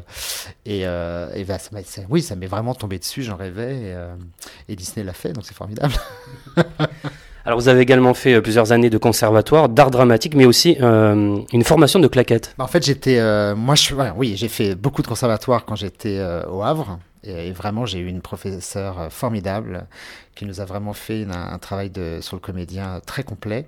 et, 0.65 0.85
euh, 0.85 1.43
bah, 1.47 1.57
oui, 2.07 2.21
ça 2.21 2.35
m'est 2.35 2.45
vraiment 2.45 2.75
tombé 2.75 2.99
dessus, 2.99 3.23
j'en 3.23 3.35
rêvais. 3.35 3.77
Et, 3.77 3.93
euh, 3.95 4.15
et 4.69 4.75
Disney 4.75 5.03
l'a 5.03 5.13
fait, 5.13 5.33
donc 5.33 5.43
c'est 5.47 5.55
formidable. 5.55 5.95
Alors 7.47 7.57
vous 7.61 7.69
avez 7.69 7.79
également 7.79 8.13
fait 8.13 8.33
euh, 8.33 8.41
plusieurs 8.41 8.73
années 8.73 8.89
de 8.89 8.97
conservatoire, 8.97 9.69
d'art 9.69 9.89
dramatique, 9.89 10.35
mais 10.35 10.45
aussi 10.45 10.75
euh, 10.81 11.39
une 11.53 11.63
formation 11.63 11.97
de 11.97 12.09
claquettes. 12.09 12.53
Bah, 12.57 12.65
en 12.65 12.67
fait, 12.67 12.85
j'étais, 12.85 13.19
euh, 13.19 13.55
moi, 13.55 13.73
je, 13.75 13.95
oui, 14.17 14.35
j'ai 14.35 14.49
fait 14.49 14.75
beaucoup 14.75 15.01
de 15.01 15.07
conservatoire 15.07 15.63
quand 15.63 15.77
j'étais 15.77 16.19
au 16.51 16.61
Havre. 16.61 16.99
Et, 17.23 17.51
vraiment, 17.51 17.85
j'ai 17.85 17.99
eu 17.99 18.07
une 18.07 18.19
professeure 18.19 19.07
formidable 19.11 19.87
qui 20.37 20.45
nous 20.45 20.61
a 20.61 20.65
vraiment 20.65 20.93
fait 20.93 21.25
un, 21.29 21.57
travail 21.57 21.89
de, 21.89 22.19
sur 22.21 22.35
le 22.35 22.39
comédien 22.39 23.01
très 23.05 23.23
complet. 23.23 23.65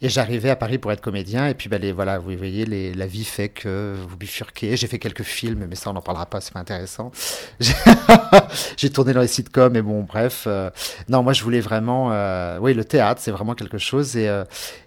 Et 0.00 0.08
j'arrivais 0.08 0.50
à 0.50 0.54
Paris 0.54 0.78
pour 0.78 0.92
être 0.92 1.00
comédien. 1.00 1.48
Et 1.48 1.54
puis, 1.54 1.68
ben, 1.68 1.80
les, 1.80 1.90
voilà, 1.90 2.18
vous 2.18 2.36
voyez, 2.36 2.64
les, 2.64 2.94
la 2.94 3.06
vie 3.06 3.24
fait 3.24 3.48
que 3.48 3.96
vous 4.08 4.16
bifurquez. 4.16 4.76
J'ai 4.76 4.86
fait 4.86 5.00
quelques 5.00 5.24
films, 5.24 5.66
mais 5.68 5.74
ça, 5.74 5.90
on 5.90 5.92
n'en 5.92 6.00
parlera 6.00 6.26
pas, 6.26 6.40
c'est 6.40 6.52
pas 6.52 6.60
intéressant. 6.60 7.10
J'ai 8.76 8.90
tourné 8.90 9.12
dans 9.12 9.20
les 9.20 9.26
sitcoms, 9.26 9.72
mais 9.72 9.82
bon, 9.82 10.02
bref. 10.02 10.44
Euh, 10.46 10.70
non, 11.08 11.24
moi, 11.24 11.32
je 11.32 11.42
voulais 11.42 11.60
vraiment. 11.60 12.12
Euh, 12.12 12.58
oui, 12.60 12.74
le 12.74 12.84
théâtre, 12.84 13.20
c'est 13.20 13.32
vraiment 13.32 13.54
quelque 13.54 13.78
chose. 13.78 14.16
Et, 14.16 14.28
euh, 14.28 14.44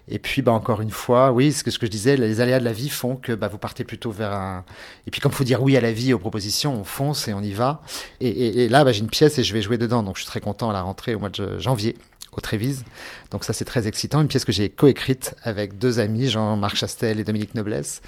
et 0.08 0.18
puis, 0.18 0.40
bah, 0.40 0.52
encore 0.52 0.80
une 0.80 0.90
fois, 0.90 1.30
oui, 1.30 1.52
ce 1.52 1.62
que, 1.62 1.70
je 1.70 1.86
disais, 1.86 2.16
les 2.16 2.40
aléas 2.40 2.58
de 2.58 2.64
la 2.64 2.72
vie 2.72 2.88
font 2.88 3.16
que 3.16 3.32
bah, 3.32 3.48
vous 3.48 3.58
partez 3.58 3.84
plutôt 3.84 4.10
vers 4.10 4.32
un. 4.32 4.64
Et 5.06 5.10
puis, 5.10 5.20
comme 5.20 5.32
faut 5.32 5.44
dire 5.44 5.62
oui 5.62 5.76
à 5.76 5.82
la 5.82 5.92
vie, 5.92 6.14
aux 6.14 6.18
propositions, 6.18 6.74
on 6.74 6.84
fonce 6.84 7.28
et 7.28 7.34
on 7.34 7.42
y 7.42 7.52
va. 7.52 7.82
Et, 8.20 8.66
là, 8.70 8.82
bah, 8.82 8.92
j'ai 8.92 9.00
une 9.00 9.10
pièce 9.10 9.38
et 9.38 9.44
je 9.44 9.52
vais 9.52 9.60
jouer 9.60 9.76
dedans. 9.76 10.02
Donc, 10.02 10.16
je 10.16 10.22
suis 10.22 10.28
très 10.28 10.40
content 10.40 10.70
à 10.70 10.72
la 10.72 10.80
rentrée 10.80 11.14
mois 11.22 11.30
de 11.30 11.58
janvier 11.58 11.96
au 12.36 12.40
Trévise. 12.40 12.84
Donc 13.30 13.44
ça 13.44 13.52
c'est 13.52 13.64
très 13.64 13.88
excitant, 13.88 14.20
une 14.20 14.28
pièce 14.28 14.44
que 14.44 14.52
j'ai 14.52 14.68
coécrite 14.68 15.34
avec 15.42 15.78
deux 15.78 15.98
amis, 15.98 16.28
Jean-Marc 16.28 16.76
Chastel 16.76 17.20
et 17.20 17.24
Dominique 17.24 17.54
Noblesse. 17.54 18.02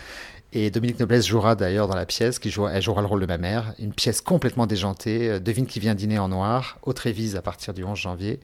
Et 0.57 0.71
Dominique 0.71 1.01
Noblesse 1.01 1.27
jouera 1.27 1.57
d'ailleurs 1.57 1.89
dans 1.89 1.97
la 1.97 2.07
pièce, 2.07 2.39
qui 2.39 2.49
elle 2.49 2.83
jouera 2.83 3.01
le 3.01 3.09
rôle 3.09 3.21
de 3.21 3.27
ma 3.27 3.39
mère. 3.39 3.75
Une 3.81 3.93
pièce 3.93 4.21
complètement 4.21 4.69
déjantée. 4.69 5.29
Euh, 5.29 5.41
devine 5.41 5.67
qui 5.67 5.81
vient 5.81 5.97
dîner 5.97 6.21
en 6.21 6.29
noir, 6.29 6.79
au 6.85 6.93
Trévise 6.93 7.35
à 7.35 7.43
partir 7.43 7.75
du 7.75 7.83
11 7.83 7.99
janvier. 7.99 8.39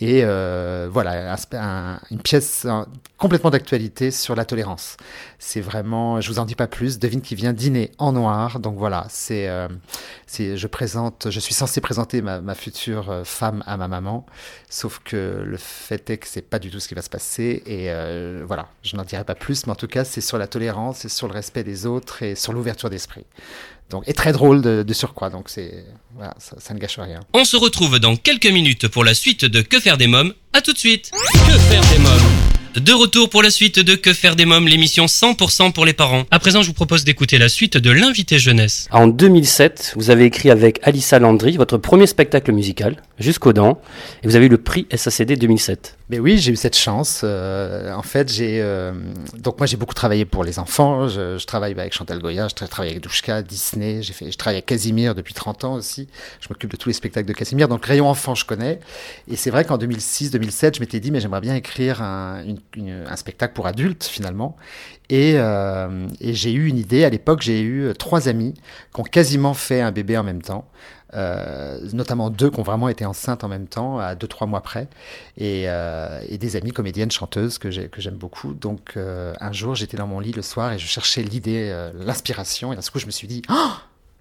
Et 0.00 0.22
euh, 0.24 0.88
voilà, 0.90 1.36
une 2.10 2.22
pièce 2.22 2.66
complètement 3.18 3.50
d'actualité 3.50 4.10
sur 4.10 4.34
la 4.34 4.46
tolérance. 4.46 4.96
C'est 5.38 5.60
vraiment, 5.60 6.22
je 6.22 6.30
vous 6.30 6.38
en 6.38 6.46
dis 6.46 6.54
pas 6.54 6.66
plus, 6.66 6.98
devine 6.98 7.20
qui 7.20 7.34
vient 7.34 7.52
dîner 7.52 7.92
en 7.98 8.12
noir. 8.12 8.60
Donc 8.60 8.78
voilà, 8.78 9.06
c'est, 9.10 9.46
euh, 9.48 9.68
je 10.38 10.66
présente, 10.66 11.28
je 11.30 11.38
suis 11.38 11.52
censé 11.52 11.82
présenter 11.82 12.22
ma, 12.22 12.40
ma, 12.40 12.54
future 12.54 13.10
euh, 13.10 13.24
femme 13.24 13.62
à 13.66 13.76
ma 13.76 13.88
maman, 13.88 14.24
sauf 14.70 15.00
que 15.04 15.42
le 15.44 15.56
fait 15.58 16.08
est 16.08 16.16
que 16.16 16.26
c'est 16.26 16.40
pas 16.40 16.58
du 16.58 16.70
tout 16.70 16.80
ce 16.80 16.88
qui 16.88 16.94
va 16.94 17.02
se 17.02 17.10
passer. 17.10 17.62
Et 17.66 17.90
euh, 17.90 18.42
voilà, 18.46 18.68
je 18.82 18.96
n'en 18.96 19.04
dirai 19.04 19.24
pas 19.24 19.34
plus, 19.34 19.66
mais 19.66 19.72
en 19.72 19.76
tout 19.76 19.86
cas, 19.86 20.04
c'est 20.04 20.22
sur 20.22 20.38
la 20.38 20.46
tolérance, 20.46 21.00
c'est 21.00 21.10
sur 21.10 21.28
le 21.28 21.34
respect 21.34 21.62
des 21.62 21.84
autres 21.84 22.22
et 22.22 22.34
sur 22.34 22.54
l'ouverture 22.54 22.88
d'esprit. 22.88 23.26
Donc, 23.90 24.04
et 24.06 24.14
très 24.14 24.32
drôle 24.32 24.62
de, 24.62 24.82
de 24.82 24.92
surcroît. 24.94 25.30
Donc, 25.30 25.48
c'est, 25.48 25.84
voilà, 26.14 26.34
ça, 26.38 26.56
ça, 26.58 26.74
ne 26.74 26.78
gâche 26.78 26.98
rien. 26.98 27.20
On 27.34 27.44
se 27.44 27.56
retrouve 27.56 27.98
dans 27.98 28.16
quelques 28.16 28.46
minutes 28.46 28.88
pour 28.88 29.04
la 29.04 29.14
suite 29.14 29.44
de 29.44 29.60
Que 29.62 29.80
faire 29.80 29.98
des 29.98 30.06
mômes. 30.06 30.32
À 30.52 30.60
tout 30.60 30.72
de 30.72 30.78
suite. 30.78 31.10
Que 31.12 31.58
faire 31.58 31.82
des 31.92 31.98
mômes? 31.98 32.19
De 32.76 32.92
retour 32.92 33.28
pour 33.28 33.42
la 33.42 33.50
suite 33.50 33.80
de 33.80 33.96
Que 33.96 34.12
faire 34.12 34.36
des 34.36 34.46
mômes, 34.46 34.68
l'émission 34.68 35.06
100% 35.06 35.72
pour 35.72 35.84
les 35.84 35.92
parents. 35.92 36.22
À 36.30 36.38
présent, 36.38 36.62
je 36.62 36.68
vous 36.68 36.72
propose 36.72 37.02
d'écouter 37.02 37.36
la 37.36 37.48
suite 37.48 37.76
de 37.76 37.90
l'invité 37.90 38.38
jeunesse. 38.38 38.86
En 38.92 39.08
2007, 39.08 39.94
vous 39.96 40.10
avez 40.10 40.24
écrit 40.24 40.50
avec 40.50 40.78
Alissa 40.84 41.18
Landry 41.18 41.56
votre 41.56 41.78
premier 41.78 42.06
spectacle 42.06 42.52
musical, 42.52 43.02
Jusqu'aux 43.18 43.52
dents, 43.52 43.82
et 44.22 44.28
vous 44.28 44.36
avez 44.36 44.46
eu 44.46 44.48
le 44.48 44.56
prix 44.56 44.86
SACD 44.94 45.36
2007. 45.36 45.98
Mais 46.08 46.18
oui, 46.18 46.38
j'ai 46.38 46.52
eu 46.52 46.56
cette 46.56 46.76
chance. 46.76 47.20
Euh, 47.22 47.92
en 47.92 48.02
fait, 48.02 48.32
j'ai 48.32 48.60
euh, 48.62 48.92
donc 49.38 49.58
moi 49.58 49.66
j'ai 49.66 49.76
beaucoup 49.76 49.94
travaillé 49.94 50.24
pour 50.24 50.42
les 50.42 50.58
enfants. 50.58 51.06
Je, 51.08 51.36
je 51.38 51.46
travaille 51.46 51.72
avec 51.72 51.92
Chantal 51.92 52.18
Goya, 52.20 52.48
je 52.48 52.54
travaille 52.54 52.90
avec 52.92 53.02
Douchka, 53.02 53.42
Disney. 53.42 54.02
J'ai 54.02 54.14
fait, 54.14 54.32
je 54.32 54.38
travaille 54.38 54.56
avec 54.56 54.66
Casimir 54.66 55.14
depuis 55.14 55.34
30 55.34 55.64
ans 55.64 55.74
aussi. 55.74 56.08
Je 56.40 56.48
m'occupe 56.48 56.70
de 56.70 56.76
tous 56.76 56.88
les 56.88 56.94
spectacles 56.94 57.28
de 57.28 57.34
Casimir. 57.34 57.68
Donc 57.68 57.84
rayon 57.84 58.08
enfant, 58.08 58.34
je 58.34 58.46
connais. 58.46 58.80
Et 59.30 59.36
c'est 59.36 59.50
vrai 59.50 59.64
qu'en 59.64 59.76
2006-2007, 59.76 60.76
je 60.76 60.80
m'étais 60.80 60.98
dit 60.98 61.10
mais 61.10 61.20
j'aimerais 61.20 61.42
bien 61.42 61.54
écrire 61.54 62.00
un, 62.00 62.42
une 62.46 62.59
un 62.76 63.16
spectacle 63.16 63.54
pour 63.54 63.66
adultes 63.66 64.04
finalement. 64.04 64.56
Et, 65.08 65.34
euh, 65.36 66.06
et 66.20 66.34
j'ai 66.34 66.52
eu 66.52 66.66
une 66.66 66.78
idée. 66.78 67.04
À 67.04 67.10
l'époque, 67.10 67.42
j'ai 67.42 67.60
eu 67.62 67.92
trois 67.98 68.28
amis 68.28 68.54
qui 68.94 69.00
ont 69.00 69.04
quasiment 69.04 69.54
fait 69.54 69.80
un 69.80 69.92
bébé 69.92 70.16
en 70.16 70.22
même 70.22 70.42
temps. 70.42 70.68
Euh, 71.12 71.80
notamment 71.92 72.30
deux 72.30 72.50
qui 72.50 72.60
ont 72.60 72.62
vraiment 72.62 72.88
été 72.88 73.04
enceintes 73.04 73.42
en 73.42 73.48
même 73.48 73.66
temps, 73.66 73.98
à 73.98 74.14
deux, 74.14 74.28
trois 74.28 74.46
mois 74.46 74.60
près, 74.60 74.86
et, 75.36 75.64
euh, 75.66 76.20
des 76.30 76.54
amies 76.54 76.70
comédiennes 76.70 77.10
chanteuses 77.10 77.58
que 77.58 77.68
j'aime 77.68 78.14
beaucoup. 78.14 78.54
Donc 78.54 78.96
un 78.96 79.52
jour, 79.52 79.74
j'étais 79.74 79.96
dans 79.96 80.06
mon 80.06 80.20
lit 80.20 80.30
le 80.30 80.42
soir 80.42 80.72
et 80.72 80.78
je 80.78 80.86
cherchais 80.86 81.22
l'idée, 81.22 81.74
l'inspiration, 81.94 82.72
et 82.72 82.76
d'un 82.76 82.82
coup, 82.82 83.00
je 83.00 83.06
me 83.06 83.10
suis 83.10 83.26
dit, 83.26 83.42
oh 83.50 83.70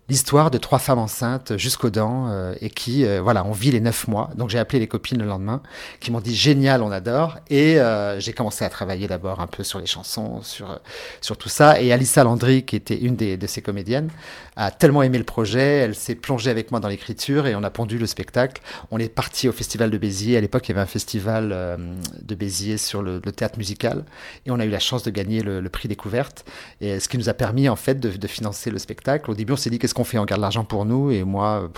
l'histoire 0.09 0.49
de 0.49 0.57
trois 0.57 0.79
femmes 0.79 0.99
enceintes 0.99 1.55
jusqu'aux 1.57 1.91
dents 1.91 2.27
euh, 2.29 2.53
et 2.61 2.69
qui, 2.69 3.05
euh, 3.05 3.21
voilà, 3.21 3.45
on 3.45 3.51
vit 3.51 3.71
les 3.71 3.79
neuf 3.79 4.07
mois. 4.07 4.31
Donc 4.35 4.49
j'ai 4.49 4.57
appelé 4.57 4.79
les 4.79 4.87
copines 4.87 5.19
le 5.19 5.25
lendemain 5.25 5.61
qui 5.99 6.11
m'ont 6.11 6.19
dit 6.19 6.35
génial, 6.35 6.81
on 6.81 6.91
adore. 6.91 7.37
Et 7.49 7.79
euh, 7.79 8.19
j'ai 8.19 8.33
commencé 8.33 8.65
à 8.65 8.69
travailler 8.69 9.07
d'abord 9.07 9.39
un 9.39 9.47
peu 9.47 9.63
sur 9.63 9.79
les 9.79 9.85
chansons, 9.85 10.41
sur, 10.41 10.79
sur 11.21 11.37
tout 11.37 11.49
ça. 11.49 11.79
Et 11.79 11.93
Alissa 11.93 12.23
Landry, 12.23 12.63
qui 12.63 12.75
était 12.75 12.97
une 12.97 13.15
des, 13.15 13.37
de 13.37 13.47
ces 13.47 13.61
comédiennes, 13.61 14.09
a 14.55 14.71
tellement 14.71 15.03
aimé 15.03 15.17
le 15.17 15.23
projet, 15.23 15.77
elle 15.77 15.95
s'est 15.95 16.15
plongée 16.15 16.49
avec 16.49 16.71
moi 16.71 16.79
dans 16.79 16.89
l'écriture 16.89 17.47
et 17.47 17.55
on 17.55 17.63
a 17.63 17.69
pondu 17.69 17.97
le 17.97 18.07
spectacle. 18.07 18.61
On 18.91 18.97
est 18.97 19.07
parti 19.07 19.47
au 19.47 19.51
festival 19.51 19.89
de 19.91 19.97
Béziers. 19.97 20.37
À 20.37 20.41
l'époque, 20.41 20.67
il 20.67 20.71
y 20.71 20.73
avait 20.73 20.81
un 20.81 20.85
festival 20.85 21.77
de 22.21 22.35
Béziers 22.35 22.77
sur 22.77 23.01
le, 23.01 23.21
théâtre 23.21 23.57
musical 23.57 24.03
et 24.45 24.51
on 24.51 24.59
a 24.59 24.65
eu 24.65 24.69
la 24.69 24.79
chance 24.79 25.03
de 25.03 25.11
gagner 25.11 25.43
le, 25.43 25.69
prix 25.69 25.87
découverte. 25.87 26.45
Et 26.81 26.99
ce 26.99 27.07
qui 27.07 27.17
nous 27.17 27.29
a 27.29 27.33
permis 27.33 27.69
en 27.69 27.75
fait 27.75 27.99
de, 27.99 28.09
de 28.09 28.27
financer 28.27 28.71
le 28.71 28.79
spectacle. 28.79 29.29
Au 29.29 29.35
début, 29.35 29.53
on 29.53 29.55
s'est 29.55 29.69
dit 29.69 29.79
qu'est-ce 29.79 29.93
on 29.99 30.03
fait 30.03 30.17
On 30.17 30.25
garde 30.25 30.41
l'argent 30.41 30.63
pour 30.63 30.85
nous 30.85 31.11
Et 31.11 31.23
moi, 31.23 31.69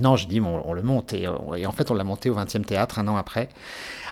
non, 0.00 0.16
je 0.16 0.26
dis, 0.26 0.40
on, 0.40 0.72
le 0.72 0.82
monte. 0.82 1.12
Et, 1.12 1.26
en 1.26 1.72
fait, 1.72 1.90
on 1.90 1.94
l'a 1.94 2.04
monté 2.04 2.30
au 2.30 2.36
20e 2.36 2.64
théâtre 2.64 2.98
un 2.98 3.08
an 3.08 3.16
après. 3.16 3.48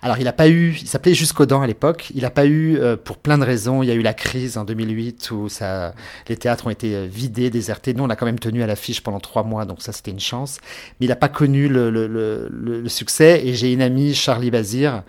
Alors, 0.02 0.18
il 0.18 0.24
n'a 0.24 0.32
pas 0.32 0.48
eu, 0.48 0.76
il 0.80 0.86
s'appelait 0.86 1.14
Jusqu'aux 1.14 1.46
dents 1.46 1.62
à 1.62 1.66
l'époque. 1.66 2.10
Il 2.14 2.22
n'a 2.22 2.30
pas 2.30 2.46
eu, 2.46 2.78
euh, 2.78 2.96
pour 2.96 3.18
plein 3.18 3.38
de 3.38 3.44
raisons, 3.44 3.82
il 3.82 3.88
y 3.88 3.90
a 3.90 3.94
eu 3.94 4.02
la 4.02 4.14
crise 4.14 4.58
en 4.58 4.64
2008 4.64 5.30
où 5.30 5.48
ça, 5.48 5.94
les 6.28 6.36
théâtres 6.36 6.66
ont 6.66 6.70
été 6.70 6.94
euh, 6.94 7.06
vidés, 7.06 7.50
désertés. 7.50 7.94
Nous, 7.94 8.04
on 8.04 8.10
a 8.10 8.16
quand 8.16 8.26
même 8.26 8.38
tenu 8.38 8.62
à 8.62 8.66
l'affiche 8.66 9.02
pendant 9.02 9.20
trois 9.20 9.42
mois, 9.42 9.64
donc 9.64 9.82
ça, 9.82 9.92
c'était 9.92 10.10
une 10.10 10.20
chance. 10.20 10.58
Mais 11.00 11.06
il 11.06 11.08
n'a 11.08 11.16
pas 11.16 11.28
connu 11.28 11.68
le, 11.68 11.90
le, 11.90 12.88
succès. 12.88 13.42
Et 13.44 13.54
j'ai 13.54 13.72
une 13.72 13.82
amie, 13.82 14.14
Charlie 14.14 14.50
Bazir, 14.50 15.02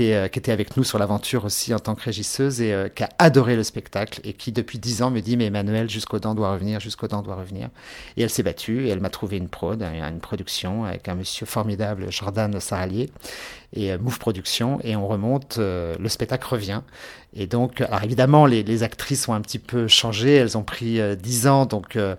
euh, 0.00 0.28
qui, 0.28 0.38
était 0.38 0.52
avec 0.52 0.76
nous 0.76 0.84
sur 0.84 0.98
l'aventure 0.98 1.44
aussi 1.44 1.74
en 1.74 1.78
tant 1.78 1.94
que 1.94 2.02
régisseuse 2.02 2.60
et 2.60 2.72
euh, 2.72 2.88
qui 2.88 3.02
a 3.02 3.08
adoré 3.18 3.56
le 3.56 3.62
spectacle 3.62 4.20
et 4.24 4.32
qui 4.32 4.52
depuis 4.52 4.78
dix 4.78 5.02
ans 5.02 5.10
me 5.10 5.20
dit 5.20 5.36
mais 5.36 5.46
Emmanuel 5.46 5.88
jusqu'au 5.88 6.18
dent 6.18 6.34
doit 6.34 6.52
revenir, 6.52 6.80
jusqu'au 6.80 7.06
dent 7.06 7.22
doit 7.22 7.36
revenir. 7.36 7.68
Et 8.16 8.22
elle 8.22 8.30
s'est 8.30 8.42
battue 8.42 8.86
et 8.86 8.88
elle 8.88 9.00
m'a 9.00 9.10
trouvé 9.10 9.36
une 9.36 9.48
prod, 9.48 9.82
une 9.82 10.20
production 10.20 10.84
avec 10.84 11.08
un 11.08 11.14
monsieur 11.14 11.46
formidable, 11.46 12.06
Jordan 12.10 12.58
Saralier 12.60 13.10
et 13.74 13.92
euh, 13.92 13.98
Move 13.98 14.18
Production 14.18 14.78
et 14.82 14.96
on 14.96 15.06
remonte, 15.06 15.58
le 15.58 16.08
spectacle 16.08 16.46
revient 16.48 16.82
et 17.36 17.46
donc, 17.46 17.80
alors 17.80 18.02
évidemment, 18.04 18.46
les, 18.46 18.82
actrices 18.82 19.28
ont 19.28 19.34
un 19.34 19.40
petit 19.40 19.58
peu 19.58 19.88
changé. 19.88 20.34
Elles 20.34 20.56
ont 20.56 20.62
pris 20.62 21.00
euh, 21.00 21.16
10 21.16 21.46
ans. 21.48 21.66
Donc, 21.66 21.96
euh, 21.96 22.14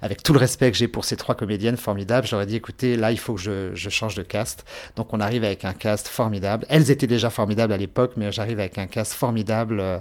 avec 0.00 0.22
tout 0.22 0.32
le 0.32 0.38
respect 0.38 0.70
que 0.70 0.76
j'ai 0.76 0.86
pour 0.86 1.04
ces 1.04 1.16
trois 1.16 1.34
comédiennes 1.34 1.76
formidables, 1.76 2.26
j'aurais 2.26 2.46
dit, 2.46 2.56
écoutez, 2.56 2.96
là, 2.96 3.10
il 3.10 3.18
faut 3.18 3.34
que 3.34 3.40
je, 3.40 3.88
change 3.90 4.14
de 4.14 4.22
cast. 4.22 4.64
Donc, 4.96 5.12
on 5.12 5.20
arrive 5.20 5.42
avec 5.42 5.64
un 5.64 5.72
cast 5.72 6.06
formidable. 6.06 6.66
Elles 6.68 6.90
étaient 6.90 7.08
déjà 7.08 7.30
formidables 7.30 7.72
à 7.72 7.76
l'époque, 7.76 8.12
mais 8.16 8.30
j'arrive 8.30 8.60
avec 8.60 8.78
un 8.78 8.86
cast 8.86 9.12
formidable 9.12 9.80
euh, 9.80 9.98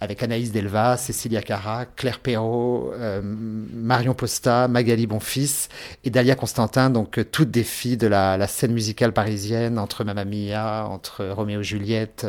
avec 0.00 0.22
Anaïs 0.22 0.52
Delva, 0.52 0.96
Cécilia 0.96 1.42
Cara, 1.42 1.84
Claire 1.84 2.20
Perrault, 2.20 2.92
euh, 2.94 3.20
Marion 3.22 4.14
Posta, 4.14 4.68
Magali 4.68 5.06
Bonfils 5.06 5.68
et 6.04 6.10
Dalia 6.10 6.34
Constantin. 6.34 6.88
Donc, 6.88 7.20
toutes 7.30 7.50
des 7.50 7.64
filles 7.64 7.98
de 7.98 8.06
la, 8.06 8.38
la, 8.38 8.46
scène 8.46 8.72
musicale 8.72 9.12
parisienne, 9.12 9.78
entre 9.78 10.04
Mamma 10.04 10.24
Mia, 10.24 10.37
entre 10.54 11.26
Roméo 11.26 11.60
et 11.60 11.64
Juliette, 11.64 12.26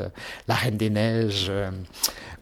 La 0.48 0.56
Reine 0.56 0.78
des 0.78 0.89
Neiges. 0.89 1.48
Euh, 1.50 1.72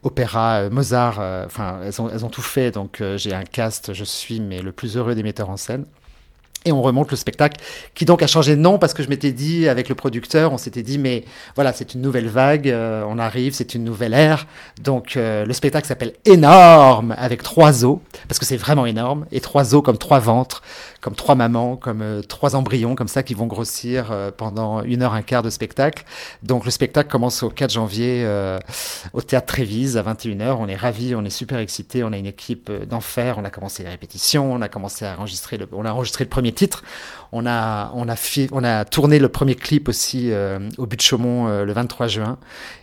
opéra, 0.04 0.60
euh, 0.60 0.70
Mozart, 0.70 1.18
euh, 1.20 1.46
enfin, 1.46 1.80
elles, 1.84 2.02
ont, 2.02 2.10
elles 2.10 2.24
ont 2.24 2.30
tout 2.30 2.42
fait. 2.42 2.72
Donc, 2.72 3.04
j'ai 3.16 3.34
un 3.34 3.44
cast, 3.44 3.94
je 3.94 4.04
suis 4.04 4.40
mais 4.40 4.62
le 4.62 4.72
plus 4.72 4.98
heureux 4.98 5.16
des 5.16 5.24
metteurs 5.24 5.50
en 5.50 5.58
scène. 5.58 5.86
Et 6.66 6.72
on 6.72 6.82
remonte 6.82 7.12
le 7.12 7.18
spectacle, 7.18 7.64
qui 7.94 8.04
donc 8.04 8.22
a 8.22 8.28
changé 8.28 8.56
de 8.56 8.62
nom 8.62 8.78
parce 8.78 8.94
que 8.94 9.02
je 9.02 9.08
m'étais 9.08 9.32
dit 9.32 9.70
avec 9.70 9.88
le 9.88 9.96
producteur, 9.96 10.52
on 10.52 10.58
s'était 10.58 10.84
dit 10.84 10.98
mais 10.98 11.24
voilà 11.56 11.72
c'est 11.72 11.94
une 11.94 12.02
nouvelle 12.02 12.28
vague, 12.28 12.68
on 13.08 13.20
arrive, 13.20 13.54
c'est 13.54 13.74
une 13.74 13.86
nouvelle 13.86 14.14
ère. 14.14 14.48
Donc 14.82 15.14
le 15.16 15.54
spectacle 15.54 15.88
s'appelle 15.88 16.14
Énorme 16.26 17.16
avec 17.18 17.42
trois 17.42 17.86
os 17.86 18.00
parce 18.28 18.38
que 18.38 18.44
c'est 18.44 18.58
vraiment 18.58 18.86
énorme 18.86 19.28
et 19.32 19.40
trois 19.40 19.76
os 19.76 19.84
comme 19.84 19.98
trois 19.98 20.20
ventres, 20.20 20.62
comme 21.02 21.16
trois 21.16 21.36
mamans, 21.36 21.76
comme 21.76 22.02
euh, 22.02 22.22
trois 22.22 22.56
embryons, 22.56 22.96
comme 22.96 23.08
ça, 23.08 23.24
qui 23.24 23.34
vont 23.34 23.48
grossir 23.48 24.12
euh, 24.12 24.32
pendant 24.36 24.84
une 24.84 25.04
heure, 25.04 25.14
un 25.14 25.22
quart 25.22 25.44
de 25.44 25.50
spectacle. 25.50 26.04
Donc 26.44 26.66
le 26.66 26.72
spectacle 26.72 27.10
commence 27.10 27.44
au 27.44 27.50
4 27.50 27.72
janvier 27.72 28.24
euh, 28.26 28.60
au 29.14 29.22
Théâtre 29.22 29.48
Trévise 29.48 29.98
à 29.98 30.04
21h. 30.04 30.58
On 30.60 30.68
est 30.68 30.76
ravis, 30.76 31.16
on 31.16 31.24
est 31.24 31.30
super 31.30 31.60
excités, 31.60 32.04
on 32.04 32.12
a 32.14 32.18
une 32.18 32.26
équipe 32.26 32.72
d'enfer, 32.72 33.36
on 33.38 33.46
a 33.46 33.50
commencé 33.50 33.84
les 33.84 33.90
répétitions, 33.90 34.52
on 34.52 34.62
a 34.62 34.70
commencé 34.70 35.06
à 35.06 35.18
enregistrer 35.18 35.58
le, 35.58 35.68
on 35.72 35.86
a 35.86 35.92
enregistré 35.92 36.24
le 36.24 36.30
premier 36.30 36.52
titre, 36.52 36.84
on 37.32 37.46
a, 37.46 37.92
on 37.94 38.08
a, 38.10 38.16
on 38.52 38.64
a 38.64 38.86
tourné 38.86 39.20
le 39.20 39.30
premier 39.30 39.56
clip 39.56 39.90
aussi 39.90 40.32
au 40.78 40.86
but 40.86 40.98
de 40.98 41.02
Chaumont 41.02 41.64
le 41.64 41.72
23 41.72 42.08
juin. 42.08 42.38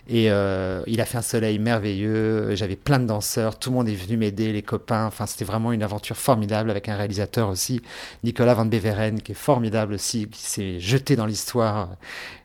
Et 0.07 0.25
il 0.25 1.01
a 1.01 1.05
fait 1.05 1.17
un 1.17 1.21
soleil 1.23 1.59
merveilleux, 1.59 2.55
j'avais 2.55 2.75
plein 2.75 2.99
de 2.99 3.05
danseurs, 3.05 3.57
tout 3.57 3.69
le 3.69 3.75
monde 3.75 3.89
est 3.89 3.95
venu 3.95 4.17
m'aider, 4.17 4.51
les 4.51 4.61
copains, 4.61 5.05
enfin 5.05 5.25
c'était 5.25 5.45
vraiment 5.45 5.71
une 5.71 5.83
aventure 5.83 6.17
formidable 6.17 6.69
avec 6.69 6.89
un 6.89 6.95
réalisateur 6.95 7.49
aussi 7.49 7.81
Nicolas 8.23 8.53
Van 8.53 8.65
Beveren, 8.65 9.21
qui 9.21 9.31
est 9.31 9.35
formidable 9.35 9.93
aussi, 9.93 10.27
qui 10.27 10.41
s'est 10.41 10.79
jeté 10.79 11.15
dans 11.15 11.25
l'histoire 11.25 11.89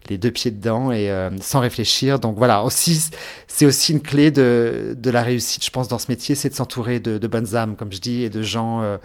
les 0.09 0.19
deux 0.19 0.31
pieds 0.31 0.51
dedans 0.51 0.91
et 0.93 1.11
euh, 1.11 1.31
sans 1.41 1.61
réfléchir. 1.61 2.19
Donc 2.19 2.37
voilà, 2.37 2.65
aussi 2.65 3.11
c'est 3.47 3.67
aussi 3.67 3.93
une 3.93 4.01
clé 4.01 4.31
de, 4.31 4.97
de 4.97 5.11
la 5.11 5.23
réussite, 5.23 5.65
je 5.65 5.71
pense, 5.71 5.89
dans 5.89 5.99
ce 5.99 6.07
métier, 6.09 6.35
c'est 6.35 6.49
de 6.49 6.55
s'entourer 6.55 7.01
de, 7.01 7.19
bonnes 7.27 7.57
âmes, 7.57 7.77
comme 7.77 7.93
je 7.93 8.01
dis, 8.01 8.23
et 8.23 8.31
de 8.31 8.43
gens, 8.43 8.81
euh, 8.81 8.97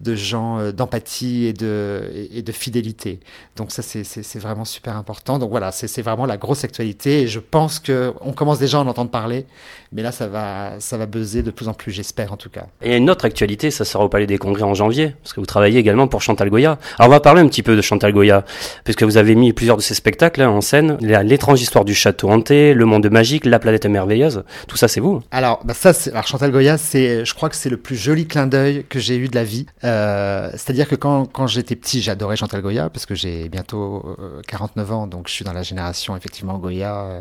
de 0.00 0.14
gens 0.14 0.58
euh, 0.58 0.72
d'empathie 0.72 1.46
et 1.46 1.52
de, 1.52 2.28
et, 2.32 2.42
de 2.42 2.52
fidélité. 2.52 3.20
Donc 3.56 3.70
ça, 3.70 3.80
c'est 3.82 4.38
vraiment 4.38 4.64
super 4.64 4.96
important. 4.96 5.38
Donc 5.38 5.50
voilà, 5.50 5.72
c'est 5.72 6.02
vraiment 6.02 6.26
la 6.26 6.36
grosse 6.36 6.64
actualité 6.64 7.22
et 7.22 7.28
je 7.28 7.38
pense 7.38 7.78
que 7.78 8.12
on 8.20 8.32
commence 8.32 8.58
déjà 8.58 8.78
à 8.78 8.80
en 8.80 8.86
entendre 8.86 9.10
parler, 9.10 9.46
mais 9.92 10.02
là, 10.02 10.12
ça 10.12 10.26
va, 10.26 10.80
ça 10.80 10.98
va 10.98 11.06
buzzer 11.06 11.42
de 11.42 11.50
plus 11.50 11.68
en 11.68 11.74
plus, 11.74 11.92
j'espère 11.92 12.32
en 12.32 12.36
tout 12.36 12.50
cas. 12.50 12.66
Et 12.82 12.96
une 12.96 13.08
autre 13.08 13.24
actualité, 13.24 13.70
ça 13.70 13.84
sera 13.84 14.04
au 14.04 14.08
Palais 14.08 14.26
des 14.26 14.38
Congrès 14.38 14.64
en 14.64 14.74
janvier, 14.74 15.14
parce 15.22 15.32
que 15.32 15.40
vous 15.40 15.46
travaillez 15.46 15.78
également 15.78 16.08
pour 16.08 16.22
Chantal 16.22 16.50
Goya. 16.50 16.78
Alors 16.98 17.08
on 17.08 17.12
va 17.12 17.20
parler 17.20 17.40
un 17.40 17.48
petit 17.48 17.62
peu 17.62 17.76
de 17.76 17.82
Chantal 17.82 18.12
Goya, 18.12 18.44
puisque 18.84 19.04
vous 19.04 19.16
avez 19.16 19.34
mis 19.36 19.52
plusieurs 19.52 19.76
de 19.76 19.82
ses 19.82 19.94
spectacles 19.94 20.41
en 20.44 20.60
scène. 20.60 20.96
L'étrange 21.00 21.60
histoire 21.60 21.84
du 21.84 21.94
château 21.94 22.30
hanté, 22.30 22.74
le 22.74 22.84
monde 22.84 23.08
magique, 23.10 23.44
la 23.44 23.58
planète 23.58 23.86
merveilleuse. 23.86 24.44
Tout 24.68 24.76
ça, 24.76 24.88
c'est 24.88 25.00
vous. 25.00 25.22
Alors, 25.30 25.60
bah 25.64 25.74
ça, 25.74 25.92
Chantal 26.22 26.50
Goya, 26.50 26.78
c'est, 26.78 27.24
je 27.24 27.34
crois 27.34 27.48
que 27.48 27.56
c'est 27.56 27.70
le 27.70 27.76
plus 27.76 27.96
joli 27.96 28.26
clin 28.26 28.46
d'œil 28.46 28.84
que 28.88 28.98
j'ai 28.98 29.16
eu 29.16 29.28
de 29.28 29.34
la 29.34 29.44
vie. 29.44 29.66
Euh, 29.84 30.50
c'est-à-dire 30.52 30.88
que 30.88 30.94
quand, 30.94 31.46
j'étais 31.46 31.76
petit, 31.76 32.00
j'adorais 32.02 32.36
Chantal 32.36 32.62
Goya 32.62 32.90
parce 32.90 33.06
que 33.06 33.14
j'ai 33.14 33.48
bientôt 33.48 34.16
49 34.48 34.90
euh, 34.90 34.94
ans, 34.94 35.06
donc 35.06 35.28
je 35.28 35.32
suis 35.32 35.44
dans 35.44 35.52
la 35.52 35.62
génération 35.62 36.16
effectivement 36.16 36.58
Goya. 36.58 36.94
Euh, 36.94 37.20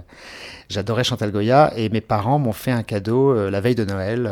j'adorais 0.69 1.03
Chantal 1.03 1.31
Goya 1.31 1.73
et 1.75 1.89
mes 1.89 2.01
parents 2.01 2.39
m'ont 2.39 2.53
fait 2.53 2.71
un 2.71 2.84
cadeau 2.84 3.49
la 3.49 3.62
veille 3.62 3.75
de 3.75 3.86
Noël. 3.86 4.29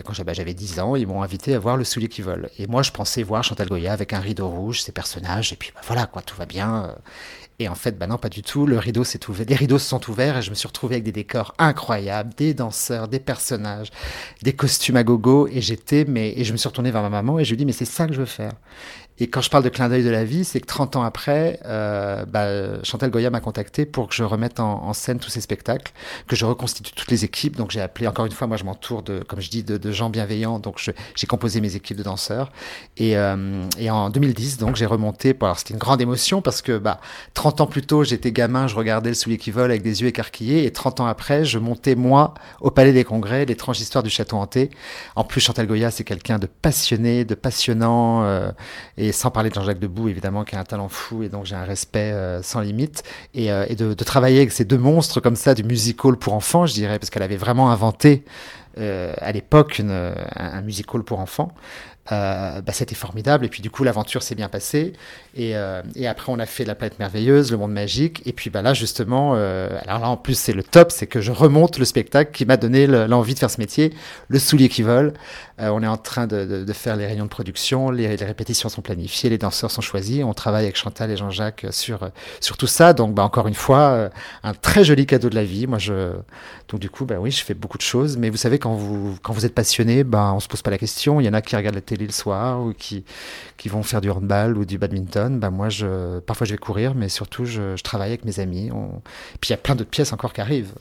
Quand 0.00 0.14
j'avais 0.14 0.54
10 0.54 0.80
ans, 0.80 0.96
ils 0.96 1.06
m'ont 1.06 1.22
invité 1.22 1.54
à 1.54 1.58
voir 1.58 1.76
Le 1.76 1.84
Soulier 1.84 2.08
qui 2.08 2.22
vole. 2.22 2.48
Et 2.58 2.66
moi, 2.66 2.82
je 2.82 2.90
pensais 2.90 3.22
voir 3.22 3.44
Chantal 3.44 3.68
Goya 3.68 3.92
avec 3.92 4.14
un 4.14 4.20
rideau 4.20 4.48
rouge, 4.48 4.80
ses 4.80 4.92
personnages, 4.92 5.52
et 5.52 5.56
puis 5.56 5.70
bah, 5.74 5.82
voilà, 5.86 6.06
quoi, 6.06 6.22
tout 6.22 6.36
va 6.36 6.46
bien. 6.46 6.96
Et 7.58 7.68
en 7.68 7.74
fait, 7.76 7.96
bah 7.96 8.08
non, 8.08 8.18
pas 8.18 8.28
du 8.28 8.42
tout. 8.42 8.66
Le 8.66 8.78
rideau 8.78 9.04
s'est 9.04 9.28
ouvert, 9.28 9.46
les 9.48 9.54
rideaux 9.54 9.78
se 9.78 9.88
sont 9.88 10.10
ouverts 10.10 10.38
et 10.38 10.42
je 10.42 10.50
me 10.50 10.54
suis 10.54 10.66
retrouvé 10.66 10.96
avec 10.96 11.04
des 11.04 11.12
décors 11.12 11.54
incroyables, 11.58 12.34
des 12.34 12.54
danseurs, 12.54 13.06
des 13.06 13.20
personnages, 13.20 13.90
des 14.42 14.52
costumes 14.52 14.96
à 14.96 15.04
gogo. 15.04 15.46
Et 15.46 15.60
j'étais, 15.60 16.04
mais, 16.04 16.32
et 16.36 16.44
je 16.44 16.52
me 16.52 16.56
suis 16.56 16.68
retourné 16.68 16.90
vers 16.90 17.02
ma 17.02 17.08
maman 17.08 17.38
et 17.38 17.44
je 17.44 17.50
lui 17.50 17.54
ai 17.54 17.58
dit, 17.58 17.66
mais 17.66 17.72
c'est 17.72 17.84
ça 17.84 18.06
que 18.06 18.14
je 18.14 18.20
veux 18.20 18.26
faire. 18.26 18.52
Et 19.18 19.28
quand 19.28 19.40
je 19.40 19.50
parle 19.50 19.62
de 19.62 19.68
clin 19.68 19.88
d'œil 19.88 20.04
de 20.04 20.10
la 20.10 20.24
vie, 20.24 20.44
c'est 20.44 20.60
que 20.60 20.66
30 20.66 20.96
ans 20.96 21.02
après, 21.02 21.60
euh, 21.66 22.24
bah, 22.24 22.82
Chantal 22.82 23.10
Goya 23.10 23.30
m'a 23.30 23.40
contacté 23.40 23.84
pour 23.84 24.08
que 24.08 24.14
je 24.14 24.24
remette 24.24 24.58
en, 24.58 24.92
scène 24.94 25.18
tous 25.18 25.30
ces 25.30 25.40
spectacles, 25.40 25.92
que 26.26 26.36
je 26.36 26.44
reconstitue 26.44 26.92
toutes 26.92 27.10
les 27.10 27.24
équipes. 27.24 27.56
Donc 27.56 27.70
j'ai 27.70 27.80
appelé, 27.80 28.06
encore 28.06 28.26
une 28.26 28.32
fois, 28.32 28.46
moi 28.46 28.56
je 28.56 28.64
m'entoure 28.64 29.02
de, 29.02 29.20
comme 29.20 29.40
je 29.40 29.50
dis, 29.50 29.62
de, 29.62 29.92
gens 29.92 30.10
bienveillants. 30.10 30.58
Donc 30.58 30.82
j'ai 31.14 31.26
composé 31.26 31.60
mes 31.60 31.76
équipes 31.76 31.98
de 31.98 32.02
danseurs. 32.02 32.50
Et, 32.96 33.16
euh, 33.16 33.64
et 33.78 33.90
en 33.90 34.10
2010, 34.10 34.58
donc 34.58 34.76
j'ai 34.76 34.86
remonté. 34.86 35.36
alors 35.40 35.58
c'était 35.58 35.74
une 35.74 35.80
grande 35.80 36.00
émotion 36.00 36.42
parce 36.42 36.62
que 36.62 36.78
bah, 36.78 37.00
30 37.34 37.60
ans 37.60 37.66
plus 37.66 37.82
tôt, 37.82 38.04
j'étais 38.04 38.32
gamin, 38.32 38.66
je 38.66 38.74
regardais 38.74 39.10
le 39.10 39.14
soulier 39.14 39.36
qui 39.36 39.50
vole 39.50 39.70
avec 39.70 39.82
des 39.82 40.02
yeux 40.02 40.08
écarquillés. 40.08 40.64
Et 40.64 40.72
30 40.72 41.00
ans 41.00 41.06
après, 41.06 41.44
je 41.44 41.58
montais 41.58 41.94
moi 41.94 42.34
au 42.60 42.70
Palais 42.70 42.92
des 42.92 43.04
Congrès, 43.04 43.44
l'étrange 43.44 43.80
histoire 43.80 44.02
du 44.02 44.10
château 44.10 44.36
hanté. 44.36 44.70
En 45.16 45.24
plus, 45.24 45.40
Chantal 45.40 45.66
Goya, 45.66 45.90
c'est 45.90 46.04
quelqu'un 46.04 46.38
de 46.38 46.46
passionné, 46.46 47.24
de 47.24 47.34
passionnant. 47.34 48.24
Euh, 48.24 48.50
sans 49.10 49.30
parler 49.30 49.48
de 49.48 49.54
Jean-Jacques 49.54 49.80
Debout, 49.80 50.08
évidemment, 50.08 50.44
qui 50.44 50.54
a 50.54 50.60
un 50.60 50.64
talent 50.64 50.88
fou, 50.88 51.22
et 51.24 51.28
donc 51.28 51.46
j'ai 51.46 51.56
un 51.56 51.64
respect 51.64 52.12
euh, 52.12 52.42
sans 52.42 52.60
limite. 52.60 53.02
Et, 53.34 53.50
euh, 53.50 53.64
et 53.68 53.74
de, 53.74 53.94
travailler 53.94 54.38
avec 54.38 54.52
ces 54.52 54.64
deux 54.64 54.78
monstres 54.78 55.20
comme 55.20 55.36
ça, 55.36 55.54
du 55.54 55.64
musical 55.64 56.16
pour 56.16 56.34
enfants, 56.34 56.66
je 56.66 56.74
dirais, 56.74 56.98
parce 56.98 57.10
qu'elle 57.10 57.22
avait 57.22 57.36
vraiment 57.36 57.70
inventé 57.70 58.24
euh, 58.78 59.12
à 59.18 59.32
l'époque 59.32 59.80
un, 59.80 60.60
musical 60.62 61.02
pour 61.02 61.18
enfants. 61.18 61.52
Bah, 62.10 62.60
c'était 62.72 62.96
formidable. 62.96 63.46
Et 63.46 63.48
puis 63.48 63.62
du 63.62 63.70
coup, 63.70 63.84
l'aventure 63.84 64.22
s'est 64.22 64.34
bien 64.34 64.50
passée. 64.50 64.92
Et, 65.34 65.54
et, 65.94 66.06
après, 66.06 66.30
on 66.30 66.38
a 66.38 66.44
fait 66.46 66.66
la 66.66 66.74
planète 66.74 66.98
merveilleuse, 66.98 67.52
le 67.52 67.56
monde 67.56 67.72
magique. 67.72 68.20
Et 68.26 68.34
puis 68.34 68.50
bah, 68.50 68.60
là, 68.60 68.74
justement, 68.74 69.32
alors 69.32 69.98
là, 70.00 70.08
en 70.10 70.18
plus, 70.18 70.36
c'est 70.36 70.52
le 70.52 70.62
top, 70.62 70.90
c'est 70.90 71.06
que 71.06 71.22
je 71.22 71.32
remonte 71.32 71.78
le 71.78 71.86
spectacle 71.86 72.32
qui 72.32 72.44
m'a 72.44 72.58
donné 72.58 72.86
l'envie 72.86 73.32
de 73.32 73.38
faire 73.38 73.50
ce 73.50 73.60
métier, 73.60 73.94
le 74.28 74.38
soulier 74.38 74.68
qui 74.68 74.82
vole. 74.82 75.14
Euh, 75.62 75.70
on 75.70 75.82
est 75.82 75.86
en 75.86 75.96
train 75.96 76.26
de, 76.26 76.44
de, 76.44 76.64
de, 76.64 76.72
faire 76.72 76.96
les 76.96 77.06
réunions 77.06 77.24
de 77.24 77.30
production, 77.30 77.90
les, 77.90 78.16
les, 78.16 78.24
répétitions 78.24 78.68
sont 78.68 78.82
planifiées, 78.82 79.30
les 79.30 79.38
danseurs 79.38 79.70
sont 79.70 79.80
choisis. 79.80 80.24
On 80.24 80.34
travaille 80.34 80.64
avec 80.64 80.76
Chantal 80.76 81.10
et 81.10 81.16
Jean-Jacques 81.16 81.66
sur, 81.70 82.10
sur 82.40 82.56
tout 82.56 82.66
ça. 82.66 82.92
Donc, 82.92 83.14
bah, 83.14 83.22
encore 83.22 83.48
une 83.48 83.54
fois, 83.54 84.10
un 84.42 84.54
très 84.54 84.84
joli 84.84 85.06
cadeau 85.06 85.30
de 85.30 85.34
la 85.34 85.44
vie. 85.44 85.66
Moi, 85.66 85.78
je... 85.78 86.12
Donc 86.68 86.80
du 86.80 86.88
coup, 86.88 87.04
bah 87.04 87.16
oui, 87.20 87.30
je 87.30 87.44
fais 87.44 87.54
beaucoup 87.54 87.76
de 87.76 87.82
choses. 87.82 88.16
Mais 88.16 88.30
vous 88.30 88.36
savez, 88.36 88.58
quand 88.58 88.74
vous, 88.74 89.16
quand 89.22 89.32
vous 89.32 89.44
êtes 89.44 89.54
passionné, 89.54 90.04
bah, 90.04 90.32
on 90.34 90.40
se 90.40 90.48
pose 90.48 90.62
pas 90.62 90.70
la 90.70 90.78
question. 90.78 91.20
Il 91.20 91.24
y 91.24 91.28
en 91.28 91.34
a 91.34 91.42
qui 91.42 91.54
regardent 91.54 91.74
la 91.74 91.80
télé 91.82 92.06
le 92.06 92.12
soir 92.12 92.62
ou 92.62 92.72
qui, 92.72 93.04
qui 93.56 93.68
vont 93.68 93.82
faire 93.82 94.00
du 94.00 94.10
handball 94.10 94.56
ou 94.56 94.64
du 94.64 94.78
badminton, 94.78 95.38
bah 95.38 95.50
moi, 95.50 95.68
je, 95.68 96.18
parfois 96.20 96.46
je 96.46 96.52
vais 96.52 96.58
courir, 96.58 96.94
mais 96.94 97.08
surtout 97.08 97.44
je, 97.44 97.76
je 97.76 97.82
travaille 97.82 98.08
avec 98.08 98.24
mes 98.24 98.40
amis. 98.40 98.70
On... 98.72 99.02
Puis 99.40 99.50
il 99.50 99.50
y 99.50 99.54
a 99.54 99.58
plein 99.58 99.74
d'autres 99.74 99.90
pièces 99.90 100.12
encore 100.12 100.32
qui 100.32 100.40
arrivent. 100.40 100.74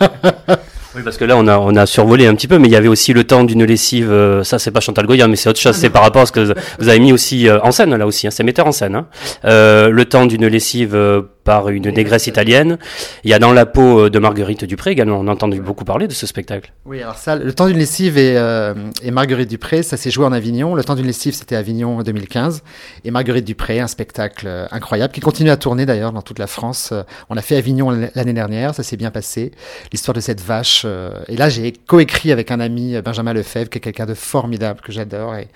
Oui, 0.96 1.02
parce 1.04 1.18
que 1.18 1.26
là, 1.26 1.36
on 1.36 1.46
a, 1.46 1.58
on 1.58 1.76
a 1.76 1.84
survolé 1.84 2.26
un 2.26 2.34
petit 2.34 2.48
peu, 2.48 2.58
mais 2.58 2.68
il 2.68 2.70
y 2.70 2.76
avait 2.76 2.88
aussi 2.88 3.12
le 3.12 3.24
temps 3.24 3.44
d'une 3.44 3.64
lessive. 3.64 4.10
euh, 4.10 4.42
ça, 4.44 4.58
c'est 4.58 4.70
pas 4.70 4.80
Chantal 4.80 5.04
Goya, 5.04 5.28
mais 5.28 5.36
c'est 5.36 5.50
autre 5.50 5.60
chose. 5.60 5.76
C'est 5.76 5.90
par 5.90 6.00
rapport 6.02 6.22
à 6.22 6.26
ce 6.26 6.32
que 6.32 6.54
vous 6.78 6.88
avez 6.88 6.98
mis 7.00 7.12
aussi 7.12 7.50
euh, 7.50 7.60
en 7.60 7.70
scène, 7.70 7.94
là 7.94 8.06
aussi. 8.06 8.26
Hein, 8.26 8.30
c'est 8.30 8.44
metteur 8.44 8.66
en 8.66 8.72
scène. 8.72 8.94
Hein. 8.94 9.06
Euh, 9.44 9.90
le 9.90 10.06
temps 10.06 10.24
d'une 10.24 10.46
lessive 10.46 10.94
euh, 10.94 11.20
par 11.46 11.68
une 11.68 11.88
négresse 11.90 12.26
italienne. 12.26 12.76
Il 13.22 13.30
y 13.30 13.32
a 13.32 13.38
dans 13.38 13.52
la 13.52 13.66
peau 13.66 14.00
euh, 14.00 14.10
de 14.10 14.18
Marguerite 14.18 14.64
Dupré 14.64 14.90
également. 14.90 15.20
On 15.20 15.28
a 15.28 15.30
entendu 15.30 15.60
beaucoup 15.60 15.84
parler 15.84 16.08
de 16.08 16.12
ce 16.12 16.26
spectacle. 16.26 16.72
Oui, 16.84 17.00
alors 17.00 17.14
ça, 17.14 17.36
le 17.36 17.52
temps 17.54 17.68
d'une 17.68 17.78
lessive 17.78 18.18
et, 18.18 18.36
euh, 18.36 18.74
Marguerite 19.12 19.48
Dupré, 19.48 19.84
ça 19.84 19.96
s'est 19.96 20.10
joué 20.10 20.26
en 20.26 20.32
Avignon. 20.32 20.74
Le 20.74 20.82
temps 20.82 20.96
d'une 20.96 21.06
lessive, 21.06 21.34
c'était 21.34 21.54
Avignon 21.54 21.98
en 21.98 22.02
2015. 22.02 22.64
Et 23.04 23.12
Marguerite 23.12 23.44
Dupré, 23.44 23.78
un 23.78 23.86
spectacle 23.86 24.46
euh, 24.48 24.66
incroyable 24.72 25.14
qui 25.14 25.20
continue 25.20 25.50
à 25.50 25.56
tourner 25.56 25.86
d'ailleurs 25.86 26.12
dans 26.12 26.20
toute 26.20 26.40
la 26.40 26.48
France. 26.48 26.92
On 27.30 27.36
a 27.36 27.42
fait 27.42 27.56
Avignon 27.56 27.90
l'année 28.16 28.32
dernière, 28.32 28.74
ça 28.74 28.82
s'est 28.82 28.96
bien 28.96 29.12
passé. 29.12 29.52
L'histoire 29.92 30.16
de 30.16 30.20
cette 30.20 30.40
vache. 30.40 30.84
et 31.28 31.36
là, 31.36 31.48
j'ai 31.48 31.72
coécrit 31.72 32.32
avec 32.32 32.50
un 32.50 32.58
ami, 32.58 33.00
Benjamin 33.02 33.32
Lefebvre, 33.32 33.70
qui 33.70 33.78
est 33.78 33.80
quelqu'un 33.80 34.06
de 34.06 34.14
formidable 34.14 34.80
que 34.80 34.90
j'adore 34.90 35.36
et, 35.36 35.48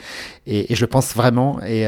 et, 0.47 0.73
je 0.73 0.81
le 0.81 0.87
pense 0.87 1.17
vraiment. 1.17 1.61
Et, 1.67 1.85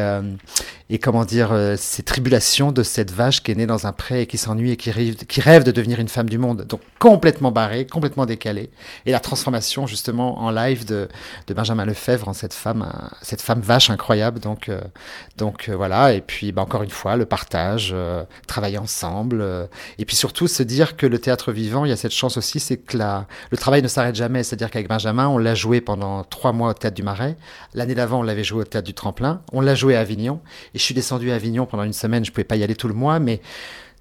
et 0.90 0.98
comment 0.98 1.24
dire, 1.24 1.54
ces 1.76 2.02
tribulations 2.02 2.72
de 2.72 2.82
cette 2.82 3.12
vache 3.12 3.42
qui 3.42 3.52
est 3.52 3.54
née 3.54 3.66
dans 3.66 3.86
un 3.86 3.91
pré 3.92 4.22
et 4.22 4.26
qui 4.26 4.38
s'ennuie 4.38 4.72
et 4.72 4.76
qui 4.76 4.90
rêve, 4.90 5.14
qui 5.14 5.40
rêve 5.40 5.64
de 5.64 5.70
devenir 5.70 6.00
une 6.00 6.08
femme 6.08 6.28
du 6.28 6.38
monde. 6.38 6.62
Donc 6.68 6.80
complètement 6.98 7.52
barrée, 7.52 7.86
complètement 7.86 8.26
décalée. 8.26 8.70
Et 9.06 9.12
la 9.12 9.20
transformation 9.20 9.86
justement 9.86 10.40
en 10.40 10.50
live 10.50 10.84
de, 10.84 11.08
de 11.46 11.54
Benjamin 11.54 11.84
Lefebvre 11.84 12.28
en 12.28 12.32
cette 12.32 12.54
femme, 12.54 12.82
euh, 12.82 13.06
cette 13.22 13.42
femme 13.42 13.60
vache 13.60 13.90
incroyable. 13.90 14.40
Donc, 14.40 14.68
euh, 14.68 14.80
donc 15.36 15.68
euh, 15.68 15.76
voilà. 15.76 16.12
Et 16.14 16.20
puis 16.20 16.52
bah, 16.52 16.62
encore 16.62 16.82
une 16.82 16.90
fois, 16.90 17.16
le 17.16 17.26
partage, 17.26 17.90
euh, 17.94 18.24
travailler 18.46 18.78
ensemble. 18.78 19.40
euh, 19.40 19.66
et 19.98 20.04
puis 20.04 20.16
surtout 20.16 20.48
se 20.48 20.62
dire 20.62 20.96
que 20.96 21.06
le 21.06 21.18
théâtre 21.18 21.52
vivant, 21.52 21.84
il 21.84 21.88
y 21.88 21.92
a 21.92 21.96
cette 21.96 22.12
chance 22.12 22.36
aussi, 22.36 22.60
c'est 22.60 22.76
que 22.76 22.96
la, 22.96 23.26
le 23.50 23.56
travail 23.56 23.82
ne 23.82 23.88
s'arrête 23.88 24.14
jamais. 24.14 24.42
C'est-à-dire 24.42 24.70
qu'avec 24.70 24.88
Benjamin, 24.88 25.28
on 25.28 25.38
l'a 25.38 25.54
joué 25.54 25.80
pendant 25.80 26.24
trois 26.24 26.52
mois 26.52 26.70
au 26.70 26.74
théâtre 26.74 26.96
du 26.96 27.02
Marais. 27.02 27.36
L'année 27.74 27.94
d'avant, 27.94 28.20
on 28.20 28.22
l'avait 28.22 28.44
joué 28.44 28.62
au 28.62 28.64
théâtre 28.64 28.86
du 28.86 28.94
Tremplin. 28.94 29.42
On 29.52 29.60
l'a 29.60 29.74
joué 29.74 29.96
à 29.96 30.00
Avignon. 30.00 30.40
Et 30.74 30.78
je 30.78 30.82
suis 30.82 30.94
descendu 30.94 31.30
à 31.30 31.34
Avignon 31.34 31.66
pendant 31.66 31.84
une 31.84 31.92
semaine. 31.92 32.24
Je 32.24 32.30
pouvais 32.30 32.44
pas 32.44 32.56
y 32.56 32.62
aller 32.64 32.74
tout 32.74 32.88
le 32.88 32.94
mois, 32.94 33.18
mais 33.18 33.40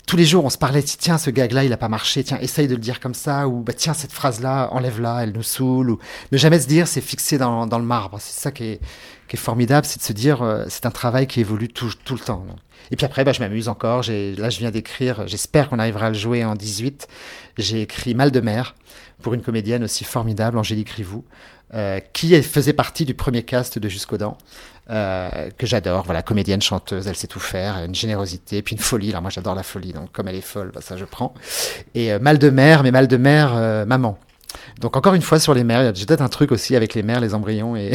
tous 0.08 0.18
les 0.18 0.26
jours, 0.26 0.44
on 0.44 0.50
se 0.50 0.58
parlait, 0.58 0.84
tiens, 0.84 1.18
ce 1.18 1.30
gag-là, 1.30 1.64
il 1.64 1.72
a 1.74 1.78
pas 1.78 1.88
marché, 1.88 2.24
tiens, 2.24 2.38
essaye 2.40 2.68
de 2.68 2.76
le 2.76 2.82
dire 2.82 3.00
comme 3.00 3.14
ça, 3.14 3.48
ou 3.48 3.62
bah, 3.62 3.74
tiens, 3.74 3.94
cette 3.94 4.12
phrase-là, 4.12 4.70
enlève-la, 4.72 5.24
elle 5.24 5.32
nous 5.32 5.44
saoule, 5.44 5.92
ou 5.92 6.00
ne 6.32 6.38
jamais 6.38 6.60
se 6.60 6.68
dire, 6.68 6.88
c'est 6.88 7.02
fixé 7.02 7.38
dans, 7.38 7.68
dans 7.68 7.80
le 7.80 7.86
marbre. 7.86 8.18
C'est 8.20 8.40
ça 8.40 8.52
qui 8.52 8.64
est, 8.66 8.82
qui 9.28 9.38
est 9.38 9.40
formidable, 9.40 9.86
c'est 9.86 10.00
de 10.00 10.04
se 10.04 10.14
dire, 10.14 10.42
euh, 10.42 10.66
c'est 10.68 10.86
un 10.86 10.92
travail 10.92 11.28
qui 11.28 11.40
évolue 11.40 11.70
tout, 11.70 11.94
tout 12.04 12.16
le 12.16 12.20
temps. 12.20 12.46
Et 12.92 12.96
puis 12.98 13.06
après, 13.06 13.24
bah, 13.24 13.32
je 13.32 13.40
m'amuse 13.40 13.70
encore. 13.70 14.02
Là, 14.02 14.50
je 14.50 14.60
viens 14.60 14.72
d'écrire, 14.72 15.28
j'espère 15.28 15.70
qu'on 15.70 15.80
arrivera 15.80 16.08
à 16.08 16.10
le 16.10 16.16
jouer 16.16 16.44
en 16.44 16.56
18. 16.56 17.08
J'ai 17.58 17.82
écrit 17.82 18.14
Mal 18.14 18.32
de 18.32 18.42
mer 18.42 18.76
pour 19.22 19.34
une 19.34 19.42
comédienne 19.42 19.84
aussi 19.84 20.04
formidable, 20.04 20.58
Angélique 20.58 20.90
Rivou, 20.90 21.24
qui 22.14 22.34
est- 22.34 22.42
faisait 22.42 22.74
partie 22.74 23.06
du 23.06 23.14
premier 23.14 23.44
cast 23.44 23.80
de 23.80 23.88
Jusqu'aux 23.90 24.18
dents 24.18 24.38
euh, 24.90 25.50
que 25.58 25.66
j'adore. 25.66 26.04
Voilà, 26.04 26.22
comédienne, 26.22 26.62
chanteuse, 26.62 27.08
elle 27.08 27.16
sait 27.16 27.28
tout 27.28 27.40
faire, 27.40 27.78
une 27.86 27.96
générosité, 27.96 28.62
puis 28.62 28.76
une 28.76 28.82
folie. 28.82 29.10
Alors 29.10 29.22
moi, 29.22 29.32
j'adore 29.32 29.56
la 29.56 29.64
folie, 29.64 29.94
donc 29.94 30.12
comme 30.12 30.28
elle 30.28 30.36
est 30.36 30.42
folle, 30.42 30.72
bah, 30.74 30.82
ça 30.82 30.98
je 30.98 31.06
prends. 31.06 31.34
Et 31.96 32.12
euh, 32.12 32.20
mal 32.20 32.38
de 32.40 32.50
mer, 32.50 32.84
mais 32.84 32.92
mal 32.92 33.08
de 33.08 33.18
mer, 33.18 33.54
euh, 33.56 33.86
maman. 33.86 34.18
Donc 34.80 34.96
encore 34.98 35.14
une 35.14 35.22
fois 35.22 35.40
sur 35.40 35.54
les 35.54 35.64
mères, 35.64 35.82
il 35.82 35.86
y 35.86 35.88
a 35.88 36.06
peut-être 36.06 36.22
un 36.22 36.30
truc 36.30 36.52
aussi 36.52 36.76
avec 36.76 36.96
les 36.96 37.04
mères, 37.04 37.20
les 37.20 37.34
embryons 37.34 37.76
et, 37.76 37.94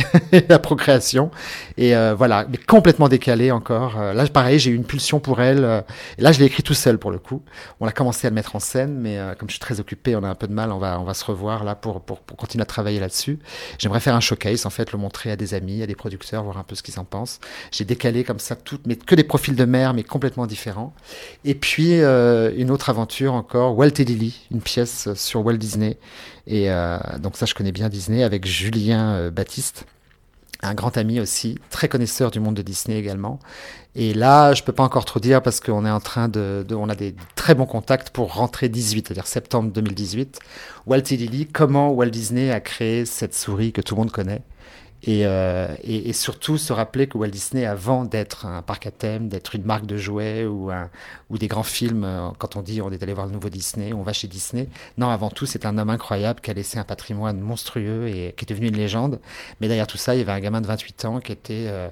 la 0.48 0.58
procréation. 0.58 1.30
Et 1.76 1.96
euh, 1.96 2.14
voilà, 2.14 2.46
mais 2.50 2.58
complètement 2.58 3.08
décalé 3.08 3.50
encore. 3.50 3.98
Euh, 3.98 4.12
là, 4.12 4.26
pareil, 4.26 4.58
j'ai 4.58 4.70
eu 4.70 4.74
une 4.74 4.84
pulsion 4.84 5.20
pour 5.20 5.40
elle. 5.40 5.64
euh, 5.64 5.80
et 6.18 6.22
là, 6.22 6.32
je 6.32 6.38
l'ai 6.38 6.46
écrit 6.46 6.62
tout 6.62 6.74
seul 6.74 6.98
pour 6.98 7.10
le 7.10 7.18
coup. 7.18 7.42
On 7.80 7.86
a 7.86 7.92
commencé 7.92 8.26
à 8.26 8.30
le 8.30 8.34
mettre 8.34 8.56
en 8.56 8.60
scène, 8.60 8.98
mais 8.98 9.18
euh, 9.18 9.34
comme 9.34 9.48
je 9.48 9.54
suis 9.54 9.60
très 9.60 9.80
occupé, 9.80 10.16
on 10.16 10.22
a 10.22 10.28
un 10.28 10.34
peu 10.34 10.46
de 10.46 10.52
mal. 10.52 10.72
On 10.72 10.78
va, 10.78 11.00
on 11.00 11.04
va 11.04 11.14
se 11.14 11.24
revoir 11.24 11.64
là 11.64 11.74
pour, 11.74 12.00
pour, 12.00 12.20
pour 12.20 12.36
continuer 12.36 12.62
à 12.62 12.66
travailler 12.66 13.00
là-dessus. 13.00 13.38
J'aimerais 13.78 14.00
faire 14.00 14.14
un 14.14 14.20
showcase, 14.20 14.66
en 14.66 14.70
fait, 14.70 14.92
le 14.92 14.98
montrer 14.98 15.30
à 15.30 15.36
des 15.36 15.54
amis, 15.54 15.82
à 15.82 15.86
des 15.86 15.94
producteurs, 15.94 16.42
voir 16.44 16.58
un 16.58 16.64
peu 16.64 16.74
ce 16.74 16.82
qu'ils 16.82 16.98
en 16.98 17.04
pensent. 17.04 17.40
J'ai 17.70 17.84
décalé 17.84 18.24
comme 18.24 18.38
ça 18.38 18.56
toutes, 18.56 18.86
mais 18.86 18.96
que 18.96 19.14
des 19.14 19.24
profils 19.24 19.54
de 19.56 19.64
mères, 19.64 19.94
mais 19.94 20.02
complètement 20.02 20.46
différents. 20.46 20.94
Et 21.44 21.54
puis 21.54 21.96
une 21.96 22.70
autre 22.70 22.90
aventure 22.90 23.34
encore, 23.34 23.76
Walt 23.76 23.92
et 23.98 24.04
Lily, 24.04 24.46
une 24.50 24.60
pièce 24.60 25.12
sur 25.14 25.44
Walt 25.44 25.56
Disney. 25.56 25.98
Et 26.46 26.70
euh, 26.70 26.98
donc 27.18 27.36
ça, 27.36 27.46
je 27.46 27.54
connais 27.54 27.72
bien 27.72 27.88
Disney 27.88 28.22
avec 28.22 28.46
Julien 28.46 29.14
euh, 29.14 29.30
Baptiste, 29.30 29.86
un 30.62 30.74
grand 30.74 30.96
ami 30.96 31.20
aussi, 31.20 31.58
très 31.70 31.88
connaisseur 31.88 32.30
du 32.30 32.40
monde 32.40 32.54
de 32.54 32.62
Disney 32.62 32.98
également. 32.98 33.38
Et 33.94 34.14
là, 34.14 34.52
je 34.54 34.62
peux 34.62 34.72
pas 34.72 34.84
encore 34.84 35.04
trop 35.04 35.20
dire 35.20 35.42
parce 35.42 35.60
qu'on 35.60 35.84
est 35.84 35.90
en 35.90 36.00
train 36.00 36.28
de, 36.28 36.64
on 36.70 36.88
a 36.88 36.94
des 36.94 37.14
très 37.34 37.54
bons 37.54 37.66
contacts 37.66 38.10
pour 38.10 38.34
rentrer 38.34 38.68
18, 38.68 39.08
c'est-à-dire 39.08 39.26
septembre 39.26 39.70
2018. 39.72 40.38
Walt 40.86 41.02
et 41.10 41.16
Lily, 41.16 41.46
comment 41.46 41.90
Walt 41.90 42.10
Disney 42.10 42.50
a 42.50 42.60
créé 42.60 43.06
cette 43.06 43.34
souris 43.34 43.72
que 43.72 43.80
tout 43.80 43.94
le 43.94 44.00
monde 44.00 44.12
connaît? 44.12 44.42
Et, 45.02 45.26
euh, 45.26 45.74
et, 45.82 46.08
et 46.08 46.12
surtout 46.12 46.58
se 46.58 46.72
rappeler 46.72 47.06
que 47.06 47.16
Walt 47.18 47.28
Disney, 47.28 47.64
avant 47.64 48.04
d'être 48.04 48.46
un 48.46 48.62
parc 48.62 48.86
à 48.86 48.90
thème, 48.90 49.28
d'être 49.28 49.54
une 49.54 49.64
marque 49.64 49.86
de 49.86 49.96
jouets 49.96 50.46
ou, 50.46 50.70
un, 50.70 50.90
ou 51.30 51.38
des 51.38 51.48
grands 51.48 51.62
films, 51.62 52.04
euh, 52.04 52.28
quand 52.38 52.56
on 52.56 52.62
dit 52.62 52.80
on 52.82 52.90
est 52.90 53.02
allé 53.02 53.12
voir 53.12 53.26
le 53.26 53.32
nouveau 53.32 53.48
Disney, 53.50 53.92
on 53.92 54.02
va 54.02 54.12
chez 54.12 54.26
Disney, 54.26 54.68
non, 54.98 55.08
avant 55.10 55.30
tout, 55.30 55.46
c'est 55.46 55.66
un 55.66 55.78
homme 55.78 55.90
incroyable 55.90 56.40
qui 56.40 56.50
a 56.50 56.54
laissé 56.54 56.78
un 56.78 56.84
patrimoine 56.84 57.40
monstrueux 57.40 58.08
et 58.08 58.34
qui 58.36 58.44
est 58.44 58.48
devenu 58.48 58.68
une 58.68 58.76
légende. 58.76 59.20
Mais 59.60 59.68
derrière 59.68 59.86
tout 59.86 59.98
ça, 59.98 60.14
il 60.14 60.18
y 60.18 60.22
avait 60.22 60.32
un 60.32 60.40
gamin 60.40 60.60
de 60.60 60.66
28 60.66 61.04
ans 61.04 61.20
qui 61.20 61.32
était... 61.32 61.66
euh, 61.68 61.88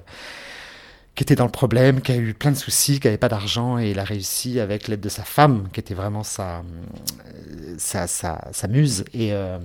qui 1.15 1.23
était 1.23 1.35
dans 1.35 1.45
le 1.45 1.51
problème, 1.51 2.01
qui 2.01 2.11
a 2.11 2.17
eu 2.17 2.33
plein 2.33 2.51
de 2.51 2.57
soucis, 2.57 2.99
qui 2.99 3.07
n'avait 3.07 3.17
pas 3.17 3.29
d'argent, 3.29 3.79
et 3.79 3.91
il 3.91 3.99
a 3.99 4.03
réussi 4.03 4.59
avec 4.59 4.89
l'aide 4.89 4.99
de 4.99 5.07
sa 5.07 5.23
femme, 5.23 5.69
qui 5.71 5.79
était 5.79 5.93
vraiment 5.93 6.23
sa, 6.23 6.61
sa, 7.77 8.05
sa, 8.07 8.41
sa 8.51 8.67
muse, 8.67 9.05
et, 9.13 9.29
euh, 9.31 9.57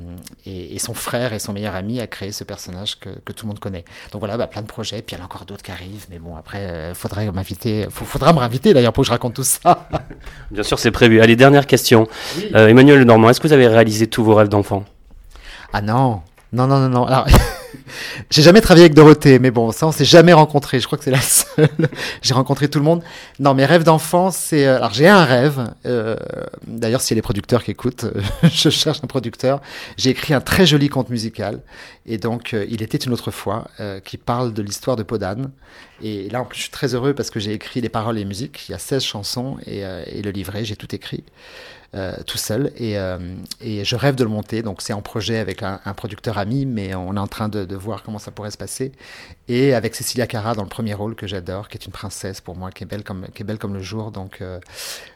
et, 0.47 0.77
et 0.77 0.79
son 0.79 0.95
frère 0.95 1.33
et 1.33 1.41
son 1.41 1.53
meilleur 1.53 1.75
ami 1.75 2.01
à 2.01 2.07
créer 2.07 2.31
ce 2.31 2.45
personnage 2.45 3.01
que, 3.01 3.09
que 3.25 3.33
tout 3.33 3.47
le 3.47 3.49
monde 3.49 3.59
connaît. 3.59 3.85
Donc 4.13 4.21
voilà, 4.21 4.37
bah, 4.37 4.47
plein 4.47 4.63
de 4.63 4.69
projets, 4.69 5.03
puis 5.03 5.17
il 5.17 5.19
y 5.19 5.21
en 5.21 5.25
a 5.25 5.27
encore 5.27 5.45
d'autres 5.45 5.63
qui 5.65 5.73
arrivent, 5.73 6.07
mais 6.09 6.21
bon, 6.21 6.37
après, 6.37 6.59
euh, 6.59 6.95
faudrait 6.95 7.31
m'inviter, 7.33 7.89
faudra 7.91 8.33
me 8.33 8.39
réinviter 8.39 8.73
d'ailleurs 8.73 8.93
pour 8.93 9.03
que 9.03 9.07
je 9.07 9.13
raconte 9.13 9.35
tout 9.35 9.43
ça. 9.43 9.89
Bien 10.53 10.63
sûr, 10.63 10.79
c'est 10.79 10.93
prévu. 10.93 11.21
Allez, 11.21 11.35
dernière 11.35 11.67
question. 11.67 12.07
Euh, 12.55 12.69
Emmanuel 12.69 13.03
Normand, 13.03 13.29
est-ce 13.29 13.41
que 13.41 13.49
vous 13.49 13.53
avez 13.53 13.67
réalisé 13.67 14.07
tous 14.07 14.23
vos 14.23 14.37
rêves 14.37 14.49
d'enfant? 14.49 14.85
Ah 15.73 15.83
non, 15.83 16.23
non, 16.53 16.69
non, 16.69 16.79
non, 16.79 16.89
non. 16.89 17.07
Alors, 17.07 17.27
j'ai 18.30 18.43
jamais 18.43 18.61
travaillé 18.61 18.84
avec 18.84 18.95
Dorothée, 18.95 19.38
mais 19.38 19.51
bon, 19.51 19.72
ça, 19.72 19.86
on 19.86 19.93
s'est 19.93 20.05
jamais 20.05 20.32
rencontrés. 20.32 20.80
Je 20.80 20.86
crois 20.86 20.99
que 20.99 21.05
c'est 21.05 21.11
la 21.11 21.20
seule. 21.20 21.68
j'ai 22.22 22.34
rencontré 22.34 22.68
tout 22.68 22.78
le 22.78 22.84
monde. 22.84 23.03
Non, 23.38 23.55
mes 23.55 23.64
rêves 23.66 23.84
d'enfant, 23.84 24.30
c'est. 24.30 24.66
euh, 24.66 24.76
Alors, 24.76 24.93
j'ai 24.93 25.09
un 25.09 25.24
rêve. 25.24 25.72
euh, 25.86 26.16
D'ailleurs, 26.66 27.01
s'il 27.01 27.14
y 27.16 27.18
a 27.18 27.20
des 27.20 27.22
producteurs 27.22 27.64
qui 27.64 27.70
écoutent, 27.70 28.07
je 28.43 28.70
cherche 28.70 29.01
un 29.03 29.07
producteur. 29.07 29.61
J'ai 29.97 30.11
écrit 30.11 30.34
un 30.34 30.41
très 30.41 30.66
joli 30.66 30.88
conte 30.88 31.11
musical. 31.11 31.61
Et 32.07 32.18
donc, 32.18 32.55
euh, 32.55 32.66
il 32.68 32.82
était 32.82 32.99
une 32.99 33.12
autre 33.12 33.30
fois, 33.30 33.68
qui 34.05 34.16
parle 34.16 34.53
de 34.53 34.62
l'histoire 34.62 34.97
de 34.97 35.03
Podane. 35.03 35.51
Et 36.03 36.28
là, 36.30 36.41
en 36.43 36.45
plus, 36.45 36.57
je 36.59 36.62
suis 36.62 36.70
très 36.72 36.95
heureux 36.95 37.14
parce 37.14 37.30
que 37.30 37.41
j'ai 37.41 37.53
écrit 37.53 37.80
les 37.80 37.88
paroles 37.88 38.16
et 38.16 38.20
les 38.20 38.24
musiques. 38.26 38.68
Il 38.68 38.72
y 38.72 38.74
a 38.74 38.78
16 38.78 39.03
chansons 39.03 39.59
et 39.66 39.82
le 40.22 40.30
livret, 40.30 40.64
j'ai 40.64 40.76
tout 40.76 40.95
écrit. 40.95 41.24
Euh, 41.95 42.14
tout 42.26 42.38
seul 42.38 42.72
et, 42.76 42.99
euh, 42.99 43.18
et 43.61 43.84
je 43.84 43.97
rêve 43.97 44.16
de 44.16 44.24
le 44.24 44.30
monter. 44.30 44.62
Donc 44.62 44.82
c'est 44.82 44.93
en 44.93 45.03
projet 45.03 45.38
avec 45.38 45.62
un, 45.62 45.80
un 45.84 45.95
producteur 45.95 46.36
ami, 46.36 46.66
mais 46.66 46.95
on 46.95 47.16
est 47.16 47.20
en 47.20 47.26
train 47.28 47.49
de, 47.49 47.64
de 47.64 47.76
voir 47.76 48.03
comment 48.03 48.18
ça 48.18 48.30
pourrait 48.30 48.51
se 48.51 48.59
passer. 48.59 48.93
Et 49.49 49.74
avec 49.74 49.95
Cecilia 49.95 50.26
Cara 50.26 50.55
dans 50.55 50.62
le 50.62 50.68
premier 50.68 50.95
rôle 50.95 51.14
que 51.14 51.26
j'adore, 51.26 51.68
qui 51.68 51.78
est 51.78 51.86
une 51.86 51.93
princesse 51.93 52.41
pour 52.41 52.57
moi, 52.57 52.70
qui 52.70 52.84
est 52.84 52.86
belle 52.86 53.03
comme, 53.03 53.26
qui 53.34 53.43
est 53.43 53.45
belle 53.47 53.59
comme 53.59 53.74
le 53.74 53.82
jour. 53.82 54.11
Donc, 54.11 54.41
euh, 54.41 54.61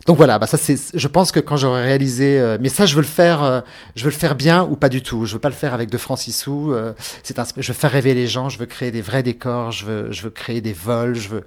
donc 0.06 0.16
voilà, 0.16 0.38
bah 0.38 0.46
ça 0.46 0.56
c'est. 0.56 0.76
Je 0.94 1.08
pense 1.08 1.32
que 1.32 1.40
quand 1.40 1.56
j'aurai 1.56 1.84
réalisé, 1.84 2.56
mais 2.60 2.68
ça 2.68 2.86
je 2.86 2.94
veux 2.94 3.02
le 3.02 3.06
faire, 3.06 3.62
je 3.94 4.04
veux 4.04 4.10
le 4.10 4.16
faire 4.16 4.34
bien 4.34 4.64
ou 4.64 4.76
pas 4.76 4.88
du 4.88 5.02
tout. 5.02 5.26
Je 5.26 5.34
veux 5.34 5.40
pas 5.40 5.48
le 5.48 5.54
faire 5.54 5.74
avec 5.74 5.90
de. 5.90 5.98
Euh, 6.48 6.92
c'est 7.22 7.38
un, 7.38 7.44
je 7.56 7.72
veux 7.72 7.78
faire 7.78 7.90
rêver 7.90 8.14
les 8.14 8.26
gens. 8.26 8.48
Je 8.48 8.58
veux 8.58 8.66
créer 8.66 8.90
des 8.90 9.02
vrais 9.02 9.22
décors. 9.22 9.70
Je 9.72 9.84
veux, 9.86 10.12
je 10.12 10.22
veux 10.22 10.30
créer 10.30 10.60
des 10.60 10.72
vols. 10.72 11.14
Je 11.14 11.28
veux. 11.28 11.44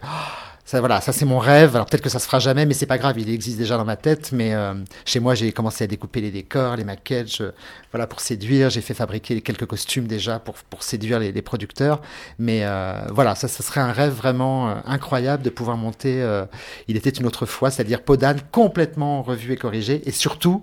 Ça, 0.70 0.82
voilà, 0.82 1.00
ça 1.00 1.14
c'est 1.14 1.24
mon 1.24 1.40
rêve. 1.40 1.76
Alors 1.78 1.86
peut-être 1.86 2.02
que 2.04 2.10
ça 2.10 2.20
se 2.20 2.26
fera 2.26 2.40
jamais, 2.40 2.66
mais 2.66 2.74
c'est 2.74 2.86
pas 2.88 2.98
grave, 2.98 3.18
il 3.18 3.30
existe 3.30 3.58
déjà 3.58 3.78
dans 3.78 3.86
ma 3.86 3.96
tête. 3.96 4.34
Mais 4.34 4.54
euh, 4.54 4.74
chez 5.06 5.22
moi, 5.22 5.34
j'ai 5.34 5.54
commencé 5.54 5.86
à 5.86 5.88
découper 5.88 6.20
les 6.20 6.30
décors, 6.30 6.76
les 6.76 6.84
maquettes, 6.84 7.34
je- 7.34 7.52
voilà 7.94 8.06
pour 8.06 8.20
séduire. 8.20 8.70
J'ai 8.70 8.82
fait 8.82 8.94
fabriquer 8.94 9.40
quelques 9.40 9.66
costumes 9.66 10.08
déjà 10.08 10.40
pour 10.40 10.56
pour 10.70 10.84
séduire 10.84 11.20
les, 11.20 11.32
les 11.32 11.42
producteurs. 11.42 12.02
Mais 12.38 12.66
euh, 12.66 13.00
voilà, 13.12 13.34
ça, 13.36 13.48
ça 13.48 13.64
serait 13.64 13.80
un 13.80 13.94
rêve 13.94 14.12
vraiment 14.12 14.70
euh, 14.70 14.76
incroyable 14.86 15.42
de 15.42 15.50
pouvoir 15.50 15.78
monter. 15.78 16.22
euh, 16.22 16.46
il 16.90 16.98
était 16.98 17.12
une 17.12 17.26
autre 17.26 17.46
fois, 17.46 17.72
c'est-à-dire 17.72 18.02
Podane 18.04 18.42
complètement 18.52 19.22
revue 19.24 19.54
et 19.54 19.58
corrigée, 19.58 20.02
et 20.06 20.12
surtout. 20.12 20.62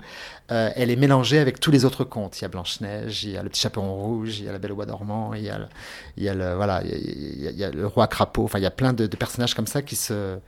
euh, 0.50 0.70
elle 0.76 0.90
est 0.90 0.96
mélangée 0.96 1.38
avec 1.38 1.58
tous 1.58 1.70
les 1.70 1.84
autres 1.86 2.04
contes. 2.04 2.38
Il 2.38 2.42
y 2.42 2.44
a 2.44 2.48
Blanche-Neige, 2.48 3.24
il 3.24 3.30
y 3.30 3.36
a 3.38 3.42
le 3.42 3.48
petit 3.48 3.62
chaperon 3.62 3.94
rouge, 3.94 4.40
il 4.40 4.44
y 4.44 4.48
a 4.48 4.52
la 4.52 4.58
Belle 4.58 4.72
au 4.72 4.74
bois 4.74 4.84
dormant, 4.86 5.32
il 5.34 5.42
y 5.42 5.48
a 5.48 5.56
le, 5.58 5.66
il 6.18 6.22
y 6.24 6.28
a 6.28 6.34
le, 6.34 6.54
voilà, 6.54 6.82
il 6.84 7.50
y 7.56 7.64
a 7.64 7.70
le 7.70 7.86
roi 7.86 8.06
crapaud. 8.08 8.44
Enfin, 8.44 8.58
il 8.58 8.62
y 8.62 8.66
a 8.66 8.70
plein 8.70 8.92
de, 8.92 9.06
de 9.06 9.16
personnages 9.16 9.54
comme 9.54 9.66
ça 9.66 9.80
qui 9.82 9.93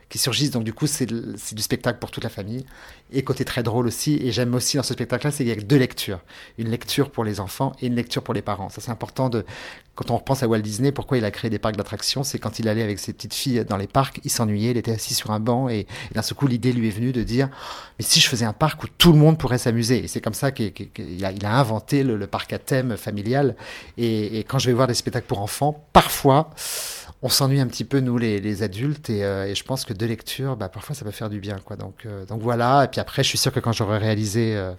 qui 0.08 0.18
surgissent. 0.18 0.50
Donc, 0.50 0.64
du 0.64 0.72
coup, 0.72 0.86
c'est 0.86 1.06
du 1.06 1.62
spectacle 1.62 1.98
pour 1.98 2.10
toute 2.10 2.24
la 2.24 2.30
famille. 2.30 2.64
Et 3.12 3.22
côté 3.22 3.44
très 3.44 3.62
drôle 3.62 3.86
aussi. 3.86 4.18
Et 4.22 4.32
j'aime 4.32 4.54
aussi 4.54 4.76
dans 4.76 4.82
ce 4.82 4.94
spectacle-là, 4.94 5.30
c'est 5.30 5.44
qu'il 5.44 5.54
y 5.54 5.56
a 5.56 5.60
deux 5.60 5.76
lectures. 5.76 6.20
Une 6.58 6.68
lecture 6.68 7.10
pour 7.10 7.24
les 7.24 7.40
enfants 7.40 7.72
et 7.80 7.86
une 7.86 7.94
lecture 7.94 8.22
pour 8.22 8.34
les 8.34 8.42
parents. 8.42 8.68
Ça, 8.68 8.80
c'est 8.80 8.90
important 8.90 9.28
de, 9.28 9.44
quand 9.96 10.10
on 10.10 10.16
repense 10.18 10.42
à 10.42 10.46
Walt 10.46 10.60
Disney, 10.60 10.92
pourquoi 10.92 11.16
il 11.16 11.24
a 11.24 11.30
créé 11.30 11.50
des 11.50 11.58
parcs 11.58 11.76
d'attractions, 11.76 12.22
c'est 12.22 12.38
quand 12.38 12.58
il 12.58 12.68
allait 12.68 12.82
avec 12.82 12.98
ses 12.98 13.14
petites 13.14 13.32
filles 13.32 13.64
dans 13.64 13.78
les 13.78 13.86
parcs, 13.86 14.20
il 14.24 14.30
s'ennuyait, 14.30 14.72
il 14.72 14.76
était 14.76 14.92
assis 14.92 15.14
sur 15.14 15.30
un 15.30 15.40
banc 15.40 15.70
et, 15.70 15.86
d'un 16.14 16.20
seul 16.20 16.36
coup 16.36 16.46
l'idée 16.46 16.72
lui 16.72 16.88
est 16.88 16.90
venue 16.90 17.12
de 17.12 17.22
dire 17.22 17.48
mais 17.98 18.04
si 18.04 18.20
je 18.20 18.28
faisais 18.28 18.44
un 18.44 18.52
parc 18.52 18.84
où 18.84 18.86
tout 18.98 19.10
le 19.12 19.18
monde 19.18 19.38
pourrait 19.38 19.58
s'amuser? 19.58 20.04
Et 20.04 20.08
c'est 20.08 20.20
comme 20.20 20.34
ça 20.34 20.52
qu'il 20.52 20.72
a, 21.24 21.32
il 21.32 21.46
a, 21.46 21.58
inventé 21.58 22.02
le, 22.02 22.26
parc 22.26 22.52
à 22.52 22.58
thème 22.58 22.96
familial 22.98 23.56
et, 23.96 24.40
quand 24.46 24.58
je 24.58 24.66
vais 24.66 24.74
voir 24.74 24.86
des 24.86 24.94
spectacles 24.94 25.26
pour 25.26 25.40
enfants, 25.40 25.86
parfois 25.94 26.50
on 27.22 27.28
s'ennuie 27.28 27.60
un 27.60 27.66
petit 27.66 27.84
peu 27.84 28.00
nous 28.00 28.18
les, 28.18 28.62
adultes 28.62 29.10
euh, 29.10 29.46
et, 29.46 29.54
je 29.54 29.64
pense 29.64 29.84
que 29.84 29.92
de 29.92 30.06
lecture, 30.06 30.56
bah, 30.56 30.68
parfois 30.68 30.94
ça 30.94 31.04
peut 31.04 31.10
faire 31.10 31.30
du 31.30 31.40
bien 31.40 31.58
quoi. 31.64 31.76
Donc 31.76 32.04
euh, 32.06 32.24
donc 32.26 32.40
voilà 32.40 32.84
et 32.84 32.88
puis 32.88 33.00
après 33.00 33.22
je 33.22 33.28
suis 33.28 33.38
sûr 33.38 33.52
que 33.52 33.60
quand 33.60 33.72
j'aurai 33.72 33.98
réalisé 33.98 34.56
euh, 34.56 34.72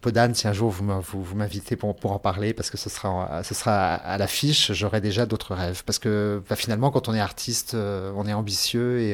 Podane, 0.00 0.34
si 0.34 0.46
un 0.46 0.52
jour 0.52 0.70
vous 0.70 1.34
m'invitez 1.34 1.74
pour, 1.74 1.96
pour, 1.96 2.12
en 2.12 2.18
parler, 2.18 2.52
parce 2.52 2.70
que 2.70 2.76
ce 2.76 2.88
sera, 2.88 3.42
ce 3.42 3.54
sera 3.54 3.94
à, 3.94 4.18
l'affiche, 4.18 4.70
j'aurai 4.72 5.00
déjà 5.00 5.26
d'autres 5.26 5.54
rêves. 5.54 5.82
Parce 5.84 5.98
que 5.98 6.42
bah, 6.48 6.54
finalement, 6.54 6.92
quand 6.92 7.08
on 7.08 7.14
est 7.14 7.20
artiste, 7.20 7.74
euh, 7.74 8.12
on 8.14 8.24
est 8.26 8.32
ambitieux 8.32 9.00
et, 9.00 9.12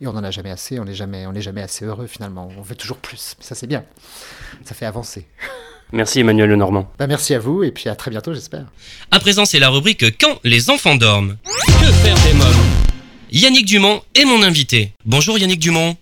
et 0.00 0.06
on 0.06 0.12
n'en 0.12 0.24
a 0.24 0.32
jamais 0.32 0.50
assez, 0.50 0.80
on 0.80 0.84
n'est 0.84 0.94
jamais, 0.94 1.26
jamais 1.40 1.62
assez 1.62 1.84
heureux 1.84 2.06
finalement. 2.06 2.48
On 2.58 2.62
veut 2.62 2.74
toujours 2.74 2.96
plus. 2.96 3.36
Ça, 3.38 3.54
c'est 3.54 3.68
bien. 3.68 3.84
Ça 4.64 4.74
fait 4.74 4.86
avancer. 4.86 5.28
Merci 5.92 6.20
Emmanuel 6.20 6.48
Lenormand. 6.48 6.90
Bah, 6.98 7.06
merci 7.06 7.34
à 7.34 7.38
vous 7.38 7.62
et 7.62 7.70
puis 7.70 7.88
à 7.88 7.94
très 7.94 8.10
bientôt, 8.10 8.32
j'espère. 8.32 8.64
À 9.10 9.20
présent, 9.20 9.44
c'est 9.44 9.58
la 9.58 9.68
rubrique 9.68 10.04
Quand 10.18 10.40
les 10.42 10.70
enfants 10.70 10.96
dorment. 10.96 11.36
Que 11.44 11.92
faire 11.92 12.16
des 12.26 12.32
mômes? 12.36 12.82
Yannick 13.30 13.66
Dumont 13.66 14.00
est 14.14 14.24
mon 14.24 14.42
invité. 14.42 14.92
Bonjour 15.04 15.38
Yannick 15.38 15.60
Dumont. 15.60 15.96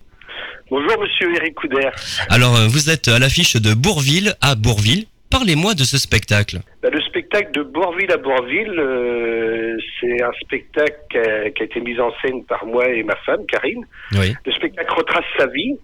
Bonjour 0.69 0.97
Monsieur 1.01 1.35
Eric 1.35 1.55
Couder. 1.55 1.89
Alors 2.29 2.55
euh, 2.55 2.67
vous 2.67 2.89
êtes 2.89 3.09
à 3.09 3.19
l'affiche 3.19 3.57
de 3.57 3.73
Bourville 3.73 4.35
à 4.41 4.55
Bourville. 4.55 5.05
Parlez-moi 5.29 5.73
de 5.73 5.83
ce 5.83 5.97
spectacle. 5.97 6.59
Bah, 6.81 6.89
le 6.91 7.01
spectacle 7.01 7.51
de 7.53 7.63
Bourville 7.63 8.11
à 8.11 8.17
Bourville, 8.17 8.79
euh, 8.79 9.77
c'est 9.99 10.21
un 10.21 10.31
spectacle 10.41 10.95
qui 11.09 11.17
a, 11.17 11.47
été 11.47 11.79
mis 11.81 11.99
en 11.99 12.11
scène 12.21 12.43
par 12.45 12.65
moi 12.65 12.87
et 12.89 13.03
ma 13.03 13.15
femme, 13.25 13.45
Karine. 13.47 13.85
Oui. 14.13 14.33
Le 14.45 14.51
spectacle 14.53 14.93
retrace 14.93 15.25
sa 15.37 15.47
vie, 15.47 15.75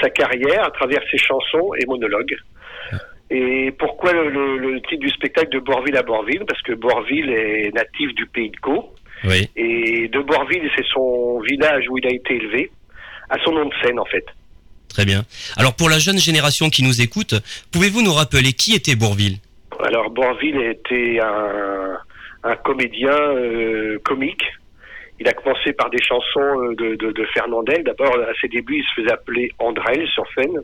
sa 0.00 0.10
carrière 0.10 0.64
à 0.64 0.70
travers 0.70 1.02
ses 1.10 1.18
chansons 1.18 1.72
et 1.80 1.86
monologues. 1.86 2.36
Et 3.36 3.72
pourquoi 3.72 4.12
le, 4.12 4.80
titre 4.88 5.00
du 5.00 5.08
spectacle 5.08 5.48
de 5.48 5.58
Bourville 5.58 5.96
à 5.96 6.02
Bourville? 6.02 6.44
Parce 6.46 6.62
que 6.62 6.72
Bourville 6.72 7.30
est 7.30 7.74
natif 7.74 8.14
du 8.14 8.26
pays 8.26 8.50
de 8.50 8.56
Caux. 8.58 8.94
Oui. 9.24 9.48
Et 9.56 10.06
de 10.08 10.20
Bourville, 10.20 10.70
c'est 10.76 10.86
son 10.92 11.40
village 11.40 11.84
où 11.90 11.98
il 11.98 12.06
a 12.06 12.12
été 12.12 12.36
élevé 12.36 12.70
à 13.30 13.36
son 13.44 13.52
nom 13.52 13.64
de 13.64 13.74
scène 13.82 13.98
en 13.98 14.04
fait. 14.04 14.24
Très 14.88 15.04
bien. 15.04 15.24
Alors 15.56 15.74
pour 15.74 15.88
la 15.88 15.98
jeune 15.98 16.18
génération 16.18 16.70
qui 16.70 16.84
nous 16.84 17.00
écoute, 17.00 17.34
pouvez-vous 17.72 18.02
nous 18.02 18.12
rappeler 18.12 18.52
qui 18.52 18.74
était 18.76 18.94
Bourville? 18.94 19.38
Alors 19.82 20.10
Bourville 20.10 20.60
était 20.60 21.18
un, 21.20 21.98
un 22.44 22.56
comédien 22.56 23.18
euh, 23.18 23.98
comique. 24.04 24.44
Il 25.18 25.26
a 25.26 25.32
commencé 25.32 25.72
par 25.72 25.90
des 25.90 26.02
chansons 26.02 26.60
euh, 26.60 26.74
de, 26.76 26.94
de, 26.94 27.10
de 27.10 27.24
Fernandel. 27.34 27.82
D'abord, 27.82 28.14
à 28.14 28.32
ses 28.40 28.48
débuts, 28.48 28.78
il 28.78 28.84
se 28.84 29.00
faisait 29.00 29.12
appeler 29.12 29.50
Andrel 29.58 30.06
sur 30.14 30.24
scène. 30.36 30.60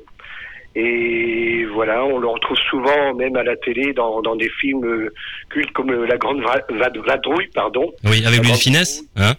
Et 0.77 1.65
voilà, 1.75 2.05
on 2.05 2.19
le 2.19 2.29
retrouve 2.29 2.57
souvent 2.69 3.15
même 3.15 3.37
à 3.37 3.43
la 3.43 3.57
télé 3.57 3.93
dans, 3.93 4.23
dans 4.23 4.37
des 4.37 4.51
films 4.61 4.85
euh, 4.85 5.13
cultes 5.49 5.73
comme 5.73 5.91
La 6.05 6.17
Grande 6.17 6.43
Vadrouille, 6.71 7.49
pardon. 7.55 7.93
Oui, 8.05 8.25
avec 8.25 8.45
Louis 8.45 8.55
Finesse, 8.55 9.03
hein 9.17 9.35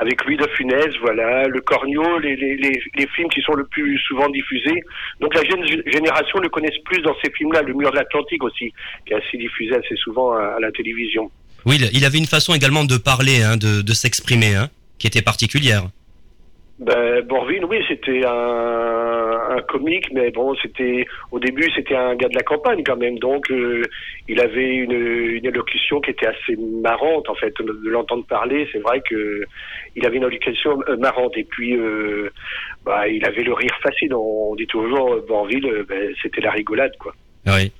avec 0.00 0.24
Louis 0.24 0.38
de 0.38 0.46
Funès, 0.56 0.88
voilà, 1.02 1.46
Le 1.46 1.60
Cornio, 1.60 2.18
les, 2.20 2.34
les, 2.34 2.56
les, 2.56 3.06
films 3.14 3.28
qui 3.28 3.42
sont 3.42 3.52
le 3.52 3.66
plus 3.66 3.98
souvent 3.98 4.30
diffusés. 4.30 4.82
Donc 5.20 5.34
la 5.34 5.44
jeune 5.44 5.62
génération 5.86 6.38
le 6.38 6.48
connaissent 6.48 6.82
plus 6.86 7.02
dans 7.02 7.14
ces 7.22 7.30
films-là, 7.32 7.60
Le 7.60 7.74
Mur 7.74 7.90
de 7.90 7.96
l'Atlantique 7.96 8.42
aussi, 8.42 8.72
qui 9.04 9.12
est 9.12 9.16
assez 9.16 9.36
diffusé 9.36 9.74
assez 9.74 9.96
souvent 9.96 10.32
à, 10.32 10.56
la 10.58 10.72
télévision. 10.72 11.30
Oui, 11.66 11.78
il 11.92 12.04
avait 12.06 12.16
une 12.16 12.26
façon 12.26 12.54
également 12.54 12.84
de 12.84 12.96
parler, 12.96 13.42
hein, 13.42 13.58
de, 13.58 13.82
de 13.82 13.92
s'exprimer, 13.92 14.54
hein, 14.54 14.70
qui 14.98 15.06
était 15.06 15.20
particulière. 15.20 15.82
Ben, 16.80 17.20
Bourville, 17.28 17.66
oui, 17.66 17.84
c'était 17.88 18.24
un, 18.24 19.38
un, 19.50 19.60
comique, 19.68 20.10
mais 20.14 20.30
bon, 20.30 20.54
c'était 20.62 21.04
au 21.30 21.38
début, 21.38 21.70
c'était 21.76 21.94
un 21.94 22.14
gars 22.14 22.28
de 22.28 22.34
la 22.34 22.42
campagne 22.42 22.82
quand 22.82 22.96
même, 22.96 23.18
donc 23.18 23.50
euh, 23.50 23.82
il 24.28 24.40
avait 24.40 24.76
une, 24.76 24.92
une, 24.92 25.44
élocution 25.44 26.00
qui 26.00 26.12
était 26.12 26.28
assez 26.28 26.56
marrante 26.82 27.28
en 27.28 27.34
fait. 27.34 27.52
De 27.60 27.90
l'entendre 27.90 28.24
parler, 28.24 28.66
c'est 28.72 28.78
vrai 28.78 29.02
que 29.06 29.44
il 29.94 30.06
avait 30.06 30.16
une 30.16 30.22
élocution 30.22 30.80
euh, 30.88 30.96
marrante. 30.96 31.36
Et 31.36 31.44
puis, 31.44 31.76
euh, 31.76 32.30
bah, 32.86 33.06
il 33.08 33.26
avait 33.26 33.42
le 33.42 33.52
rire 33.52 33.78
facile. 33.82 34.14
On, 34.14 34.54
dit 34.54 34.66
toujours 34.66 35.20
Bourville, 35.28 35.84
ben, 35.86 36.14
c'était 36.22 36.40
la 36.40 36.50
rigolade, 36.50 36.96
quoi. 36.98 37.14
Oui. 37.46 37.72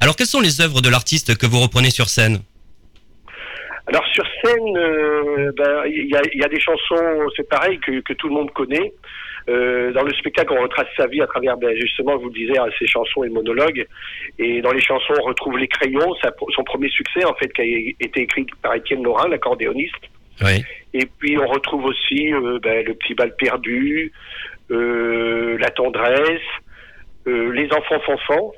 Alors, 0.00 0.16
quelles 0.16 0.26
sont 0.26 0.40
les 0.40 0.62
œuvres 0.62 0.80
de 0.80 0.88
l'artiste 0.88 1.36
que 1.36 1.46
vous 1.46 1.60
reprenez 1.60 1.90
sur 1.90 2.08
scène? 2.08 2.38
Alors 3.90 4.06
sur 4.12 4.24
scène, 4.42 4.76
euh, 4.76 5.52
ben, 5.56 5.82
il 5.86 6.06
y, 6.06 6.16
a, 6.16 6.22
y, 6.32 6.44
a, 6.44 6.48
des 6.48 6.60
chansons, 6.60 7.28
c'est 7.36 7.48
pareil, 7.48 7.78
que, 7.80 8.00
que, 8.00 8.12
tout 8.12 8.28
le 8.28 8.34
monde 8.34 8.50
connaît. 8.52 8.92
Euh, 9.48 9.90
dans 9.92 10.02
le 10.02 10.12
spectacle, 10.14 10.52
on 10.56 10.62
retrace 10.62 10.86
sa 10.96 11.06
vie 11.08 11.20
à 11.20 11.26
travers, 11.26 11.56
ben, 11.56 11.74
justement, 11.76 12.12
je 12.12 12.22
vous 12.22 12.28
le 12.28 12.34
disais, 12.34 12.58
hein, 12.58 12.66
ses 12.78 12.86
chansons 12.86 13.24
et 13.24 13.28
monologues. 13.28 13.84
Et 14.38 14.62
dans 14.62 14.72
les 14.72 14.80
chansons, 14.80 15.14
on 15.20 15.24
retrouve 15.24 15.58
Les 15.58 15.66
Crayons, 15.66 16.14
son 16.54 16.64
premier 16.64 16.88
succès, 16.88 17.24
en 17.24 17.34
fait, 17.34 17.52
qui 17.52 17.60
a 17.62 17.64
été 18.04 18.22
écrit 18.22 18.46
par 18.62 18.74
Étienne 18.74 19.02
Laurin, 19.02 19.28
l'accordéoniste. 19.28 19.94
Oui. 20.42 20.64
Et 20.94 21.06
puis, 21.18 21.36
on 21.38 21.46
retrouve 21.46 21.84
aussi 21.84 22.32
euh, 22.32 22.58
ben, 22.62 22.84
Le 22.84 22.94
Petit 22.94 23.14
Bal 23.14 23.34
Perdu, 23.36 24.12
euh, 24.70 25.58
La 25.58 25.70
Tendresse, 25.70 26.40
euh, 27.26 27.52
Les 27.52 27.68
Enfants 27.72 28.00
Fanfans. 28.06 28.52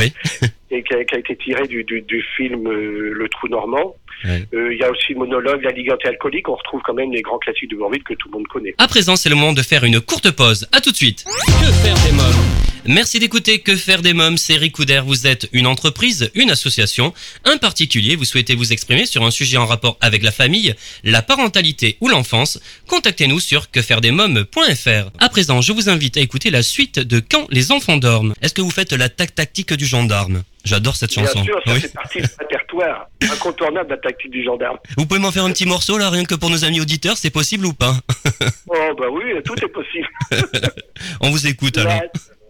Oui. 0.00 0.12
et 0.70 0.82
qui 0.82 0.94
a, 0.94 1.04
qui 1.04 1.14
a, 1.14 1.18
été 1.18 1.36
tiré 1.36 1.66
du, 1.66 1.84
du, 1.84 2.02
du 2.02 2.22
film 2.36 2.70
Le 2.70 3.28
Trou 3.30 3.48
Normand. 3.48 3.94
Euh, 4.24 4.72
il 4.72 4.78
y 4.78 4.84
a 4.84 4.90
aussi 4.90 5.12
le 5.12 5.18
monologue 5.18 5.62
La 5.62 5.70
Ligue 5.72 5.92
anti-alcoolique. 5.92 6.48
On 6.48 6.56
retrouve 6.56 6.80
quand 6.84 6.94
même 6.94 7.12
les 7.12 7.22
grands 7.22 7.38
classiques 7.38 7.70
de 7.70 7.76
Bourville 7.76 8.02
que 8.02 8.14
tout 8.14 8.28
le 8.28 8.38
monde 8.38 8.46
connaît. 8.48 8.74
À 8.78 8.88
présent, 8.88 9.16
c'est 9.16 9.28
le 9.28 9.36
moment 9.36 9.52
de 9.52 9.62
faire 9.62 9.84
une 9.84 10.00
courte 10.00 10.30
pause. 10.30 10.68
À 10.72 10.80
tout 10.80 10.90
de 10.90 10.96
suite. 10.96 11.24
Que 11.24 11.72
faire 11.72 11.96
des 12.04 12.12
mômes? 12.12 12.58
Merci 12.86 13.18
d'écouter 13.18 13.60
Que 13.60 13.76
faire 13.76 14.00
des 14.00 14.14
mômes. 14.14 14.38
C'est 14.38 14.54
Eric 14.54 14.76
Vous 14.78 15.26
êtes 15.26 15.48
une 15.52 15.66
entreprise, 15.66 16.30
une 16.34 16.50
association, 16.50 17.12
un 17.44 17.58
particulier. 17.58 18.16
Vous 18.16 18.24
souhaitez 18.24 18.54
vous 18.54 18.72
exprimer 18.72 19.04
sur 19.06 19.24
un 19.24 19.30
sujet 19.30 19.56
en 19.58 19.66
rapport 19.66 19.98
avec 20.00 20.22
la 20.22 20.32
famille, 20.32 20.74
la 21.04 21.20
parentalité 21.22 21.96
ou 22.00 22.08
l'enfance. 22.08 22.60
Contactez-nous 22.88 23.40
sur 23.40 23.70
quefairedesmômes.fr. 23.70 25.10
À 25.20 25.28
présent, 25.28 25.60
je 25.60 25.72
vous 25.72 25.88
invite 25.90 26.16
à 26.16 26.20
écouter 26.20 26.50
la 26.50 26.62
suite 26.62 26.98
de 26.98 27.20
Quand 27.20 27.46
les 27.50 27.72
enfants 27.72 27.98
dorment. 27.98 28.34
Est-ce 28.40 28.54
que 28.54 28.62
vous 28.62 28.70
faites 28.70 28.92
la 28.92 29.08
tac 29.08 29.34
tactique 29.34 29.74
du 29.74 29.84
gendarme? 29.84 30.42
J'adore 30.64 30.96
cette 30.96 31.12
chanson. 31.12 31.40
Bien 31.40 31.44
sûr, 31.44 31.62
ça 31.64 31.74
fait 31.78 31.92
partie 31.94 32.18
du 32.18 32.26
répertoire 32.40 33.08
incontournable 33.22 33.88
de 33.88 33.94
la 33.94 34.00
tactique 34.08 34.30
du 34.30 34.42
gendarme. 34.44 34.78
Vous 34.96 35.06
pouvez 35.06 35.20
m'en 35.20 35.30
faire 35.32 35.44
un 35.44 35.50
petit 35.50 35.66
morceau 35.66 35.98
là, 35.98 36.10
rien 36.10 36.24
que 36.24 36.34
pour 36.34 36.50
nos 36.50 36.64
amis 36.64 36.80
auditeurs, 36.80 37.16
c'est 37.16 37.30
possible 37.30 37.66
ou 37.66 37.72
pas 37.72 37.94
Oh 38.68 38.94
bah 38.98 39.06
oui, 39.10 39.22
tout 39.44 39.54
est 39.64 39.68
possible. 39.68 40.08
On 41.20 41.30
vous 41.30 41.46
écoute 41.46 41.76
alors. 41.78 42.00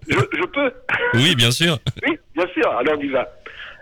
Je, 0.08 0.16
je 0.16 0.46
peux 0.46 0.72
Oui, 1.14 1.34
bien 1.34 1.50
sûr. 1.50 1.78
Oui, 2.06 2.16
bien 2.34 2.46
sûr. 2.54 2.68
Alors 2.70 2.94
on 2.98 3.02
y 3.02 3.08
va. 3.08 3.28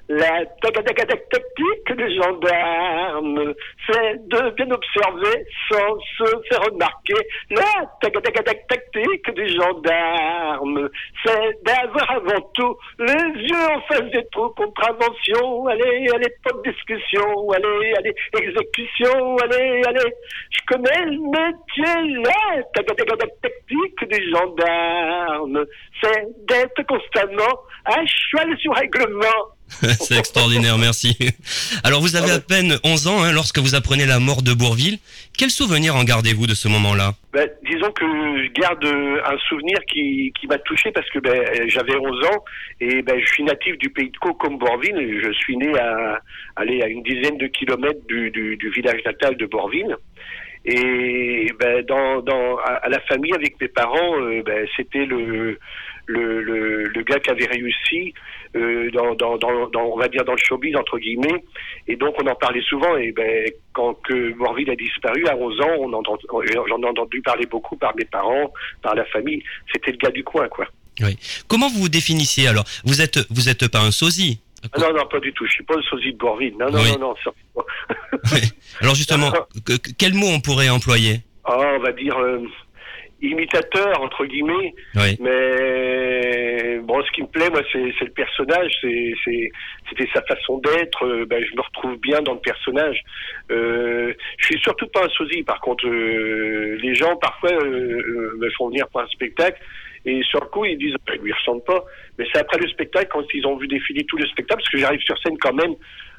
La 0.09 0.45
tactique 0.63 1.97
des 1.97 2.15
gendarmes, 2.15 3.55
c'est 3.89 4.29
de 4.29 4.51
bien 4.51 4.71
observer 4.71 5.45
sans 5.69 5.99
se 6.17 6.43
faire 6.49 6.61
remarquer. 6.71 7.15
La 7.51 7.87
tactique 8.01 9.35
des 9.35 9.49
gendarmes, 9.49 10.89
c'est 11.25 11.63
d'avoir 11.65 12.09
avant 12.13 12.41
tout 12.55 12.77
les 13.01 13.43
yeux 13.43 13.67
en 13.75 13.81
face 13.89 14.11
des 14.13 14.25
trous, 14.31 14.51
contravention, 14.51 15.67
allez, 15.67 16.07
allez, 16.15 16.33
pas 16.45 16.53
de 16.53 16.71
discussion, 16.71 17.51
allez, 17.51 17.93
allez, 17.99 18.15
exécution, 18.41 19.37
allez, 19.43 19.83
allez. 19.89 20.13
Je 20.51 20.61
connais 20.69 21.05
le 21.05 21.19
métier, 21.19 22.23
la 22.23 22.63
tactique 22.75 24.09
des 24.09 24.31
gendarmes, 24.31 25.67
c'est 26.01 26.27
d'être 26.47 26.87
constamment 26.87 27.61
à 27.87 28.07
cheval 28.07 28.57
sur 28.59 28.73
règlement. 28.73 29.56
C'est 30.01 30.19
extraordinaire, 30.19 30.79
merci. 30.79 31.17
Alors 31.85 32.01
vous 32.01 32.17
avez 32.17 32.31
à 32.31 32.41
peine 32.41 32.79
11 32.85 33.07
ans 33.09 33.23
hein, 33.23 33.33
lorsque 33.33 33.59
vous 33.59 33.75
apprenez 33.75 34.07
la 34.07 34.21
mort 34.21 34.43
de 34.43 34.53
Bourville. 34.53 34.99
Quel 35.37 35.51
souvenir 35.51 35.97
en 35.97 36.05
gardez-vous 36.05 36.47
de 36.47 36.55
ce 36.55 36.69
moment-là? 36.69 37.13
Ben, 37.33 37.49
Disons 37.65 37.91
que 37.91 38.05
je 38.05 38.61
garde 38.61 38.85
un 38.85 39.39
souvenir 39.49 39.79
qui, 39.93 40.33
qui 40.41 40.47
m'a 40.47 40.59
touché 40.59 40.93
parce 40.93 41.09
que 41.11 41.19
ben, 41.19 41.69
j'avais 41.69 41.97
11 41.97 42.27
ans 42.27 42.45
et 42.81 43.03
ben, 43.03 43.21
je 43.21 43.27
suis 43.27 43.43
natif 43.43 43.77
du 43.79 43.91
pays 43.91 44.11
de 44.11 44.17
Caux 44.19 44.35
comme 44.35 44.59
Bourville. 44.59 45.21
Je 45.23 45.33
suis 45.33 45.57
né 45.57 45.77
à, 45.79 46.21
aller 46.57 46.81
à 46.83 46.87
une 46.87 47.03
dizaine 47.03 47.37
de 47.37 47.47
kilomètres 47.49 48.07
du, 48.09 48.31
du, 48.31 48.57
du 48.57 48.71
village 48.71 49.01
natal 49.05 49.37
de 49.37 49.47
Bourville. 49.47 49.97
Et 50.67 51.47
ben, 51.61 51.85
dans, 51.85 52.23
dans, 52.23 52.57
à, 52.57 52.89
la 52.89 52.99
famille, 53.01 53.33
avec 53.35 53.61
mes 53.61 53.69
parents, 53.69 54.21
euh, 54.21 54.43
ben, 54.45 54.67
c'était 54.77 55.07
le, 55.07 55.59
le, 56.07 56.43
le, 56.43 56.85
le, 56.85 57.03
gars 57.03 57.21
qui 57.21 57.31
avait 57.31 57.47
réussi 57.47 58.13
euh, 58.57 58.91
dans, 58.93 59.15
dans, 59.15 59.37
dans, 59.37 59.71
on 59.85 59.97
va 59.99 60.09
dire 60.09 60.25
dans 60.25 60.33
le 60.33 60.39
showbiz 60.39 60.75
entre 60.77 60.99
guillemets. 60.99 61.45
Et 61.89 61.97
donc 61.97 62.15
on 62.23 62.27
en 62.27 62.35
parlait 62.35 62.63
souvent. 62.63 62.97
Et 62.97 63.13
ben 63.13 63.51
quand 63.73 63.95
que 64.05 64.33
Morville 64.35 64.71
a 64.71 64.77
disparu 64.77 65.27
à 65.27 65.37
11 65.37 65.61
ans, 65.61 65.75
on 65.81 65.91
j'en 65.93 66.83
ai 66.83 66.87
entendu 66.87 67.21
parler 67.23 67.47
beaucoup 67.47 67.77
par 67.77 67.95
mes 67.97 68.05
parents, 68.07 68.53
par 68.83 68.95
la 68.95 69.05
famille. 69.07 69.43
C'était 69.73 69.93
le 69.93 69.99
gars 69.99 70.11
du 70.11 70.25
coin, 70.25 70.49
quoi. 70.49 70.67
Oui. 71.01 71.17
Comment 71.49 71.69
vous 71.69 71.81
vous 71.81 71.89
définissiez 71.91 72.49
alors? 72.49 72.65
Vous 72.85 73.01
êtes 73.03 73.19
vous 73.31 73.49
êtes 73.49 73.69
pas 73.69 73.81
un 73.81 73.91
sosie? 73.91 74.41
Ah 74.73 74.79
non, 74.81 74.93
non, 74.95 75.07
pas 75.07 75.21
du 75.21 75.33
tout. 75.33 75.47
Je 75.47 75.53
suis 75.53 75.65
pas 75.65 75.77
le 75.77 75.83
sosie 75.83 76.13
de 76.13 76.19
Bourville. 76.19 76.55
Non, 76.59 76.71
non, 76.71 76.79
Oui. 76.81 76.91
non, 76.99 77.15
non. 77.55 77.65
Alors 78.81 78.95
justement, 78.95 79.31
que- 79.65 79.77
que- 79.77 79.91
quel 79.97 80.15
mot 80.15 80.27
on 80.29 80.41
pourrait 80.41 80.69
employer? 80.69 81.21
Ah, 81.45 81.57
on 81.77 81.79
va 81.81 81.93
dire 81.93 82.17
euh, 82.19 82.41
imitateur 83.23 84.01
entre 84.03 84.25
guillemets. 84.27 84.75
Oui. 84.95 85.17
Mais 85.21 86.79
bon, 86.83 87.03
ce 87.05 87.11
qui 87.13 87.23
me 87.23 87.27
plaît, 87.29 87.51
moi, 87.51 87.63
c'est 87.73 87.93
c'est 87.99 88.05
le 88.05 88.13
personnage. 88.13 88.71
C'est 88.81 89.13
c'est- 89.25 89.51
c'était 89.89 90.09
sa 90.13 90.23
façon 90.23 90.59
d'être. 90.59 91.05
Euh, 91.07 91.25
ben, 91.27 91.43
je 91.45 91.55
me 91.57 91.63
retrouve 91.63 91.99
bien 92.01 92.21
dans 92.23 92.35
le 92.35 92.41
personnage. 92.41 93.01
Euh, 93.51 94.13
je 94.39 94.47
suis 94.47 94.59
surtout 94.61 94.87
pas 94.89 95.05
un 95.05 95.09
sosie. 95.11 95.43
Par 95.43 95.61
contre, 95.61 95.87
euh, 95.87 96.77
les 96.83 96.95
gens 96.95 97.17
parfois 97.17 97.53
euh, 97.53 97.65
euh, 97.65 98.37
me 98.39 98.51
font 98.51 98.69
venir 98.69 98.89
pour 98.89 99.01
un 99.01 99.07
spectacle. 99.09 99.61
Et 100.09 100.23
sur 100.23 100.41
le 100.41 100.47
coup, 100.47 100.65
ils 100.65 100.79
disent, 100.79 100.95
bah, 101.05 101.15
ils 101.17 101.21
lui 101.23 101.33
ressemblent 101.33 101.65
pas. 101.65 101.85
Mais 102.17 102.27
c'est 102.33 102.39
après 102.39 102.59
le 102.59 102.69
spectacle, 102.69 103.09
quand 103.11 103.25
ils 103.35 103.45
ont 103.47 103.57
vu 103.57 103.67
défiler 103.67 104.05
tout 104.05 104.17
le 104.17 104.27
spectacle, 104.27 104.61
parce 104.61 104.71
que 104.71 104.79
j'arrive 104.79 105.01
sur 105.01 105.19
scène 105.19 105.37
quand 105.41 105.53
même 105.53 105.75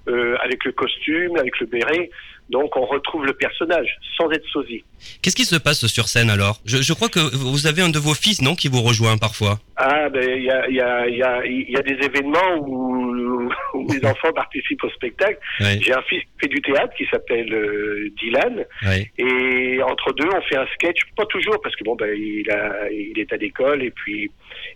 euh, 0.09 0.35
avec 0.41 0.65
le 0.65 0.71
costume, 0.73 1.37
avec 1.37 1.57
le 1.59 1.67
béret. 1.67 2.09
Donc, 2.49 2.75
on 2.77 2.85
retrouve 2.85 3.25
le 3.25 3.33
personnage 3.33 3.97
sans 4.17 4.29
être 4.31 4.47
sosie. 4.49 4.83
Qu'est-ce 5.21 5.35
qui 5.35 5.45
se 5.45 5.57
passe 5.57 5.85
sur 5.87 6.07
scène 6.07 6.29
alors? 6.29 6.59
Je, 6.65 6.77
je 6.81 6.93
crois 6.93 7.09
que 7.09 7.19
vous 7.19 7.67
avez 7.67 7.81
un 7.81 7.89
de 7.89 7.99
vos 7.99 8.13
fils, 8.13 8.41
non, 8.41 8.55
qui 8.55 8.67
vous 8.67 8.81
rejoint 8.81 9.17
parfois. 9.17 9.59
Ah, 9.75 10.09
ben, 10.09 10.27
il 10.27 10.43
y 10.43 10.49
a, 10.49 10.67
y, 10.69 10.81
a, 10.81 11.07
y, 11.07 11.21
a, 11.21 11.45
il 11.45 11.69
y 11.69 11.77
a 11.77 11.81
des 11.81 12.03
événements 12.03 12.55
où, 12.61 13.49
où 13.73 13.93
mes 13.93 14.03
enfants 14.09 14.31
participent 14.33 14.83
au 14.83 14.89
spectacle. 14.89 15.37
Oui. 15.59 15.81
J'ai 15.81 15.93
un 15.93 16.01
fils 16.03 16.21
qui 16.21 16.29
fait 16.41 16.47
du 16.47 16.61
théâtre 16.61 16.93
qui 16.97 17.05
s'appelle 17.11 17.53
euh, 17.53 18.09
Dylan. 18.19 18.65
Oui. 18.83 19.07
Et 19.17 19.81
entre 19.83 20.13
deux, 20.13 20.27
on 20.35 20.41
fait 20.41 20.57
un 20.57 20.65
sketch, 20.73 20.99
pas 21.15 21.25
toujours, 21.25 21.59
parce 21.61 21.75
que 21.75 21.83
bon, 21.83 21.95
ben, 21.95 22.09
il, 22.15 22.49
a, 22.49 22.89
il 22.89 23.19
est 23.19 23.31
à 23.31 23.37
l'école 23.37 23.83
et 23.83 23.91
puis 23.91 24.31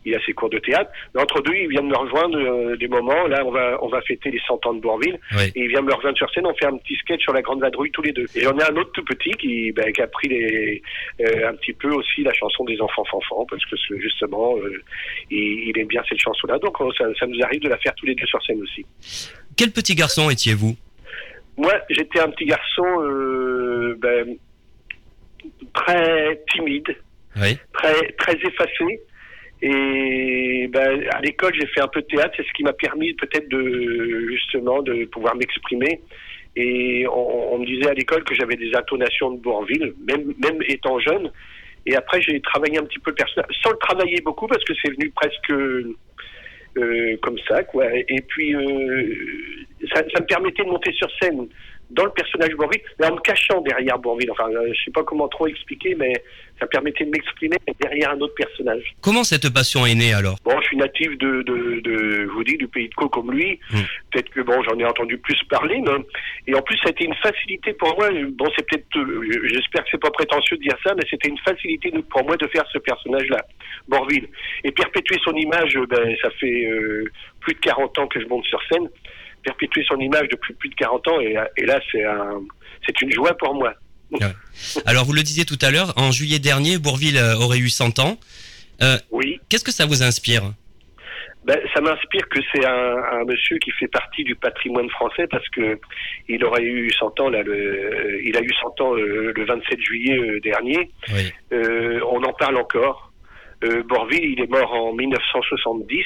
il 0.05 0.15
a 0.15 0.19
ses 0.25 0.33
cours 0.33 0.49
de 0.49 0.59
théâtre. 0.59 0.91
Mais 1.15 1.21
entre 1.21 1.41
deux, 1.41 1.53
il 1.55 1.69
vient 1.69 1.81
de 1.81 1.87
me 1.87 1.97
rejoindre 1.97 2.37
euh, 2.37 2.75
des 2.77 2.87
moments. 2.87 3.27
Là, 3.27 3.43
on 3.45 3.51
va, 3.51 3.79
on 3.81 3.87
va 3.87 4.01
fêter 4.01 4.29
les 4.29 4.41
100 4.47 4.65
ans 4.65 4.73
de 4.73 4.81
Bourville. 4.81 5.19
Oui. 5.35 5.51
Et 5.55 5.61
il 5.61 5.67
vient 5.69 5.81
me 5.81 5.93
rejoindre 5.93 6.17
sur 6.17 6.29
scène. 6.31 6.45
On 6.45 6.53
fait 6.53 6.67
un 6.67 6.77
petit 6.77 6.95
sketch 6.95 7.21
sur 7.21 7.33
la 7.33 7.41
Grande 7.41 7.60
Vadrouille 7.61 7.91
tous 7.91 8.01
les 8.01 8.11
deux. 8.11 8.25
Et 8.35 8.41
j'en 8.41 8.57
ai 8.59 8.63
un 8.63 8.75
autre 8.75 8.91
tout 8.91 9.03
petit 9.05 9.31
qui, 9.31 9.71
ben, 9.71 9.91
qui 9.93 10.01
a 10.01 10.07
pris 10.07 10.27
les, 10.27 10.81
euh, 11.21 11.49
un 11.49 11.53
petit 11.55 11.73
peu 11.73 11.89
aussi 11.93 12.23
la 12.23 12.33
chanson 12.33 12.65
des 12.65 12.79
enfants 12.81 13.05
fanfans, 13.05 13.45
parce 13.49 13.63
que 13.65 13.75
justement, 13.99 14.57
euh, 14.57 14.81
il, 15.29 15.69
il 15.69 15.79
aime 15.79 15.87
bien 15.87 16.03
cette 16.09 16.19
chanson-là. 16.21 16.59
Donc, 16.59 16.79
on- 16.81 16.91
ça, 16.91 17.05
ça 17.19 17.25
nous 17.27 17.41
arrive 17.41 17.61
de 17.61 17.69
la 17.69 17.77
faire 17.77 17.95
tous 17.95 18.05
les 18.05 18.15
deux 18.15 18.25
sur 18.25 18.43
scène 18.43 18.61
aussi. 18.61 18.85
Quel 19.55 19.71
petit 19.71 19.95
garçon 19.95 20.29
étiez-vous? 20.29 20.75
Moi, 21.57 21.73
j'étais 21.89 22.19
un 22.19 22.29
petit 22.31 22.45
garçon 22.45 22.85
euh, 23.01 23.95
ben, 23.99 24.35
très 25.73 26.41
timide, 26.53 26.95
Oui. 27.37 27.57
très 27.73 28.11
très 28.17 28.35
effacé. 28.35 29.01
Et 29.63 30.67
ben, 30.73 31.07
à 31.13 31.21
l'école, 31.21 31.53
j'ai 31.59 31.67
fait 31.67 31.81
un 31.81 31.87
peu 31.87 32.01
de 32.01 32.07
théâtre. 32.07 32.33
C'est 32.35 32.43
ce 32.47 32.51
qui 32.53 32.63
m'a 32.63 32.73
permis 32.73 33.13
peut-être 33.13 33.47
de 33.49 34.27
justement 34.31 34.81
de 34.81 35.05
pouvoir 35.05 35.35
m'exprimer. 35.35 36.01
Et 36.55 37.05
on, 37.07 37.53
on 37.53 37.59
me 37.59 37.65
disait 37.65 37.89
à 37.89 37.93
l'école 37.93 38.23
que 38.23 38.35
j'avais 38.35 38.55
des 38.55 38.71
intonations 38.75 39.31
de 39.31 39.39
Bourville, 39.39 39.93
même 40.07 40.33
même 40.37 40.61
étant 40.67 40.99
jeune. 40.99 41.31
Et 41.85 41.95
après, 41.95 42.21
j'ai 42.21 42.39
travaillé 42.41 42.77
un 42.77 42.83
petit 42.83 42.99
peu 42.99 43.11
le 43.11 43.43
sans 43.63 43.71
le 43.71 43.77
travailler 43.77 44.21
beaucoup, 44.21 44.47
parce 44.47 44.63
que 44.63 44.73
c'est 44.81 44.91
venu 44.91 45.09
presque 45.11 45.51
euh, 46.77 47.17
comme 47.21 47.37
ça, 47.47 47.63
quoi. 47.63 47.85
Et 47.93 48.21
puis, 48.27 48.55
euh, 48.55 49.15
ça, 49.93 50.03
ça 50.13 50.21
me 50.21 50.25
permettait 50.25 50.63
de 50.63 50.69
monter 50.69 50.93
sur 50.93 51.09
scène 51.21 51.47
dans 51.91 52.05
le 52.05 52.11
personnage 52.11 52.53
Bourville, 52.55 52.81
mais 52.99 53.07
en 53.07 53.15
me 53.15 53.21
cachant 53.21 53.61
derrière 53.61 53.97
Bourville. 53.99 54.31
Enfin, 54.31 54.49
euh, 54.49 54.71
je 54.73 54.83
sais 54.85 54.91
pas 54.91 55.03
comment 55.03 55.27
trop 55.27 55.47
expliquer, 55.47 55.95
mais 55.95 56.13
ça 56.59 56.67
permettait 56.67 57.05
de 57.05 57.09
m'exprimer 57.09 57.57
derrière 57.79 58.11
un 58.11 58.19
autre 58.19 58.35
personnage. 58.35 58.83
Comment 59.01 59.23
cette 59.23 59.51
passion 59.53 59.85
est 59.85 59.95
née 59.95 60.13
alors? 60.13 60.35
Bon, 60.45 60.59
je 60.61 60.67
suis 60.67 60.77
natif 60.77 61.17
de, 61.17 61.41
de, 61.41 61.81
de, 61.81 62.27
je 62.27 62.31
vous 62.31 62.43
dis, 62.43 62.57
du 62.57 62.67
pays 62.67 62.87
de 62.87 62.93
Caux 62.93 63.09
comme 63.09 63.31
lui. 63.31 63.59
Mm. 63.71 63.77
Peut-être 64.11 64.29
que 64.29 64.41
bon, 64.41 64.61
j'en 64.63 64.77
ai 64.77 64.85
entendu 64.85 65.17
plus 65.17 65.41
parler, 65.49 65.81
mais 65.81 65.91
et 66.47 66.55
en 66.55 66.61
plus, 66.61 66.77
ça 66.77 66.87
a 66.87 66.91
été 66.91 67.05
une 67.05 67.15
facilité 67.15 67.73
pour 67.73 67.95
moi. 67.97 68.09
Bon, 68.33 68.47
c'est 68.55 68.67
peut-être, 68.67 68.97
euh, 68.97 69.47
j'espère 69.47 69.83
que 69.83 69.89
c'est 69.91 70.01
pas 70.01 70.11
prétentieux 70.11 70.57
de 70.57 70.61
dire 70.61 70.77
ça, 70.85 70.93
mais 70.95 71.03
c'était 71.09 71.29
une 71.29 71.39
facilité 71.39 71.91
pour 72.09 72.23
moi 72.25 72.37
de 72.37 72.47
faire 72.47 72.65
ce 72.71 72.77
personnage-là, 72.77 73.43
Bourville, 73.87 74.27
et 74.63 74.71
perpétuer 74.71 75.17
son 75.23 75.33
image. 75.33 75.77
Ben, 75.89 76.15
ça 76.21 76.29
fait 76.39 76.65
euh, 76.65 77.05
plus 77.39 77.53
de 77.53 77.59
40 77.59 77.99
ans 77.99 78.07
que 78.07 78.21
je 78.21 78.27
monte 78.27 78.45
sur 78.45 78.61
scène. 78.71 78.87
Perpétuer 79.43 79.83
son 79.87 79.99
image 79.99 80.27
depuis 80.31 80.53
plus 80.53 80.69
de 80.69 80.75
40 80.75 81.07
ans, 81.07 81.19
et, 81.21 81.35
et 81.57 81.65
là, 81.65 81.79
c'est 81.91 82.03
un, 82.03 82.41
c'est 82.85 83.01
une 83.01 83.11
joie 83.11 83.35
pour 83.37 83.55
moi. 83.55 83.73
Alors 84.85 85.05
vous 85.05 85.13
le 85.13 85.23
disiez 85.23 85.45
tout 85.45 85.57
à 85.61 85.71
l'heure, 85.71 85.93
en 85.95 86.11
juillet 86.11 86.39
dernier, 86.39 86.77
Bourville 86.77 87.17
euh, 87.17 87.35
aurait 87.37 87.59
eu 87.59 87.69
100 87.69 87.99
ans. 87.99 88.17
Euh, 88.81 88.97
Oui. 89.11 89.39
Qu'est-ce 89.49 89.63
que 89.63 89.71
ça 89.71 89.85
vous 89.85 90.03
inspire? 90.03 90.53
Ben, 91.45 91.57
ça 91.73 91.81
m'inspire 91.81 92.27
que 92.29 92.39
c'est 92.53 92.63
un, 92.65 92.97
un 93.13 93.23
monsieur 93.25 93.57
qui 93.57 93.71
fait 93.71 93.87
partie 93.87 94.23
du 94.23 94.35
patrimoine 94.35 94.87
français 94.91 95.25
parce 95.31 95.47
que 95.49 95.79
il 96.27 96.43
aurait 96.45 96.61
eu 96.61 96.91
100 96.91 97.19
ans 97.19 97.29
là, 97.29 97.41
le, 97.41 98.21
il 98.23 98.37
a 98.37 98.41
eu 98.41 98.49
100 98.61 98.81
ans 98.81 98.95
euh, 98.95 99.33
le 99.35 99.45
27 99.45 99.79
juillet 99.81 100.19
euh, 100.19 100.39
dernier. 100.41 100.91
Oui. 101.11 101.33
Euh, 101.53 101.99
on 102.11 102.21
en 102.23 102.33
parle 102.33 102.57
encore. 102.57 103.11
Euh, 103.63 103.81
Bourville, 103.83 104.23
il 104.37 104.39
est 104.41 104.49
mort 104.51 104.71
en 104.71 104.93
1970, 104.93 106.03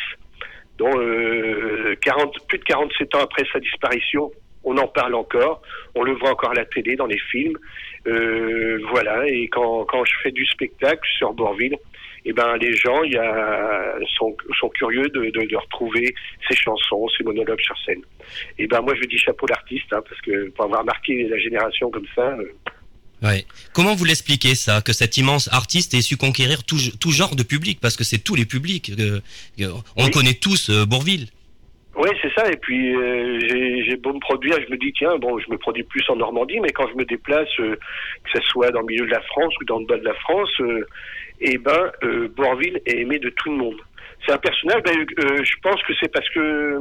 dont 0.78 0.98
euh, 0.98 1.96
40, 2.02 2.48
plus 2.48 2.60
de 2.60 2.64
47 2.64 3.16
ans 3.16 3.22
après 3.22 3.44
sa 3.52 3.60
disparition. 3.60 4.32
On 4.64 4.78
en 4.78 4.88
parle 4.88 5.14
encore, 5.14 5.62
on 5.94 6.04
le 6.04 6.14
voit 6.14 6.32
encore 6.32 6.52
à 6.52 6.56
la 6.56 6.66
télé, 6.66 6.96
dans 6.96 7.06
les 7.06 7.20
films. 7.32 7.58
Euh, 8.08 8.80
voilà, 8.90 9.28
et 9.28 9.48
quand, 9.48 9.86
quand 9.86 10.04
je 10.06 10.14
fais 10.24 10.32
du 10.32 10.46
spectacle 10.46 11.08
sur 11.18 11.34
Bourville, 11.34 11.78
eh 12.26 12.34
ben, 12.34 12.58
les 12.58 12.74
gens 12.74 13.04
y 13.04 13.16
a, 13.16 13.96
sont, 14.18 14.36
sont 14.60 14.70
curieux 14.70 15.08
de, 15.10 15.30
de, 15.30 15.46
de 15.46 15.56
retrouver 15.56 16.14
ses 16.50 16.56
chansons, 16.56 17.08
ses 17.16 17.24
monologues 17.24 17.62
sur 17.62 17.78
scène. 17.86 18.02
Et 18.58 18.66
ben, 18.66 18.82
moi, 18.82 18.96
je 18.96 19.08
dis 19.08 19.18
chapeau 19.18 19.46
l'artiste, 19.48 19.94
hein, 19.94 20.02
parce 20.08 20.20
que 20.22 20.50
pour 20.50 20.66
avoir 20.66 20.84
marqué 20.84 21.28
la 21.28 21.38
génération 21.38 21.92
comme 21.92 22.08
ça, 22.16 22.36
euh, 22.40 22.52
Ouais. 23.24 23.46
Comment 23.74 23.96
vous 23.96 24.06
l'expliquez 24.06 24.56
ça, 24.56 24.82
que 24.82 24.94
cet 24.94 25.18
immense 25.18 25.50
artiste 25.52 25.94
ait 25.94 26.02
su 26.02 26.18
conquérir 26.18 26.64
tout, 26.64 26.78
tout 27.00 27.12
genre 27.12 27.36
de 27.36 27.44
public, 27.44 27.80
parce 27.82 27.96
que 27.98 28.04
c'est 28.04 28.20
tous 28.20 28.36
les 28.36 28.46
publics. 28.46 28.92
euh, 29.00 29.20
on 29.96 30.06
Oui. 30.06 30.12
connaît 30.12 30.34
tous 30.34 30.70
euh, 30.70 30.86
Bourville. 30.86 31.28
Oui, 31.98 32.10
c'est 32.22 32.34
ça. 32.34 32.52
Et 32.52 32.58
puis, 32.58 32.94
euh, 32.94 33.40
j'ai 33.88 33.96
beau 33.96 34.14
me 34.14 34.20
produire, 34.20 34.58
je 34.66 34.70
me 34.70 34.78
dis, 34.78 34.92
tiens, 34.98 35.18
bon, 35.18 35.40
je 35.40 35.50
me 35.50 35.58
produis 35.58 35.84
plus 35.84 36.04
en 36.10 36.18
Normandie, 36.18 36.60
mais 36.60 36.70
quand 36.72 36.88
je 36.90 36.96
me 36.96 37.06
déplace, 37.06 37.48
euh, 37.62 37.76
que 38.26 38.30
ce 38.40 38.42
soit 38.48 38.70
dans 38.72 38.82
le 38.82 38.86
milieu 38.88 39.06
de 39.06 39.12
la 39.12 39.22
France 39.22 39.54
ou 39.62 39.64
dans 39.66 39.80
le 39.80 39.86
bas 39.86 39.98
de 39.98 40.04
la 40.04 40.14
France, 40.16 40.50
euh, 40.60 40.86
eh 41.40 41.58
ben, 41.58 41.92
euh, 42.04 42.28
Bourville 42.36 42.82
est 42.86 42.98
aimé 43.00 43.18
de 43.20 43.30
tout 43.30 43.50
le 43.50 43.58
monde. 43.58 43.78
C'est 44.26 44.34
un 44.34 44.38
personnage, 44.38 44.82
ben, 44.84 44.94
je 45.18 45.54
pense 45.64 45.82
que 45.84 45.94
c'est 46.02 46.12
parce 46.12 46.28
que 46.32 46.80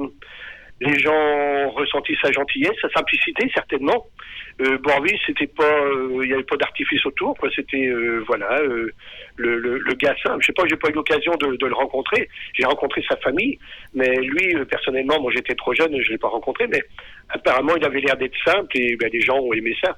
les 0.85 0.99
gens 0.99 1.13
ont 1.13 1.71
ressenti 1.71 2.15
sa 2.23 2.31
gentillesse, 2.31 2.77
sa 2.81 2.89
simplicité, 2.91 3.51
certainement. 3.55 4.07
Euh, 4.61 4.79
Bourville, 4.79 5.19
c'était 5.27 5.47
pas, 5.47 5.65
euh, 5.65 6.21
il 6.23 6.31
y 6.31 6.35
avait 6.35 6.45
pas 6.45 6.57
d'artifice 6.57 7.05
autour, 7.07 7.37
quoi. 7.37 7.49
C'était, 7.55 7.87
euh, 7.87 8.23
voilà, 8.27 8.61
euh, 8.61 8.91
le, 9.37 9.59
le, 9.59 9.95
gars 9.95 10.15
simple. 10.23 10.39
Je 10.41 10.47
sais 10.47 10.53
pas, 10.53 10.63
j'ai 10.69 10.77
pas 10.77 10.91
eu 10.91 10.93
l'occasion 10.93 11.33
de, 11.41 11.67
le 11.67 11.75
rencontrer. 11.75 12.29
J'ai 12.53 12.65
rencontré 12.65 13.03
sa 13.09 13.17
famille, 13.17 13.59
mais 13.95 14.15
lui, 14.17 14.55
euh, 14.55 14.65
personnellement, 14.65 15.21
moi, 15.21 15.33
j'étais 15.35 15.55
trop 15.55 15.75
jeune, 15.75 16.01
je 16.01 16.11
l'ai 16.13 16.19
pas 16.19 16.29
rencontré, 16.29 16.67
mais 16.69 16.83
apparemment, 17.31 17.75
il 17.77 17.85
avait 17.85 18.01
l'air 18.01 18.17
d'être 18.17 18.37
simple 18.45 18.77
et 18.77 18.97
ben, 18.97 19.11
les 19.13 19.21
gens 19.21 19.39
ont 19.39 19.53
aimé 19.53 19.75
ça. 19.83 19.97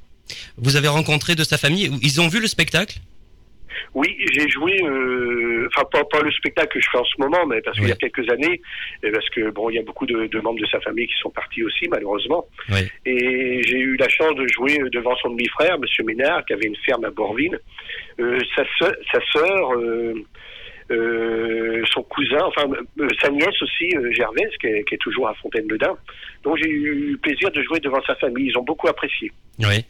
Vous 0.57 0.77
avez 0.77 0.89
rencontré 0.89 1.35
de 1.35 1.45
sa 1.45 1.59
famille, 1.59 1.91
ils 2.03 2.21
ont 2.21 2.29
vu 2.29 2.41
le 2.41 2.47
spectacle? 2.47 2.99
Oui, 3.95 4.17
j'ai 4.33 4.49
joué, 4.49 4.77
euh, 4.83 5.69
enfin 5.69 5.87
pas, 5.91 6.05
pas 6.05 6.21
le 6.21 6.31
spectacle 6.33 6.69
que 6.69 6.81
je 6.81 6.89
fais 6.91 6.99
en 6.99 7.05
ce 7.05 7.21
moment, 7.21 7.47
mais 7.47 7.61
parce 7.63 7.79
qu'il 7.79 7.89
y 7.89 7.93
a 7.93 7.97
quelques 7.97 8.29
années, 8.31 8.61
parce 9.03 9.29
que 9.31 9.51
bon, 9.51 9.71
il 9.71 9.77
y 9.77 9.79
a 9.79 9.83
beaucoup 9.83 10.07
de, 10.07 10.27
de 10.27 10.41
membres 10.41 10.61
de 10.61 10.67
sa 10.67 10.81
famille 10.81 11.07
qui 11.07 11.19
sont 11.21 11.31
partis 11.31 11.63
aussi 11.63 11.89
malheureusement. 11.89 12.47
Oui. 12.71 12.81
Et 13.05 13.63
j'ai 13.65 13.79
eu 13.79 13.97
la 13.97 14.09
chance 14.09 14.35
de 14.35 14.47
jouer 14.49 14.79
devant 14.93 15.17
son 15.17 15.31
demi-frère, 15.31 15.79
Monsieur 15.79 16.05
Ménard, 16.05 16.45
qui 16.45 16.53
avait 16.53 16.67
une 16.67 16.77
ferme 16.77 17.05
à 17.05 17.11
Borville, 17.11 17.59
euh, 18.21 18.39
sa 18.55 18.65
sœur, 18.79 18.95
sa 19.13 19.21
sœur 19.33 19.73
euh, 19.75 20.15
euh, 20.91 21.83
son 21.93 22.03
cousin, 22.05 22.45
enfin 22.45 22.65
sa 23.21 23.31
nièce 23.31 23.61
aussi, 23.61 23.91
Gervaise, 24.13 24.53
qui 24.61 24.69
est, 24.69 24.85
qui 24.85 24.95
est 24.95 24.99
toujours 24.99 25.29
à 25.29 25.35
Fontaine-le-Dain. 25.35 25.97
Donc 26.47 26.57
j'ai 26.63 26.69
eu 26.71 27.11
le 27.11 27.17
plaisir 27.19 27.51
de 27.51 27.61
jouer 27.65 27.81
devant 27.81 28.01
sa 28.07 28.15
famille. 28.15 28.47
Ils 28.51 28.57
ont 28.57 28.63
beaucoup 28.63 28.87
apprécié. 28.87 29.33
Oui. 29.59 29.85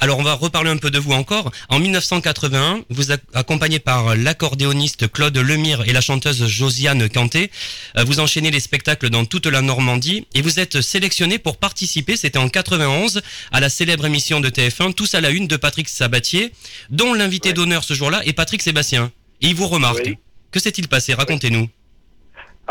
Alors 0.00 0.18
on 0.18 0.24
va 0.24 0.34
reparler 0.34 0.68
un 0.70 0.76
peu 0.76 0.90
de 0.90 0.98
vous 0.98 1.12
encore. 1.12 1.52
En 1.68 1.78
1981, 1.78 2.80
vous 2.90 3.12
ac- 3.12 3.20
accompagné 3.32 3.78
par 3.78 4.16
l'accordéoniste 4.16 5.10
Claude 5.12 5.38
Lemire 5.38 5.84
et 5.86 5.92
la 5.92 6.00
chanteuse 6.00 6.44
Josiane 6.48 7.08
Canté, 7.08 7.52
euh, 7.96 8.02
vous 8.02 8.18
enchaînez 8.18 8.50
les 8.50 8.58
spectacles 8.58 9.08
dans 9.08 9.24
toute 9.24 9.46
la 9.46 9.62
Normandie 9.62 10.26
et 10.34 10.42
vous 10.42 10.58
êtes 10.58 10.80
sélectionné 10.80 11.38
pour 11.38 11.58
participer, 11.58 12.16
c'était 12.16 12.38
en 12.38 12.48
91, 12.48 13.22
à 13.52 13.60
la 13.60 13.68
célèbre 13.68 14.04
émission 14.06 14.40
de 14.40 14.48
TF1 14.48 14.92
Tous 14.94 15.14
à 15.14 15.20
la 15.20 15.30
une 15.30 15.46
de 15.46 15.56
Patrick 15.56 15.88
Sabatier, 15.88 16.50
dont 16.90 17.14
l'invité 17.14 17.50
Ouais. 17.50 17.54
d'honneur 17.54 17.84
ce 17.84 17.94
jour-là 17.94 18.20
est 18.26 18.32
Patrick 18.32 18.62
Sébastien. 18.62 19.12
Et 19.42 19.46
il 19.46 19.54
vous 19.54 19.68
remarque. 19.68 20.02
Oui. 20.04 20.16
Que 20.50 20.58
s'est-il 20.58 20.88
passé? 20.88 21.14
Racontez-nous. 21.14 21.68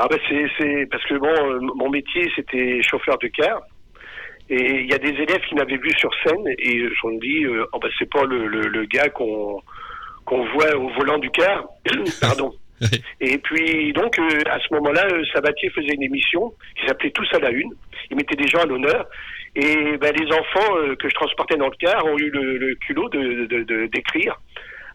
Ah 0.02 0.08
ben 0.10 0.20
c'est 0.30 0.45
c'est 0.58 0.86
parce 0.89 1.04
que 1.06 1.16
bon 1.16 1.28
euh, 1.28 1.60
mon 1.76 1.89
métier 1.89 2.24
c'était 2.36 2.82
chauffeur 2.84 3.18
de 3.18 3.28
car 3.28 3.60
et 4.50 4.82
il 4.82 4.89
y 4.89 4.93
a 4.93 4.97
des 4.97 5.10
élèves 5.10 5.41
qui 5.47 5.56
m'avaient 5.56 5.78
vu 5.78 5.91
sur 5.97 6.10
scène 6.24 6.47
et 6.47 6.80
je 6.80 7.08
me 7.08 7.20
dit 7.20 7.43
euh, 7.45 7.66
oh 7.74 7.80
ben 7.80 7.89
c'est 8.00 8.10
pas 8.10 8.24
le, 8.24 8.47
le, 8.47 8.62
le 8.62 8.86
gars 8.86 9.10
qu'on 9.10 9.62
qu'on 10.26 10.45
voit 10.54 10.74
au 10.76 10.89
volant 10.97 11.18
du 11.18 11.30
car 11.32 11.66
pardon 12.22 12.54
Et 13.20 13.38
puis 13.39 13.91
donc 13.91 14.18
euh, 14.20 14.39
à 14.50 14.58
ce 14.62 14.74
moment-là, 14.76 15.06
euh, 15.12 15.22
Sabatier 15.34 15.70
faisait 15.72 15.93
une 15.95 16.04
émission 16.04 16.54
qui 16.80 16.86
s'appelait 16.88 17.12
Tous 17.12 17.28
à 17.34 17.39
la 17.39 17.50
une. 17.50 17.74
Il 18.10 18.16
mettait 18.16 18.38
des 18.38 18.47
gens 18.47 18.60
à 18.62 18.66
l'honneur. 18.66 19.06
Et 19.54 19.97
ben, 19.97 20.14
les 20.18 20.28
enfants 20.34 20.74
que 20.97 21.10
je 21.10 21.14
transportais 21.16 21.58
dans 21.58 21.66
le 21.68 21.76
car 21.78 22.06
ont 22.06 22.18
eu 22.18 22.30
le, 22.30 22.58
le 22.58 22.76
culot 22.76 23.10
de 23.10 23.47
de- 23.47 23.64
de- 23.64 23.86
d'écrire 23.88 24.39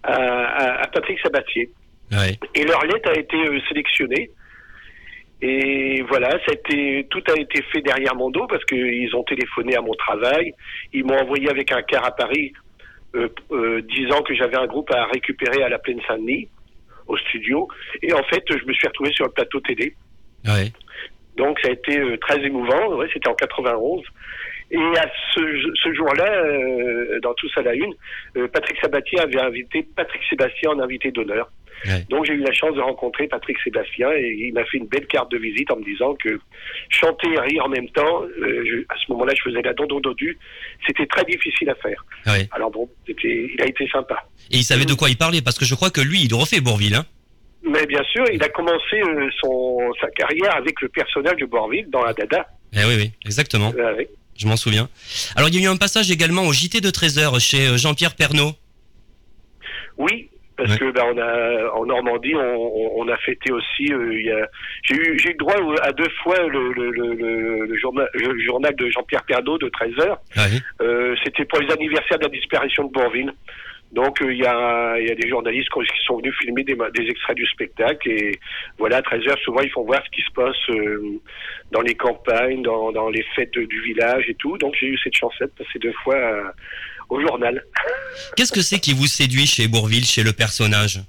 à, 0.02 0.14
à- 0.14 0.86
Patrick 0.88 1.18
Sabatier. 1.20 1.68
Ouais. 2.10 2.38
Et 2.54 2.64
leur 2.64 2.82
lettre 2.86 3.10
a 3.10 3.18
été 3.18 3.36
sélectionnée. 3.68 4.30
Et 5.42 6.02
voilà, 6.08 6.30
ça 6.30 6.52
a 6.52 6.52
été, 6.52 7.06
tout 7.10 7.22
a 7.28 7.38
été 7.38 7.62
fait 7.72 7.80
derrière 7.82 8.14
mon 8.14 8.30
dos 8.30 8.46
parce 8.46 8.64
qu'ils 8.64 9.14
ont 9.14 9.24
téléphoné 9.24 9.76
à 9.76 9.82
mon 9.82 9.94
travail. 9.94 10.52
Ils 10.92 11.04
m'ont 11.04 11.18
envoyé 11.18 11.50
avec 11.50 11.70
un 11.72 11.82
car 11.82 12.04
à 12.04 12.12
Paris, 12.12 12.52
euh, 13.14 13.28
euh, 13.52 13.82
disant 13.82 14.22
que 14.22 14.34
j'avais 14.34 14.56
un 14.56 14.66
groupe 14.66 14.90
à 14.92 15.04
récupérer 15.06 15.62
à 15.62 15.68
la 15.68 15.78
Plaine 15.78 16.00
Saint-Denis, 16.06 16.48
au 17.06 17.16
studio. 17.18 17.68
Et 18.02 18.12
en 18.12 18.22
fait, 18.24 18.42
je 18.48 18.64
me 18.64 18.72
suis 18.72 18.86
retrouvé 18.86 19.12
sur 19.12 19.26
le 19.26 19.32
plateau 19.32 19.60
télé. 19.60 19.94
Ouais. 20.46 20.72
Donc 21.36 21.58
ça 21.60 21.68
a 21.68 21.72
été 21.72 21.98
euh, 21.98 22.16
très 22.18 22.42
émouvant. 22.44 22.94
Ouais, 22.94 23.08
C'était 23.12 23.28
en 23.28 23.34
91. 23.34 24.02
Et 24.70 24.98
à 24.98 25.10
ce, 25.34 25.40
ce 25.82 25.92
jour-là, 25.94 26.32
euh, 26.32 27.20
dans 27.20 27.34
Tous 27.34 27.50
à 27.56 27.62
la 27.62 27.74
Une, 27.74 27.94
euh, 28.36 28.48
Patrick 28.48 28.78
Sabatier 28.80 29.20
avait 29.20 29.40
invité 29.40 29.86
Patrick 29.94 30.22
Sébastien 30.28 30.70
en 30.70 30.80
invité 30.80 31.10
d'honneur. 31.10 31.50
Ouais. 31.86 32.04
Donc 32.08 32.24
j'ai 32.24 32.32
eu 32.32 32.38
la 32.40 32.52
chance 32.52 32.74
de 32.74 32.80
rencontrer 32.80 33.26
Patrick 33.28 33.56
Sébastien 33.62 34.10
et 34.12 34.34
il 34.48 34.52
m'a 34.54 34.64
fait 34.64 34.78
une 34.78 34.86
belle 34.86 35.06
carte 35.06 35.30
de 35.30 35.38
visite 35.38 35.70
en 35.70 35.76
me 35.76 35.84
disant 35.84 36.14
que 36.14 36.40
chanter 36.88 37.28
et 37.32 37.40
rire 37.40 37.64
en 37.64 37.68
même 37.68 37.88
temps, 37.90 38.22
euh, 38.22 38.64
je- 38.64 38.84
à 38.88 38.94
ce 39.04 39.12
moment-là 39.12 39.32
je 39.36 39.42
faisais 39.42 39.62
la 39.62 39.74
dondon 39.74 40.00
dodu, 40.00 40.38
c'était 40.86 41.06
très 41.06 41.24
difficile 41.24 41.68
à 41.70 41.74
faire. 41.74 42.04
Ouais. 42.26 42.48
Alors 42.52 42.70
bon, 42.70 42.88
il 43.06 43.56
a 43.60 43.66
été 43.66 43.86
sympa. 43.88 44.24
Et 44.50 44.58
il 44.58 44.64
savait 44.64 44.84
de 44.86 44.94
quoi 44.94 45.08
il 45.10 45.16
parlait 45.16 45.42
parce 45.42 45.58
que 45.58 45.64
je 45.64 45.74
crois 45.74 45.90
que 45.90 46.00
lui, 46.00 46.22
il 46.24 46.34
refait 46.34 46.60
Bourville. 46.60 46.94
Hein. 46.94 47.04
Mais 47.66 47.86
bien 47.86 48.02
sûr, 48.04 48.24
il 48.32 48.42
a 48.42 48.48
commencé 48.50 48.96
euh, 49.00 49.28
son, 49.40 49.78
sa 50.00 50.08
carrière 50.10 50.54
avec 50.56 50.80
le 50.82 50.88
personnage 50.88 51.36
de 51.36 51.46
Bourville 51.46 51.88
dans 51.90 52.02
la 52.04 52.12
Dada. 52.12 52.46
Eh 52.74 52.84
oui, 52.84 52.94
oui, 52.96 53.12
exactement. 53.24 53.72
Euh, 53.78 54.02
Je 54.36 54.46
m'en 54.46 54.56
souviens. 54.56 54.88
Alors 55.36 55.48
il 55.48 55.54
y 55.54 55.58
a 55.58 55.68
eu 55.68 55.72
un 55.72 55.76
passage 55.76 56.10
également 56.10 56.42
au 56.46 56.52
JT 56.52 56.80
de 56.80 56.90
13h 56.90 57.38
chez 57.40 57.68
euh, 57.68 57.76
Jean-Pierre 57.76 58.16
Pernaud. 58.16 58.52
Oui, 59.96 60.28
parce 60.56 60.72
Ouais. 60.72 60.78
que 60.78 60.90
ben, 60.92 61.02
on 61.12 61.18
a 61.18 61.72
en 61.74 61.86
Normandie, 61.86 62.34
on, 62.36 63.08
a 63.08 63.16
fêté 63.18 63.52
aussi. 63.52 63.92
euh, 63.92 64.14
il 64.14 64.24
y 64.26 64.30
a, 64.30 64.46
j'ai 64.84 64.94
eu 64.96 65.18
j'ai 65.18 65.30
eu 65.30 65.34
droit 65.34 65.54
à 65.82 65.92
deux 65.92 66.08
fois 66.22 66.38
le, 66.46 66.72
le, 66.72 66.90
le, 66.90 67.76
journal, 67.78 68.08
le 68.14 68.38
journal 68.40 68.74
de 68.76 68.88
Jean-Pierre 68.90 69.24
Pernaud 69.24 69.58
de 69.58 69.68
13 69.68 69.98
heures. 70.00 70.20
Ouais. 70.36 70.60
Euh, 70.80 71.14
C'était 71.24 71.44
pour 71.44 71.58
les 71.60 71.72
anniversaires 71.72 72.18
de 72.18 72.24
la 72.24 72.30
disparition 72.30 72.84
de 72.84 72.92
Bourville. 72.92 73.32
Donc 73.92 74.20
euh, 74.22 74.32
il 74.32 74.40
y, 74.40 74.46
a, 74.46 74.98
il 74.98 75.06
y 75.06 75.10
a 75.12 75.14
des 75.14 75.28
journalistes 75.28 75.68
qui 75.72 76.04
sont 76.04 76.16
venus 76.18 76.34
filmer 76.40 76.64
des, 76.64 76.74
extraits 77.08 77.36
du 77.36 77.46
spectacle 77.46 78.10
et 78.10 78.32
voilà 78.76 78.96
à 78.96 79.02
13 79.02 79.28
heures 79.28 79.38
souvent 79.44 79.60
ils 79.60 79.70
font 79.70 79.84
voir 79.84 80.02
ce 80.04 80.10
qui 80.10 80.22
se 80.22 80.32
passe 80.32 80.56
euh, 80.70 81.20
dans 81.70 81.80
les 81.82 81.94
campagnes, 81.94 82.62
dans, 82.62 82.90
dans 82.90 83.08
les 83.08 83.22
fêtes 83.36 83.56
du 83.56 83.80
village 83.82 84.24
et 84.28 84.34
tout. 84.34 84.58
Donc 84.58 84.74
j'ai 84.80 84.86
eu 84.88 84.98
cette 84.98 85.14
chance 85.14 85.34
de 85.40 85.46
passer 85.46 85.78
deux 85.78 85.92
fois 86.02 86.16
euh, 86.16 86.42
au 87.08 87.20
journal. 87.20 87.62
Qu'est-ce 88.36 88.52
que 88.52 88.60
c'est 88.62 88.78
qui 88.80 88.92
vous 88.94 89.06
séduit 89.06 89.46
chez 89.46 89.68
Bourville, 89.68 90.04
chez 90.04 90.22
le 90.22 90.32
personnage? 90.32 91.00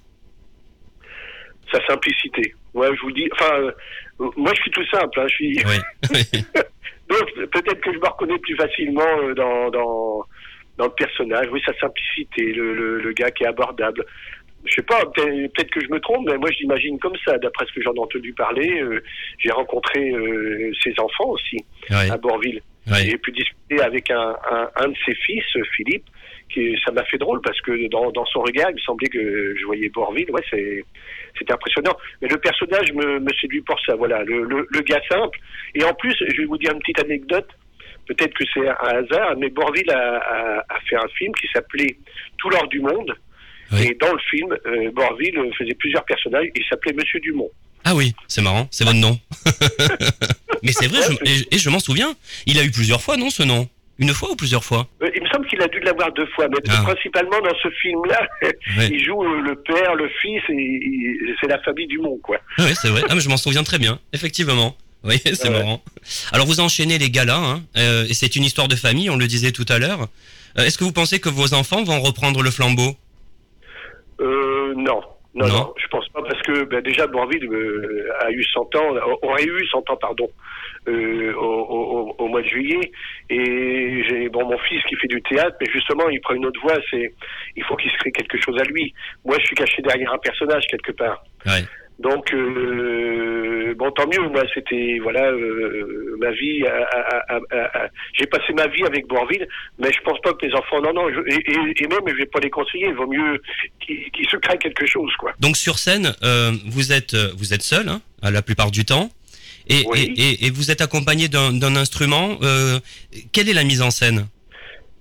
Sa 1.72 1.86
simplicité. 1.88 2.54
Ouais, 2.74 2.90
je 2.96 3.02
vous 3.02 3.12
dis. 3.12 3.28
Enfin, 3.34 3.54
euh, 3.60 3.72
moi, 4.38 4.52
je 4.56 4.62
suis 4.62 4.72
tout 4.72 4.86
simple. 4.88 5.20
Hein, 5.20 5.26
je 5.30 5.34
suis. 5.36 5.60
Oui. 5.66 6.22
Donc, 7.10 7.50
peut-être 7.52 7.82
que 7.82 7.94
je 7.94 7.98
me 8.00 8.08
reconnais 8.08 8.38
plus 8.40 8.56
facilement 8.56 9.20
euh, 9.22 9.34
dans 9.34 9.70
dans 9.70 10.24
dans 10.78 10.86
le 10.86 10.92
personnage. 10.92 11.48
Oui, 11.52 11.62
sa 11.66 11.74
simplicité, 11.80 12.54
le 12.54 12.74
le, 12.76 13.00
le 13.00 13.12
gars 13.14 13.32
qui 13.32 13.44
est 13.44 13.48
abordable. 13.48 14.06
Je 14.66 14.74
sais 14.76 14.82
pas, 14.82 15.00
peut-être 15.14 15.54
peut-être 15.54 15.70
que 15.72 15.80
je 15.80 15.90
me 15.90 16.00
trompe, 16.00 16.26
mais 16.28 16.38
moi 16.38 16.50
je 16.52 16.58
l'imagine 16.62 16.98
comme 17.00 17.16
ça. 17.24 17.38
D'après 17.38 17.66
ce 17.68 17.74
que 17.74 17.82
j'en 17.84 17.94
ai 17.94 18.00
entendu 18.00 18.34
parler, 18.34 18.82
euh, 18.82 19.04
j'ai 19.38 19.52
rencontré 19.52 20.10
euh, 20.12 20.72
ses 20.84 20.94
enfants 21.00 21.30
aussi 21.30 21.58
Ouais. 21.92 22.10
à 22.10 22.18
Borville. 22.18 22.62
Ouais. 22.88 23.04
J'ai 23.06 23.18
pu 23.18 23.32
discuter 23.32 23.82
avec 23.82 24.12
un, 24.12 24.36
un, 24.52 24.70
un 24.76 24.88
de 24.90 24.96
ses 25.06 25.16
fils, 25.16 25.44
Philippe, 25.76 26.06
qui 26.50 26.78
ça 26.86 26.92
m'a 26.92 27.04
fait 27.06 27.18
drôle 27.18 27.42
parce 27.42 27.60
que 27.62 27.90
dans, 27.90 28.12
dans 28.12 28.26
son 28.26 28.42
regard, 28.42 28.70
il 28.70 28.76
me 28.76 28.80
semblait 28.80 29.10
que 29.10 29.56
je 29.58 29.66
voyais 29.66 29.90
Borville. 29.90 30.30
Ouais, 30.30 30.44
c'est 30.52 30.84
c'était 31.38 31.54
impressionnant. 31.54 31.98
Mais 32.22 32.28
le 32.28 32.38
personnage 32.38 32.94
me, 32.94 33.20
me 33.20 33.34
séduit 33.42 33.62
pour 33.62 33.80
ça. 33.86 33.96
Voilà, 33.96 34.24
le, 34.24 34.44
le, 34.44 34.68
le 34.70 34.80
gars 34.82 35.02
simple. 35.10 35.40
Et 35.74 35.84
en 35.84 35.94
plus, 35.96 36.16
je 36.20 36.38
vais 36.38 36.46
vous 36.46 36.58
dire 36.58 36.72
une 36.74 36.80
petite 36.80 37.00
anecdote. 37.04 37.50
Peut-être 38.08 38.36
que 38.36 38.44
c'est 38.54 38.68
un 38.68 39.00
hasard, 39.00 39.36
mais 39.38 39.50
Borville 39.50 39.90
a, 39.90 40.18
a, 40.18 40.60
a 40.70 40.80
fait 40.88 40.96
un 40.96 41.08
film 41.18 41.34
qui 41.34 41.48
s'appelait 41.52 41.98
Tout 42.38 42.50
l'or 42.52 42.68
du 42.68 42.80
monde. 42.80 43.16
Oui. 43.72 43.88
Et 43.90 43.96
dans 43.96 44.14
le 44.14 44.20
film, 44.30 44.56
euh, 44.68 44.92
Borville 44.92 45.40
faisait 45.58 45.74
plusieurs 45.74 46.06
personnages. 46.06 46.50
Il 46.54 46.64
s'appelait 46.70 46.94
Monsieur 46.94 47.20
Dumont. 47.20 47.50
Ah 47.86 47.94
oui, 47.96 48.14
c'est 48.28 48.42
marrant, 48.42 48.68
c'est 48.72 48.84
votre 48.84 48.98
nom. 48.98 49.20
Mais 50.64 50.72
c'est 50.72 50.88
vrai, 50.88 51.00
je- 51.08 51.30
et, 51.32 51.56
et 51.56 51.58
je 51.60 51.70
m'en 51.70 51.80
souviens. 51.80 52.16
Il 52.48 52.58
a 52.60 52.64
eu 52.64 52.72
plusieurs 52.72 53.02
fois, 53.02 53.16
non, 53.18 53.30
ce 53.30 53.44
nom? 53.44 53.70
Une 54.00 54.10
fois 54.14 54.32
ou 54.32 54.36
plusieurs 54.36 54.64
fois? 54.66 54.88
Euh, 55.04 55.10
Il 55.16 55.22
me 55.24 55.28
semble 55.30 55.48
qu'il 55.48 55.62
a 55.62 55.68
dû 55.68 55.80
l'avoir 55.80 56.12
deux 56.14 56.26
fois, 56.36 56.48
mais 56.50 56.58
Ah. 56.68 56.82
principalement 56.84 57.40
dans 57.42 57.56
ce 57.64 57.70
film-là, 57.82 58.28
Ouais. 58.78 58.90
il 58.92 59.02
joue 59.06 59.24
euh, 59.24 59.42
le 59.42 59.56
père, 59.62 59.96
le 59.96 60.10
fils, 60.22 60.42
et 60.50 61.36
c'est 61.40 61.48
la 61.48 61.60
famille 61.62 61.88
Dumont, 61.88 62.18
quoi. 62.22 62.38
Ah 62.58 62.64
oui, 62.66 62.74
c'est 62.82 62.90
vrai. 62.90 63.04
Ah, 63.08 63.16
mais 63.16 63.22
je 63.22 63.30
m'en 63.30 63.38
souviens 63.38 63.64
très 63.64 63.78
bien, 63.78 64.00
effectivement. 64.12 64.76
Oui, 65.04 65.22
c'est 65.26 65.48
Ouais. 65.48 65.60
marrant. 65.60 65.82
Alors 66.34 66.46
vous 66.48 66.60
enchaînez 66.60 66.98
les 66.98 67.10
galas, 67.12 67.38
hein, 67.38 67.64
euh, 67.78 68.06
et 68.10 68.14
c'est 68.16 68.36
une 68.36 68.44
histoire 68.44 68.68
de 68.68 68.76
famille, 68.76 69.10
on 69.12 69.18
le 69.18 69.28
disait 69.28 69.52
tout 69.52 69.66
à 69.70 69.78
l'heure. 69.78 70.08
Euh, 70.58 70.64
Est-ce 70.66 70.78
que 70.80 70.84
vous 70.84 70.92
pensez 70.92 71.20
que 71.20 71.30
vos 71.30 71.54
enfants 71.54 71.84
vont 71.84 72.02
reprendre 72.02 72.42
le 72.42 72.50
flambeau? 72.52 72.96
Euh, 74.20 74.74
non. 74.76 75.02
Non, 75.36 75.48
Non. 75.48 75.54
non, 75.54 75.74
je 75.78 75.88
pense 75.88 76.08
pas, 76.10 76.22
parce 76.22 76.42
que 76.44 76.64
ben, 76.64 76.82
déjà, 76.82 77.08
Bourville 77.08 77.46
euh, 77.52 78.10
a 78.22 78.32
eu 78.32 78.42
100 78.42 78.74
ans, 78.76 78.96
aurait 79.22 79.44
eu 79.44 79.68
100 79.68 79.90
ans, 79.90 79.98
pardon, 79.98 80.30
euh, 80.88 81.34
au, 81.36 81.44
au- 81.44 82.16
au 82.18 82.28
mois 82.30 82.42
de 82.42 82.48
juillet. 82.48 82.90
Et 83.30 84.04
j'ai 84.08 84.30
bon 84.30 84.46
mon 84.50 84.58
fils 84.60 84.82
qui 84.86 84.96
fait 84.96 85.08
du 85.08 85.22
théâtre, 85.24 85.58
mais 85.60 85.68
justement, 85.72 86.08
il 86.10 86.22
prend 86.22 86.36
une 86.36 86.46
autre 86.46 86.62
voie, 86.62 86.78
c'est 86.90 87.14
il 87.58 87.64
faut 87.66 87.76
qu'il 87.76 87.92
se 87.92 87.98
crée 87.98 88.12
quelque 88.14 88.38
chose 88.42 88.58
à 88.60 88.64
lui. 88.64 88.94
Moi, 89.26 89.36
je 89.40 89.46
suis 89.46 89.56
caché 89.56 89.82
derrière 89.82 90.14
un 90.14 90.18
personnage, 90.20 90.64
quelque 90.68 90.92
part. 90.94 91.22
Ouais. 91.46 91.64
Donc 92.00 92.34
euh, 92.34 93.74
bon 93.78 93.90
tant 93.92 94.06
mieux. 94.08 94.28
Moi 94.30 94.44
c'était 94.54 95.00
voilà 95.02 95.28
euh, 95.32 96.18
ma 96.20 96.32
vie 96.32 96.66
a- 96.66 97.36
a- 97.36 97.40
a- 97.84 97.90
j'ai 98.18 98.26
passé 98.26 98.52
ma 98.54 98.68
vie 98.68 98.84
avec 98.84 99.08
Bourville 99.08 99.48
mais 99.80 99.92
je 99.94 100.00
pense 100.02 100.20
pas 100.22 100.34
que 100.34 100.46
les 100.46 100.54
enfants 100.54 100.82
non 100.82 100.94
non 100.94 101.08
je- 101.10 101.22
et, 101.34 101.84
et- 101.84 101.88
même 101.88 102.00
je 102.08 102.16
vais 102.16 102.26
pas 102.26 102.40
les 102.42 102.50
conseiller. 102.50 102.88
Il 102.90 102.96
vaut 102.96 103.08
mieux 103.08 103.42
qu'ils 103.80 104.30
se 104.30 104.38
créent 104.38 104.58
quelque 104.58 104.86
chose 104.86 105.12
quoi. 105.18 105.32
Donc 105.40 105.56
sur 105.58 105.80
scène, 105.80 106.14
euh, 106.24 106.52
vous 106.68 106.92
êtes 106.92 107.14
euh, 107.14 107.32
vous 107.38 107.54
êtes 107.54 107.62
seul, 107.64 107.88
hein, 107.88 108.02
la 108.24 108.42
plupart 108.42 108.72
du 108.72 108.84
temps, 108.86 109.10
et, 109.70 109.84
Oui. 109.88 110.14
et, 110.18 110.46
et- 110.48 110.50
vous 110.52 110.72
êtes 110.72 110.82
accompagné 110.82 111.28
d'un 111.30 111.76
instrument. 111.76 112.38
euh, 112.42 112.80
quelle 113.32 113.48
est 113.50 113.54
la 113.54 113.64
mise 113.64 113.82
en 113.82 113.90
scène? 113.92 114.28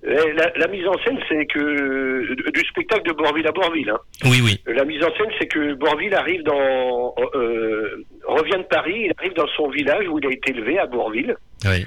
La, 0.05 0.53
la 0.55 0.69
mise 0.69 0.87
en 0.87 0.99
scène 1.05 1.19
c'est 1.29 1.47
que 1.47 2.51
du 2.51 2.61
spectacle 2.69 3.09
de 3.09 3.13
Bourville 3.13 3.47
à 3.47 3.53
Bourville 3.53 3.91
hein. 3.91 3.99
Oui, 4.25 4.41
oui. 4.43 4.61
La 4.67 4.85
mise 4.85 5.03
en 5.03 5.15
scène, 5.17 5.31
c'est 5.39 5.47
que 5.47 5.75
Bourville 5.75 6.15
arrive 6.15 6.43
dans, 6.43 7.15
euh, 7.35 8.05
revient 8.25 8.59
de 8.59 8.69
Paris, 8.69 9.07
il 9.07 9.13
arrive 9.19 9.35
dans 9.35 9.47
son 9.49 9.69
village 9.69 10.07
où 10.09 10.19
il 10.19 10.27
a 10.27 10.31
été 10.31 10.53
élevé 10.53 10.79
à 10.79 10.87
Bourville. 10.87 11.37
Oui. 11.65 11.85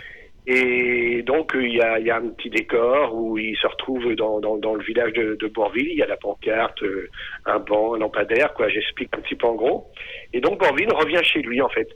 Et 0.49 1.23
donc, 1.23 1.55
euh, 1.55 1.67
il 1.67 1.75
y, 1.75 1.81
a, 1.81 1.99
il 1.99 2.05
y 2.05 2.11
a 2.11 2.17
un 2.17 2.29
petit 2.29 2.49
décor 2.49 3.13
où 3.13 3.37
il 3.37 3.55
se 3.57 3.67
retrouve 3.67 4.15
dans, 4.15 4.39
dans, 4.39 4.57
dans 4.57 4.75
le 4.75 4.83
village 4.83 5.11
de, 5.13 5.35
de 5.35 5.47
Bourville. 5.47 5.89
Il 5.91 5.97
y 5.97 6.03
a 6.03 6.07
la 6.07 6.15
pancarte, 6.15 6.81
euh, 6.83 7.09
un 7.45 7.59
banc, 7.59 7.95
un 7.95 7.99
lampadaire, 7.99 8.53
quoi. 8.53 8.69
J'explique 8.69 9.09
un 9.17 9.21
petit 9.21 9.35
peu 9.35 9.45
en 9.47 9.55
gros. 9.55 9.87
Et 10.31 10.39
donc, 10.39 10.59
Bourville 10.59 10.93
revient 10.93 11.21
chez 11.23 11.41
lui, 11.41 11.61
en 11.61 11.69
fait. 11.69 11.89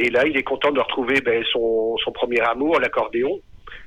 Et 0.00 0.10
là, 0.10 0.26
il 0.26 0.36
est 0.36 0.42
content 0.42 0.72
de 0.72 0.80
retrouver 0.80 1.20
ben, 1.20 1.44
son, 1.52 1.96
son 1.98 2.10
premier 2.10 2.40
amour, 2.40 2.80
l'accordéon. 2.80 3.40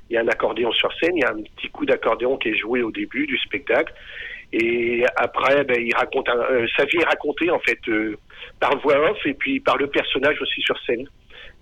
Il 0.10 0.14
y 0.14 0.18
a 0.18 0.22
un 0.22 0.28
accordéon 0.28 0.72
sur 0.72 0.92
scène, 1.00 1.16
il 1.18 1.22
y 1.22 1.26
a 1.26 1.32
un 1.32 1.42
petit 1.42 1.70
coup 1.70 1.86
d'accordéon 1.86 2.38
qui 2.38 2.50
est 2.50 2.58
joué 2.58 2.82
au 2.82 2.92
début 2.92 3.28
du 3.28 3.38
spectacle. 3.38 3.94
Et 4.54 5.04
après, 5.18 5.64
ben, 5.66 5.78
il 5.80 5.94
raconte 5.94 6.30
un- 6.30 6.38
euh, 6.52 6.68
sa 6.78 6.86
vie 6.86 6.98
est 7.02 7.06
racontée 7.06 7.52
en 7.52 7.60
fait 7.60 7.80
euh, 7.90 8.16
par 8.62 8.78
voix 8.80 9.12
off 9.12 9.18
et 9.26 9.34
puis 9.34 9.60
par 9.60 9.78
le 9.78 9.88
personnage 9.88 10.42
aussi 10.42 10.62
sur 10.62 10.80
scène. 10.86 11.06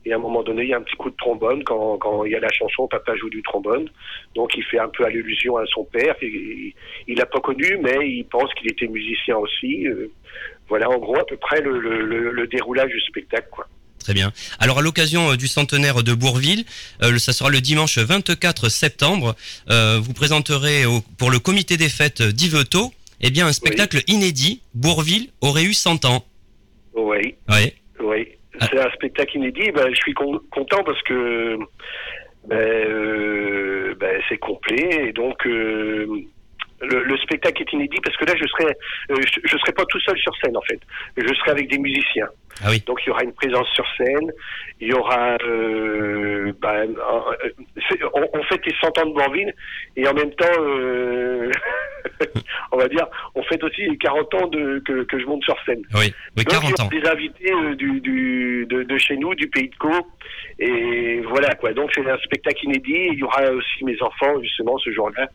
Et 0.08 0.14
à 0.14 0.18
un 0.18 0.20
moment 0.20 0.44
donné, 0.44 0.62
il 0.62 0.70
y 0.70 0.74
a 0.74 0.78
un 0.78 0.84
petit 0.84 0.96
coup 0.96 1.10
de 1.10 1.16
trombone 1.16 1.64
quand, 1.64 1.98
quand 1.98 2.26
il 2.26 2.32
y 2.32 2.36
a 2.36 2.40
la 2.40 2.52
chanson 2.52 2.88
Papa 2.88 3.16
joue 3.16 3.32
du 3.32 3.42
trombone. 3.42 3.90
Donc 4.36 4.56
il 4.56 4.64
fait 4.64 4.78
un 4.78 4.88
peu 4.90 5.04
allusion 5.04 5.58
à 5.58 5.66
son 5.66 5.84
père. 5.86 6.16
Et, 6.22 6.76
il 7.08 7.18
l'a 7.18 7.26
pas 7.26 7.40
connu, 7.40 7.80
mais 7.82 8.08
il 8.08 8.26
pense 8.26 8.54
qu'il 8.54 8.72
était 8.72 8.88
musicien 8.88 9.36
aussi. 9.38 9.88
Euh, 9.88 10.12
voilà 10.70 10.88
en 10.92 11.00
gros 11.00 11.18
à 11.20 11.26
peu 11.26 11.38
près 11.38 11.60
le, 11.62 11.80
le, 11.80 12.02
le, 12.02 12.30
le 12.30 12.48
déroulage 12.48 12.92
du 12.92 13.02
spectacle. 13.02 13.48
Quoi. 13.50 13.66
Très 14.06 14.14
bien. 14.14 14.32
Alors 14.60 14.78
à 14.78 14.82
l'occasion 14.84 15.32
euh, 15.32 15.36
du 15.36 15.48
centenaire 15.48 16.04
de 16.04 16.14
Bourville, 16.14 16.64
euh, 17.02 17.18
ça 17.18 17.34
sera 17.34 17.50
le 17.50 17.60
dimanche 17.60 17.98
24 17.98 18.70
septembre, 18.70 19.36
euh, 19.72 20.00
vous 20.00 20.14
présenterez 20.14 20.86
au- 20.86 21.02
pour 21.18 21.32
le 21.32 21.40
comité 21.40 21.76
des 21.76 21.90
fêtes 21.90 22.22
d'Yvetot, 22.22 22.94
eh 23.22 23.32
bien 23.32 23.48
un 23.48 23.52
spectacle 23.52 24.02
inédit, 24.06 24.62
Bourville 24.76 25.30
aurait 25.42 25.64
eu 25.64 25.74
100 25.74 26.06
ans. 26.06 26.24
Oui. 26.94 27.34
Oui. 27.50 27.74
Oui, 28.00 28.28
c'est 28.62 28.78
un 28.80 28.92
spectacle 28.92 29.38
inédit. 29.38 29.72
Ben, 29.72 29.88
je 29.90 29.96
suis 29.96 30.14
con- 30.14 30.40
content 30.52 30.84
parce 30.84 31.02
que 31.02 31.58
ben, 32.48 32.56
euh, 32.56 33.96
ben, 34.00 34.22
c'est 34.30 34.38
complet 34.38 35.08
et 35.08 35.14
donc 35.14 35.44
le, 35.46 37.18
spectacle 37.24 37.64
est 37.64 37.74
inédit 37.74 37.98
parce 38.04 38.16
que 38.18 38.26
là, 38.26 38.34
je 38.40 38.46
serai, 38.46 38.72
je, 39.10 39.58
serai 39.58 39.72
pas 39.72 39.86
tout 39.86 40.00
seul 40.02 40.16
sur 40.20 40.32
scène 40.44 40.56
en 40.56 40.62
fait. 40.62 40.80
Je 41.18 41.34
serai 41.34 41.52
avec 41.52 41.70
des 41.72 41.80
musiciens. 41.80 42.28
Ah 42.64 42.68
oui. 42.70 42.82
Donc 42.86 43.00
il 43.04 43.10
y 43.10 43.12
aura 43.12 43.24
une 43.24 43.34
présence 43.34 43.68
sur 43.70 43.86
scène. 43.98 44.32
Il 44.80 44.90
y 44.90 44.94
aura, 44.94 45.38
euh, 45.44 46.52
ben, 46.62 46.94
on, 48.14 48.28
on, 48.34 48.44
fête 48.44 48.66
les 48.66 48.74
100 48.82 48.88
ans 49.00 49.06
de 49.06 49.14
Bourville 49.14 49.54
et 49.96 50.08
en 50.08 50.14
même 50.14 50.32
temps, 50.36 50.46
euh, 50.60 51.50
on 52.72 52.78
va 52.78 52.88
dire, 52.88 53.08
on 53.36 53.44
fête 53.44 53.64
aussi 53.64 53.88
les 53.88 53.98
40 53.98 54.34
ans 54.36 54.48
de, 54.48 54.82
que, 54.86 55.04
que 55.04 55.20
je 55.20 55.26
monte 55.26 55.44
sur 55.44 55.56
scène. 55.66 55.82
Oui, 55.94 56.14
oui 56.38 56.44
40 56.46 56.70
Donc, 56.70 56.80
ans. 56.80 56.90
il 56.92 57.00
y 57.00 57.02
aura 57.02 57.16
des 57.16 57.18
invités 57.18 57.52
euh, 57.52 57.76
du, 57.76 58.00
du, 58.02 58.66
de, 58.70 58.84
de, 58.84 58.98
chez 58.98 59.18
nous, 59.18 59.34
du 59.36 59.48
pays 59.50 59.70
de 59.70 59.76
Caux. 59.76 60.08
Et 60.60 61.22
voilà 61.22 61.56
quoi. 61.56 61.74
Donc 61.74 61.92
c'est 61.94 62.10
un 62.10 62.18
spectacle 62.20 62.66
inédit. 62.66 63.10
Il 63.12 63.20
y 63.20 63.24
aura 63.24 63.50
aussi 63.52 63.84
mes 63.84 64.02
enfants 64.02 64.42
justement 64.42 64.78
ce 64.78 64.92
jour-là 64.92 65.28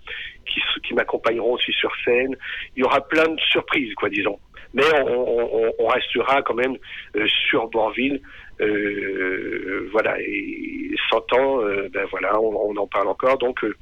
qui, 0.46 0.60
qui 0.86 0.94
m'accompagneront 0.94 1.54
aussi 1.54 1.72
sur 1.72 1.90
scène. 2.04 2.34
Il 2.76 2.80
y 2.80 2.84
aura 2.84 3.00
plein 3.06 3.28
de 3.28 3.40
surprises 3.40 3.94
quoi, 3.94 4.08
disons. 4.08 4.38
Mais 4.74 4.84
on, 5.02 5.86
restera 5.88 6.42
quand 6.42 6.54
même 6.54 6.76
euh, 7.16 7.26
sur 7.48 7.68
Borville. 7.68 8.20
Euh, 8.60 9.88
voilà, 9.90 10.20
et 10.20 10.94
100 11.10 11.16
ans, 11.32 11.60
euh, 11.62 11.88
ben 11.92 12.06
voilà, 12.10 12.38
on, 12.38 12.76
en 12.76 12.86
parle 12.86 13.08
encore. 13.08 13.38
Donc 13.38 13.64
euh, 13.64 13.74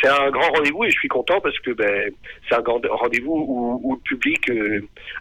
c'est 0.00 0.08
un 0.08 0.30
grand 0.30 0.48
rendez-vous 0.56 0.84
et 0.84 0.90
je 0.90 0.98
suis 0.98 1.08
content 1.08 1.40
parce 1.40 1.58
que 1.60 1.70
ben, 1.72 2.10
c'est 2.48 2.54
un 2.54 2.62
grand 2.62 2.80
rendez-vous 2.90 3.32
où, 3.32 3.80
où, 3.84 3.94
le 3.94 4.00
public 4.00 4.50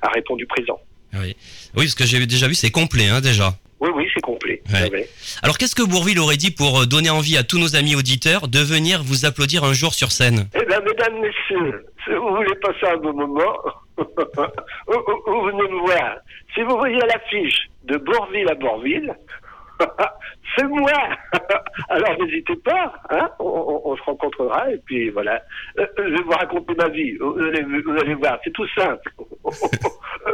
a 0.02 0.08
répondu 0.10 0.48
présent. 0.48 0.80
Oui, 1.14 1.36
oui 1.76 1.94
que 1.94 2.06
j'ai 2.06 2.26
déjà 2.26 2.48
vu, 2.48 2.56
c'est 2.56 2.72
complet 2.72 3.10
hein, 3.10 3.20
déjà. 3.20 3.54
Oui, 3.82 3.90
oui, 3.96 4.08
c'est 4.14 4.22
complet. 4.22 4.62
Ouais. 4.72 5.10
Alors 5.42 5.58
qu'est-ce 5.58 5.76
que 5.76 5.82
Bourville 5.82 6.20
aurait 6.20 6.38
dit 6.38 6.52
pour 6.52 6.86
donner 6.86 7.10
envie 7.10 7.36
à 7.36 7.44
tous 7.44 7.58
nos 7.58 7.76
amis 7.76 7.96
auditeurs 7.96 8.48
de 8.48 8.60
venir 8.60 9.02
vous 9.04 9.26
applaudir 9.26 9.64
un 9.64 9.74
jour 9.74 9.96
sur 9.96 10.12
scène? 10.12 10.48
Eh 10.54 10.64
bien, 10.66 10.80
mesdames, 10.82 11.20
messieurs, 11.20 11.86
si 12.06 12.12
vous 12.12 12.36
voulez 12.36 12.56
passer 12.62 12.94
un 12.94 12.98
bon 12.98 13.14
moment, 13.14 13.58
vous 13.98 15.42
venez 15.46 15.68
me 15.68 15.80
voir. 15.80 16.18
Si 16.54 16.62
vous 16.62 16.78
voyez 16.78 17.00
l'affiche 17.00 17.70
de 17.86 17.98
Bourville 17.98 18.50
à 18.50 18.56
Bourville, 18.56 19.16
c'est 20.56 20.68
moi. 20.68 20.92
Alors 21.90 22.16
n'hésitez 22.22 22.56
pas, 22.58 22.94
hein, 23.10 23.30
on, 23.40 23.46
on, 23.46 23.82
on, 23.92 23.96
se 23.96 24.02
rencontrera 24.04 24.72
et 24.72 24.78
puis 24.86 25.10
voilà. 25.10 25.42
Euh, 25.80 25.88
je 25.98 26.04
vais 26.04 26.22
vous 26.24 26.32
raconter 26.32 26.74
ma 26.78 26.90
vie. 26.90 27.16
Vous 27.20 27.40
allez, 27.40 27.64
vous 27.64 27.98
allez 28.00 28.14
voir, 28.16 28.38
c'est 28.44 28.54
tout 28.54 28.68
simple. 28.78 29.10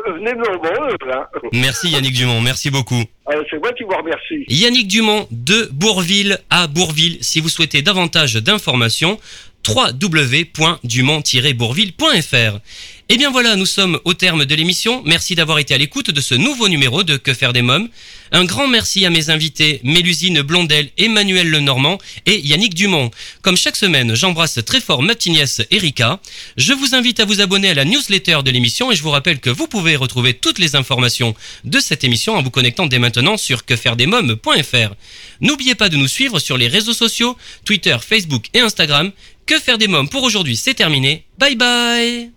Venez 0.08 0.34
me 0.34 0.46
nombreux. 0.46 0.98
Hein. 1.12 1.28
Merci 1.54 1.90
Yannick 1.90 2.14
Dumont, 2.14 2.42
merci 2.42 2.70
beaucoup. 2.70 3.02
Euh, 3.30 3.44
c'est 3.50 3.60
moi 3.60 3.72
qui 3.74 3.84
vous 3.84 3.96
remercie. 3.96 4.46
Yannick 4.48 4.88
Dumont 4.88 5.28
de 5.32 5.68
Bourville 5.72 6.38
à 6.50 6.68
Bourville. 6.68 7.24
Si 7.24 7.42
vous 7.42 7.50
souhaitez 7.50 7.82
davantage 7.82 8.36
d'informations, 8.36 9.20
www.dumont-bourville.fr. 9.68 12.60
Et 13.10 13.16
bien 13.16 13.32
voilà, 13.32 13.56
nous 13.56 13.66
sommes 13.66 14.02
au 14.04 14.14
terme 14.14 14.44
de 14.44 14.54
l'émission. 14.54 15.02
Merci 15.06 15.34
d'avoir 15.34 15.60
été 15.60 15.74
à 15.74 15.78
l'écoute 15.78 16.12
de 16.12 16.20
ce 16.20 16.36
nouveau 16.36 16.68
numéro 16.68 17.04
de 17.04 17.16
Que 17.16 17.34
faire 17.34 17.54
des 17.54 17.62
mômes. 17.62 17.88
Un 18.34 18.44
grand 18.44 18.68
merci 18.68 19.06
à 19.06 19.10
mes 19.10 19.30
invités 19.30 19.80
Mélusine 19.86 20.42
Blondel, 20.42 20.90
Emmanuel 20.98 21.50
Lenormand 21.50 22.00
et 22.26 22.38
Yannick 22.46 22.74
Dumont. 22.74 23.10
Comme 23.42 23.56
chaque 23.56 23.78
semaine, 23.78 24.14
j'embrasse 24.14 24.60
très 24.66 24.82
fort 24.82 25.04
ma 25.04 25.14
Erika. 25.72 26.20
Je 26.58 26.74
vous 26.74 26.96
invite 26.96 27.22
à 27.22 27.26
vous 27.26 27.40
abonner 27.40 27.70
à 27.70 27.74
la 27.76 27.86
newsletter 27.86 28.40
de 28.44 28.52
l'émission 28.52 28.92
et 28.92 28.96
je 28.98 29.04
vous 29.04 29.12
rappelle 29.12 29.40
que 29.40 29.50
vous 29.50 29.68
pouvez 29.68 29.96
retrouver 29.96 30.34
toutes 30.34 30.60
les 30.60 30.76
informations 30.76 31.34
de 31.64 31.80
cette 31.80 32.04
émission 32.04 32.36
en 32.36 32.44
vous 32.44 32.52
connectant 32.52 32.88
dès 32.88 33.00
maintenant 33.00 33.38
sur 33.38 33.64
quefairedesmômes.fr. 33.64 34.96
N'oubliez 35.40 35.76
pas 35.76 35.88
de 35.88 35.96
nous 35.96 36.10
suivre 36.10 36.40
sur 36.40 36.58
les 36.58 36.68
réseaux 36.68 36.94
sociaux, 36.94 37.38
Twitter, 37.64 37.96
Facebook 38.06 38.48
et 38.54 38.60
Instagram. 38.60 39.14
Que 39.46 39.58
faire 39.60 39.78
des 39.78 39.88
mômes 39.88 40.10
pour 40.10 40.24
aujourd'hui, 40.24 40.58
c'est 40.58 40.74
terminé. 40.74 41.24
Bye 41.38 41.56
bye 41.56 42.37